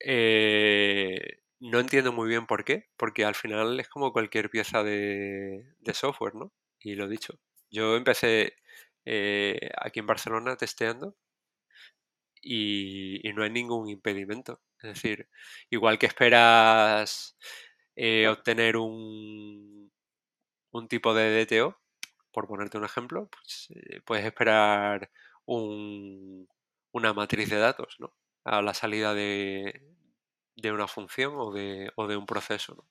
Eh, 0.00 1.41
no 1.62 1.80
entiendo 1.80 2.12
muy 2.12 2.28
bien 2.28 2.46
por 2.46 2.64
qué, 2.64 2.88
porque 2.96 3.24
al 3.24 3.34
final 3.36 3.78
es 3.80 3.88
como 3.88 4.12
cualquier 4.12 4.50
pieza 4.50 4.82
de, 4.82 5.64
software, 5.94 6.34
¿no? 6.34 6.52
Y 6.80 6.94
lo 6.96 7.08
dicho, 7.08 7.38
yo 7.70 7.96
empecé 7.96 8.54
eh, 9.04 9.70
aquí 9.80 10.00
en 10.00 10.06
Barcelona 10.08 10.56
testeando 10.56 11.16
y, 12.40 13.26
y 13.28 13.32
no 13.32 13.42
hay 13.44 13.50
ningún 13.50 13.88
impedimento. 13.88 14.60
Es 14.82 14.94
decir, 14.94 15.28
igual 15.70 15.98
que 15.98 16.06
esperas 16.06 17.36
eh, 17.96 18.28
obtener 18.28 18.76
un, 18.76 19.92
un 20.72 20.88
tipo 20.88 21.14
de 21.14 21.30
DTO, 21.46 21.78
por 22.32 22.48
ponerte 22.48 22.78
un 22.78 22.84
ejemplo, 22.84 23.28
pues, 23.30 23.68
eh, 23.76 24.00
puedes 24.04 24.24
esperar 24.26 25.10
un- 25.46 26.48
una 26.92 27.12
matriz 27.14 27.50
de 27.50 27.58
datos, 27.58 27.96
¿no? 28.00 28.14
A 28.44 28.62
la 28.62 28.74
salida 28.74 29.14
de, 29.14 29.82
de 30.56 30.72
una 30.72 30.88
función 30.88 31.34
o 31.36 31.52
de, 31.52 31.90
o 31.96 32.06
de 32.08 32.16
un 32.16 32.26
proceso. 32.26 32.86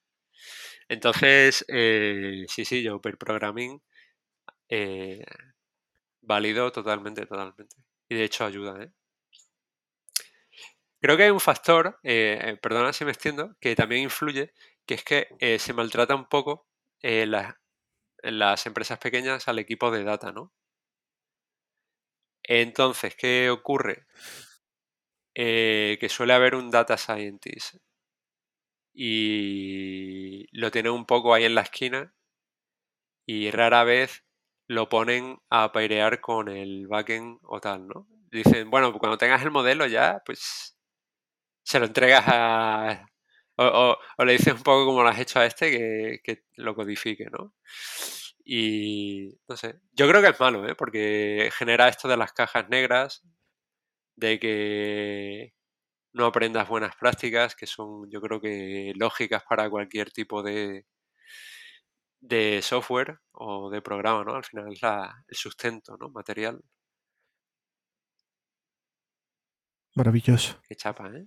Entonces, 0.89 1.65
eh, 1.69 2.45
sí, 2.49 2.65
sí, 2.65 2.83
yo 2.83 3.01
programming 3.01 3.81
eh, 4.69 5.23
válido 6.21 6.71
totalmente, 6.71 7.25
totalmente. 7.27 7.75
Y 8.09 8.15
de 8.15 8.23
hecho 8.23 8.45
ayuda, 8.45 8.81
¿eh? 8.83 8.91
Creo 10.99 11.17
que 11.17 11.23
hay 11.23 11.29
un 11.31 11.39
factor, 11.39 11.99
perdona 12.61 12.93
si 12.93 13.05
me 13.05 13.11
extiendo, 13.11 13.55
que 13.59 13.75
también 13.75 14.03
influye, 14.03 14.53
que 14.85 14.93
es 14.95 15.03
que 15.03 15.27
se 15.59 15.73
maltrata 15.73 16.15
un 16.15 16.25
poco 16.27 16.67
las- 17.01 17.55
las 18.23 18.65
empresas 18.67 18.99
pequeñas 18.99 19.47
al 19.49 19.59
equipo 19.59 19.91
de 19.91 20.03
data, 20.03 20.31
¿no? 20.33 20.53
Entonces, 22.43 23.15
¿qué 23.15 23.49
ocurre? 23.49 24.05
Eh, 25.35 25.97
que 25.99 26.09
suele 26.09 26.33
haber 26.33 26.55
un 26.55 26.69
data 26.71 26.97
scientist 26.97 27.75
y 28.93 30.45
lo 30.51 30.71
tiene 30.71 30.89
un 30.89 31.05
poco 31.05 31.33
ahí 31.33 31.45
en 31.45 31.55
la 31.55 31.61
esquina 31.61 32.13
y 33.25 33.51
rara 33.51 33.83
vez 33.83 34.25
lo 34.67 34.89
ponen 34.89 35.37
a 35.49 35.71
pairear 35.71 36.21
con 36.21 36.49
el 36.49 36.87
backend 36.87 37.39
o 37.43 37.59
tal, 37.61 37.87
¿no? 37.87 38.07
Dicen, 38.31 38.69
bueno, 38.69 38.93
cuando 38.93 39.17
tengas 39.17 39.41
el 39.43 39.51
modelo 39.51 39.85
ya, 39.87 40.21
pues 40.25 40.77
se 41.63 41.79
lo 41.79 41.85
entregas 41.85 42.23
a... 42.27 43.05
O 43.57 43.97
le 44.25 44.33
dices 44.33 44.53
un 44.53 44.63
poco 44.63 44.85
como 44.85 45.03
lo 45.03 45.09
has 45.09 45.19
hecho 45.19 45.39
a 45.39 45.45
este, 45.45 45.71
que, 45.71 46.19
que 46.23 46.43
lo 46.55 46.73
codifique, 46.75 47.25
¿no? 47.29 47.53
Y 48.43 49.37
no 49.47 49.55
sé, 49.57 49.79
yo 49.93 50.07
creo 50.07 50.21
que 50.21 50.29
es 50.29 50.39
malo, 50.39 50.67
¿eh? 50.67 50.75
Porque 50.75 51.49
genera 51.53 51.87
esto 51.87 52.07
de 52.07 52.17
las 52.17 52.33
cajas 52.33 52.69
negras, 52.69 53.23
de 54.15 54.39
que 54.39 55.53
no 56.13 56.25
aprendas 56.27 56.69
buenas 56.69 56.95
prácticas, 56.97 57.55
que 57.55 57.67
son 57.67 58.09
yo 58.11 58.21
creo 58.21 58.41
que 58.41 58.93
lógicas 58.97 59.43
para 59.49 59.69
cualquier 59.69 60.11
tipo 60.11 60.43
de, 60.43 60.85
de 62.21 62.61
software 62.63 63.19
o 63.33 63.69
de 63.69 63.81
programa, 63.81 64.23
¿no? 64.23 64.35
Al 64.35 64.45
final 64.45 64.71
es 64.73 64.81
la- 64.81 65.23
el 65.27 65.35
sustento, 65.35 65.97
¿no? 65.99 66.09
Material. 66.09 66.61
Maravilloso. 69.95 70.59
Qué 70.67 70.75
chapa, 70.75 71.07
¿eh? 71.15 71.25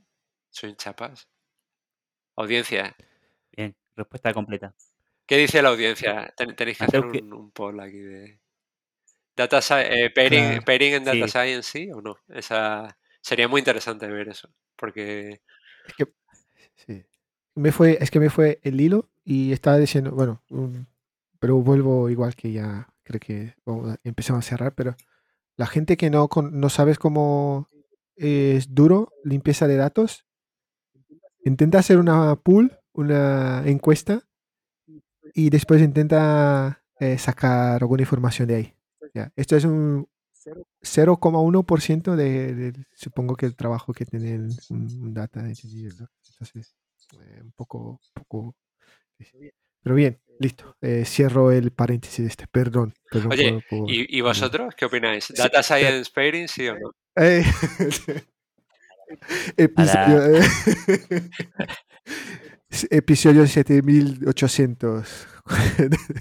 Soy 0.51 0.74
chapas. 0.76 1.28
Audiencia, 2.37 2.97
Bien, 3.57 3.74
respuesta 3.97 4.32
completa. 4.35 4.74
¿qué 5.26 5.37
dice 5.39 5.62
la 5.62 5.70
audiencia? 5.70 6.32
Ten- 6.37 6.55
tenéis 6.57 6.78
que 6.78 6.85
hacer 6.85 7.01
Mateo, 7.01 7.12
¿qué- 7.12 7.18
un, 7.18 7.32
un 7.32 7.51
poll 7.53 7.80
aquí 7.80 7.99
de... 7.99 8.41
Data 9.37 9.61
eh, 9.82 10.11
pairing, 10.11 10.45
Claro. 10.45 10.62
pairing 10.64 10.95
en 10.95 11.05
Data 11.05 11.26
Sí. 11.26 11.28
Science, 11.30 11.70
¿sí 11.70 11.91
o 11.93 12.01
no? 12.01 12.16
Esa, 12.28 12.97
sería 13.20 13.49
muy 13.49 13.61
interesante 13.61 14.07
ver 14.07 14.28
eso, 14.28 14.49
porque... 14.76 15.41
Es 15.87 15.95
que, 15.95 16.07
sí. 16.76 17.05
me 17.55 17.72
fue, 17.72 17.99
es 18.01 18.11
que 18.11 18.20
me 18.20 18.30
fue 18.30 18.61
el 18.62 18.80
hilo 18.80 19.11
y 19.24 19.53
estaba 19.53 19.78
diciendo, 19.78 20.12
bueno, 20.12 20.43
un- 20.51 20.87
pero 21.41 21.57
vuelvo 21.57 22.09
igual 22.09 22.35
que 22.35 22.53
ya 22.53 22.89
creo 23.03 23.20
que 23.20 23.55
vamos 23.66 23.97
empezamos 24.03 24.47
a 24.47 24.49
cerrar, 24.49 24.74
pero 24.74 24.97
la 25.57 25.66
gente 25.66 25.97
que 25.97 26.09
no, 26.11 26.28
con- 26.28 26.59
no 26.59 26.70
sabes 26.70 26.99
cómo 26.99 27.68
es 28.16 28.74
duro 28.74 29.12
limpieza 29.24 29.66
de 29.66 29.76
datos, 29.76 30.24
intenta 31.45 31.78
hacer 31.78 31.99
una 31.99 32.37
pool, 32.37 32.78
una 32.93 33.62
encuesta 33.66 34.22
y 35.35 35.51
después 35.51 35.82
intenta 35.82 36.82
eh, 37.01 37.18
sacar 37.18 37.82
alguna 37.82 38.03
información 38.03 38.49
de 38.49 38.55
ahí. 38.55 38.74
Ya, 39.15 39.33
Esto 39.37 39.57
es 39.57 39.65
un 39.65 40.09
0,1% 40.83 42.17
de, 42.17 42.55
de- 42.55 42.85
supongo 42.95 43.37
que 43.37 43.47
el 43.47 43.57
trabajo 43.57 43.93
que 43.93 44.05
tiene 44.05 44.37
un, 44.71 45.03
un 45.03 45.15
data 45.15 45.41
engineer, 45.41 45.93
¿no? 46.01 46.09
Entonces, 46.31 46.75
eh, 47.21 47.41
un 47.43 47.53
poco, 47.53 48.01
poco. 48.12 48.57
Pero 49.83 49.95
bien, 49.95 50.21
listo. 50.41 50.77
eh, 50.81 51.05
cierro 51.07 51.53
el 51.53 51.71
paréntesis 51.71 52.27
este. 52.27 52.47
Perdón. 52.49 52.95
perdón 53.11 53.33
Oye, 53.33 53.53
por- 53.71 53.81
por- 53.81 53.91
¿y, 53.91 54.07
y 54.09 54.21
vosotros 54.21 54.75
qué 54.77 54.85
opináis? 54.87 55.25
Sí, 55.25 55.35
¿Data 55.37 55.51
pero- 55.51 55.62
Science 55.62 56.11
pairing, 56.15 56.49
sí 56.49 56.69
o 56.69 56.75
no? 56.79 56.91
Eh, 57.17 57.45
episodio, 59.57 60.37
eh, 60.37 60.43
episodio 62.91 63.47
7800. 63.47 65.27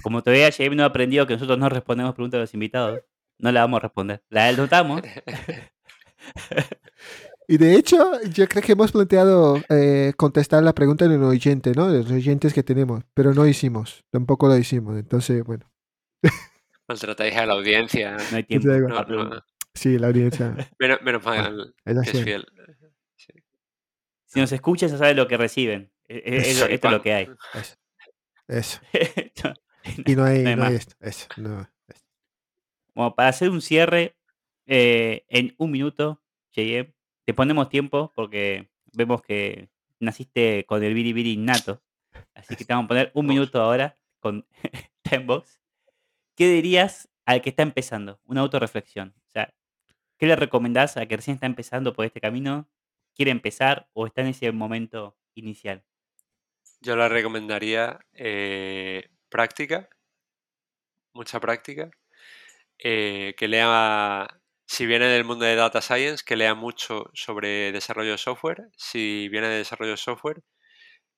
Como 0.02 0.22
todavía 0.22 0.50
JM 0.50 0.76
no 0.76 0.82
ha 0.82 0.86
aprendido 0.86 1.26
que 1.26 1.34
nosotros 1.34 1.58
no 1.58 1.68
respondemos 1.68 2.14
preguntas 2.14 2.38
de 2.38 2.42
los 2.42 2.54
invitados, 2.54 3.00
no 3.38 3.52
la 3.52 3.60
vamos 3.62 3.78
a 3.78 3.80
responder. 3.80 4.22
La 4.30 4.48
anotamos. 4.48 5.02
Y 7.46 7.58
de 7.58 7.74
hecho, 7.74 8.18
yo 8.30 8.48
creo 8.48 8.62
que 8.62 8.72
hemos 8.72 8.90
planteado 8.90 9.60
eh, 9.68 10.14
contestar 10.16 10.62
la 10.62 10.74
pregunta 10.74 11.06
de 11.06 11.18
un 11.18 11.24
oyente, 11.24 11.72
¿no? 11.76 11.92
De 11.92 12.02
los 12.02 12.10
oyentes 12.10 12.54
que 12.54 12.62
tenemos, 12.62 13.04
pero 13.12 13.34
no 13.34 13.46
hicimos, 13.46 14.02
tampoco 14.10 14.48
lo 14.48 14.56
hicimos. 14.56 14.98
Entonces, 14.98 15.44
bueno, 15.44 15.70
Maltratáis 16.88 17.36
a 17.36 17.46
la 17.46 17.54
audiencia. 17.54 18.16
No 18.30 18.36
hay 18.38 18.44
tiempo. 18.44 18.68
No, 18.68 18.88
no, 18.88 19.06
preguntas. 19.06 19.42
sí, 19.74 19.98
la 19.98 20.06
audiencia 20.08 20.54
menos, 20.78 21.02
menos 21.02 21.24
mal 21.24 21.74
es 21.84 21.94
que 21.94 22.00
así. 22.00 22.18
es 22.18 22.24
fiel. 22.24 22.46
Si 24.34 24.40
nos 24.40 24.52
escuchas, 24.52 24.90
ya 24.90 24.98
sabes 24.98 25.16
lo 25.16 25.26
que 25.28 25.36
reciben. 25.36 25.90
E- 26.08 26.16
e- 26.24 26.36
Eso. 26.50 26.66
esto 26.66 26.88
es 26.88 26.92
lo 26.92 27.02
que 27.02 27.12
hay. 27.14 27.28
Eso. 27.54 27.76
Eso. 28.48 28.80
Esto- 28.92 29.54
Y 30.06 30.16
no 30.16 30.24
hay, 30.24 30.42
No 30.42 30.48
hay 30.50 30.56
no 30.56 30.64
hay 30.64 30.72
más. 30.72 30.72
esto. 30.72 30.96
Eso. 31.00 31.26
No, 31.36 31.60
esto. 31.88 32.06
Bueno, 32.94 33.14
para 33.14 33.28
hacer 33.30 33.48
un 33.50 33.60
cierre 33.62 34.16
eh, 34.66 35.24
en 35.28 35.54
un 35.58 35.70
minuto, 35.70 36.22
JM, 36.52 36.92
te 37.24 37.34
ponemos 37.34 37.68
tiempo 37.68 38.12
porque 38.14 38.70
vemos 38.92 39.22
que 39.22 39.68
naciste 40.00 40.64
con 40.66 40.82
el 40.82 40.94
biribiri 40.94 41.32
innato. 41.32 41.82
Así 42.34 42.56
que 42.56 42.64
te 42.64 42.72
vamos 42.72 42.86
a 42.86 42.88
poner 42.88 43.10
un 43.14 43.26
minuto 43.26 43.60
ahora 43.60 43.96
con 44.20 44.46
Timebox. 45.02 45.60
¿Qué 46.36 46.48
dirías 46.50 47.08
al 47.26 47.40
que 47.42 47.50
está 47.50 47.62
empezando? 47.62 48.20
Una 48.24 48.40
autorreflexión. 48.42 49.14
O 49.28 49.30
sea, 49.30 49.54
¿qué 50.18 50.26
le 50.26 50.36
recomendás 50.36 50.96
a 50.96 51.06
que 51.06 51.16
recién 51.16 51.34
está 51.36 51.46
empezando 51.46 51.92
por 51.92 52.04
este 52.04 52.20
camino? 52.20 52.68
¿Quiere 53.14 53.30
empezar 53.30 53.88
o 53.92 54.06
está 54.06 54.22
en 54.22 54.28
ese 54.28 54.50
momento 54.52 55.16
inicial? 55.34 55.84
Yo 56.80 56.96
le 56.96 57.08
recomendaría 57.08 57.98
eh, 58.12 59.08
práctica, 59.28 59.88
mucha 61.14 61.40
práctica, 61.40 61.90
eh, 62.78 63.34
que 63.36 63.48
lea, 63.48 64.26
si 64.66 64.86
viene 64.86 65.06
del 65.06 65.24
mundo 65.24 65.44
de 65.44 65.54
Data 65.54 65.80
Science, 65.80 66.24
que 66.26 66.36
lea 66.36 66.54
mucho 66.54 67.10
sobre 67.14 67.72
desarrollo 67.72 68.12
de 68.12 68.18
software, 68.18 68.68
si 68.76 69.28
viene 69.28 69.48
de 69.48 69.58
desarrollo 69.58 69.92
de 69.92 69.96
software, 69.96 70.42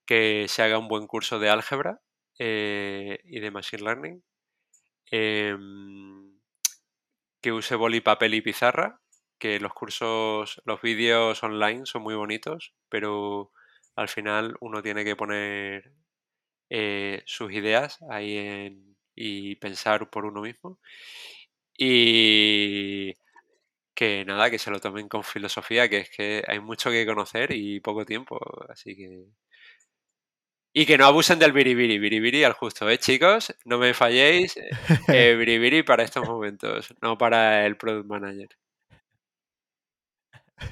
que 0.07 0.47
se 0.49 0.63
haga 0.63 0.79
un 0.79 0.89
buen 0.89 1.07
curso 1.07 1.39
de 1.39 1.51
álgebra 1.51 2.01
eh, 2.39 3.19
y 3.25 3.41
de 3.41 3.51
Machine 3.51 3.83
Learning. 3.83 4.23
Em, 5.11 6.39
que 7.41 7.53
use 7.53 7.77
boli, 7.77 8.01
papel 8.01 8.35
y 8.35 8.41
pizarra, 8.41 9.01
que 9.39 9.61
los 9.61 9.73
cursos, 9.75 10.63
los 10.65 10.81
vídeos 10.83 11.43
online 11.43 11.87
son 11.87 12.03
muy 12.03 12.15
bonitos, 12.15 12.75
pero 12.89 13.53
al 13.97 14.09
final 14.09 14.57
uno 14.61 14.83
tiene 14.83 15.05
que 15.05 15.17
poner 15.17 15.93
eh, 16.71 17.23
sus 17.27 17.53
ideas 17.53 17.99
ahí 18.11 18.37
en, 18.39 18.97
y 19.15 19.57
pensar 19.57 20.11
por 20.11 20.27
uno 20.27 20.43
mismo. 20.43 20.79
Y 21.79 23.15
que 23.95 24.25
nada, 24.27 24.51
que 24.51 24.59
se 24.59 24.71
lo 24.71 24.81
tomen 24.81 25.09
con 25.09 25.25
filosofía, 25.25 25.89
que 25.89 25.99
es 25.99 26.11
que 26.11 26.45
hay 26.49 26.61
mucho 26.61 26.91
que 26.91 27.07
conocer 27.07 27.53
y 27.53 27.81
poco 27.81 28.05
tiempo, 28.07 28.39
así 28.71 28.97
que... 28.97 29.27
Y 30.73 30.85
que 30.85 30.99
no 30.99 31.07
abusen 31.07 31.39
del 31.39 31.53
biribiri, 31.53 31.99
biribiri 31.99 32.45
al 32.45 32.53
justo, 32.53 32.89
¿eh, 32.91 32.99
chicos? 32.99 33.55
No 33.65 33.79
me 33.79 33.95
falléis, 33.95 34.55
eh, 35.09 35.35
biribiri 35.39 35.83
para 35.83 36.05
estos 36.05 36.29
momentos, 36.29 36.95
no 37.01 37.17
para 37.17 37.65
el 37.65 37.79
product 37.79 38.07
manager. 38.07 38.49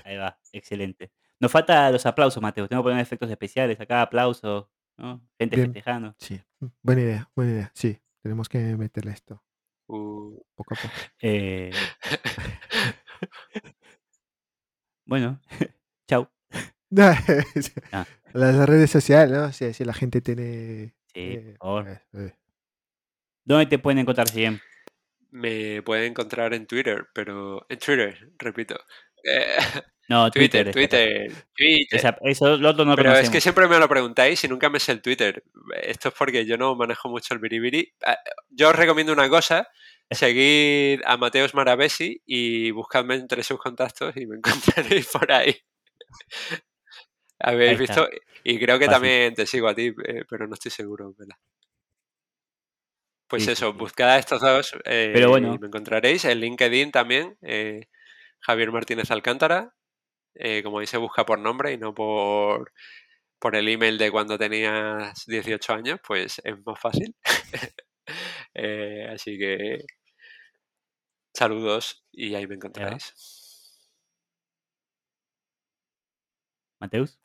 Ahí 0.04 0.16
va, 0.16 0.38
excelente. 0.52 1.12
Nos 1.40 1.50
falta 1.52 1.90
los 1.90 2.06
aplausos, 2.06 2.42
Mateo. 2.42 2.68
Tengo 2.68 2.82
que 2.82 2.88
poner 2.90 3.00
efectos 3.02 3.30
especiales 3.30 3.78
acá, 3.80 4.02
aplausos, 4.02 4.66
¿no? 4.96 5.26
Gente 5.38 5.56
Bien. 5.56 5.68
festejando. 5.72 6.14
Sí, 6.18 6.40
buena 6.82 7.02
idea, 7.02 7.30
buena 7.34 7.52
idea. 7.52 7.72
Sí, 7.74 7.98
tenemos 8.22 8.48
que 8.48 8.58
meterle 8.76 9.12
esto 9.12 9.42
Uh, 9.86 10.40
poco 10.54 10.74
a 10.74 10.78
poco. 10.78 10.94
Eh, 11.20 11.70
bueno, 15.06 15.40
chau. 16.08 16.28
Ah. 17.92 18.06
Las 18.32 18.68
redes 18.68 18.90
sociales, 18.90 19.36
¿no? 19.36 19.52
Si, 19.52 19.72
si 19.74 19.84
la 19.84 19.92
gente 19.94 20.20
tiene... 20.20 20.94
Sí, 21.12 21.20
eh, 21.20 21.56
por 21.58 21.84
favor. 21.84 21.88
eh, 21.88 22.00
eh. 22.14 22.34
¿Dónde 23.44 23.66
te 23.66 23.78
pueden 23.78 23.98
encontrar, 23.98 24.28
Siem? 24.28 24.58
me 25.30 25.82
pueden 25.82 26.12
encontrar 26.12 26.54
en 26.54 26.66
Twitter, 26.66 27.08
pero... 27.12 27.66
En 27.68 27.78
Twitter, 27.80 28.32
repito. 28.38 28.76
Eh, 29.24 29.56
No, 30.06 30.30
Twitter, 30.30 30.70
Twitter. 30.70 31.28
Twitter, 31.30 31.44
Twitter. 31.56 31.98
Esa- 31.98 32.18
eso 32.24 32.58
lo 32.58 32.68
otro 32.70 32.84
no 32.84 32.94
Pero 32.94 33.14
es 33.16 33.30
que 33.30 33.40
siempre 33.40 33.66
me 33.68 33.78
lo 33.78 33.88
preguntáis 33.88 34.44
y 34.44 34.48
nunca 34.48 34.68
me 34.68 34.78
sé 34.78 34.92
el 34.92 35.00
Twitter. 35.00 35.42
Esto 35.82 36.08
es 36.10 36.14
porque 36.14 36.44
yo 36.44 36.58
no 36.58 36.74
manejo 36.76 37.08
mucho 37.08 37.32
el 37.32 37.40
biribiri. 37.40 37.90
Ah, 38.04 38.18
Yo 38.50 38.68
os 38.68 38.76
recomiendo 38.76 39.14
una 39.14 39.30
cosa. 39.30 39.66
Seguid 40.10 41.00
a 41.06 41.16
Mateos 41.16 41.54
Maravesi 41.54 42.20
y 42.26 42.70
buscadme 42.72 43.14
entre 43.14 43.42
sus 43.42 43.58
contactos 43.58 44.14
y 44.18 44.26
me 44.26 44.36
encontraréis 44.96 45.06
por 45.06 45.32
ahí. 45.32 45.56
Habéis 47.38 47.70
Ahí 47.70 47.76
visto. 47.78 48.08
Y 48.44 48.58
creo 48.58 48.78
que 48.78 48.84
Fácil. 48.84 48.94
también 48.96 49.34
te 49.34 49.46
sigo 49.46 49.68
a 49.68 49.74
ti, 49.74 49.86
eh, 50.06 50.24
pero 50.28 50.46
no 50.46 50.52
estoy 50.52 50.70
seguro. 50.70 51.14
Vela. 51.18 51.38
Pues 53.26 53.44
Sí, 53.44 53.52
eso, 53.52 53.72
buscad 53.72 54.10
a 54.10 54.18
estos 54.18 54.42
dos 54.42 54.74
eh, 54.84 55.12
Pero 55.14 55.30
bueno. 55.30 55.54
y 55.54 55.58
me 55.58 55.68
encontraréis. 55.68 56.26
En 56.26 56.40
LinkedIn 56.40 56.90
también, 56.92 57.38
eh, 57.40 57.88
Javier 58.46 58.72
Martínez 58.72 59.10
Alcántara. 59.10 59.74
Eh, 60.34 60.62
como 60.64 60.80
dice, 60.80 60.98
busca 60.98 61.24
por 61.26 61.38
nombre 61.38 61.72
y 61.72 61.78
no 61.78 61.94
por, 61.94 62.72
por 63.40 63.56
el 63.56 63.68
email 63.68 63.98
de 63.98 64.10
cuando 64.10 64.38
tenías 64.38 65.24
18 65.26 65.74
años, 65.74 66.00
pues 66.06 66.40
es 66.44 66.56
más 66.64 66.80
fácil. 66.80 67.14
Eh, 68.54 69.08
así 69.12 69.38
que 69.38 69.78
saludos 71.34 72.04
y 72.12 72.34
ahí 72.34 72.46
me 72.46 72.54
encontraréis. 72.56 73.12
Mateus. 76.80 77.18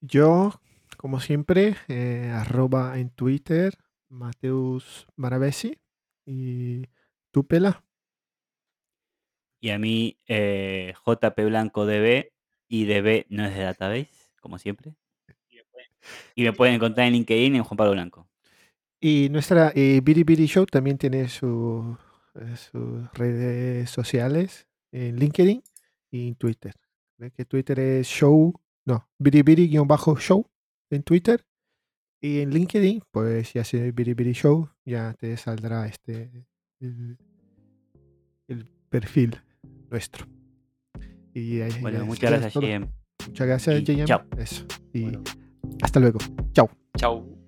Yo, 0.00 0.60
como 0.96 1.20
siempre, 1.20 1.76
eh, 1.88 2.30
arroba 2.34 2.98
en 2.98 3.10
Twitter, 3.10 3.76
Mateus 4.08 5.06
Maravesi. 5.16 5.78
Y 6.26 6.84
tú, 7.32 7.46
Pela. 7.46 7.84
Y 9.60 9.70
a 9.70 9.78
mí, 9.78 10.16
eh, 10.26 10.94
JP 11.04 11.44
Blanco 11.44 11.84
DB 11.86 12.32
y 12.68 12.84
DB 12.86 13.26
no 13.28 13.44
es 13.44 13.54
de 13.54 13.62
database, 13.62 14.10
como 14.40 14.58
siempre. 14.58 14.94
Y 16.34 16.44
me 16.44 16.52
pueden 16.52 16.76
encontrar 16.76 17.06
en 17.06 17.12
LinkedIn 17.12 17.56
en 17.56 17.62
Juan 17.62 17.76
Pablo 17.76 17.92
Blanco. 17.92 18.26
Y 19.00 19.28
nuestra 19.30 19.72
eh, 19.74 20.00
Biribiri 20.02 20.46
Show 20.46 20.66
también 20.66 20.96
tiene 20.98 21.28
su- 21.28 21.96
eh, 22.36 22.56
sus 22.56 23.12
redes 23.12 23.90
sociales 23.90 24.66
en 24.92 25.16
LinkedIn 25.16 25.62
y 26.10 26.28
en 26.28 26.34
Twitter. 26.36 26.74
Que 27.36 27.44
Twitter 27.44 27.78
es 27.80 28.06
show, 28.06 28.54
no, 28.86 29.06
biribiri-show 29.18 30.46
en 30.90 31.02
Twitter. 31.02 31.44
Y 32.22 32.40
en 32.40 32.50
LinkedIn, 32.50 33.02
pues 33.10 33.48
si 33.48 33.58
haces 33.58 33.94
Biribiri 33.94 34.32
Show, 34.32 34.70
ya 34.84 35.12
te 35.14 35.36
saldrá 35.36 35.86
este 35.86 36.30
el, 36.80 37.18
el 38.48 38.66
perfil 38.88 39.40
nuestro. 39.90 40.26
Y 41.34 41.60
ahí- 41.60 41.80
Bueno, 41.80 41.98
ya 41.98 42.04
muchas 42.04 42.30
gracias. 42.30 42.64
Jem. 42.64 42.88
Muchas 43.26 43.46
gracias, 43.46 43.80
Y 43.80 43.84
JM. 43.84 44.04
chao. 44.06 44.22
Eso. 44.38 44.64
Y 44.92 45.02
Bueno. 45.02 45.22
hasta 45.82 46.00
luego. 46.00 46.18
Chao. 46.52 46.70
Chao. 46.96 47.39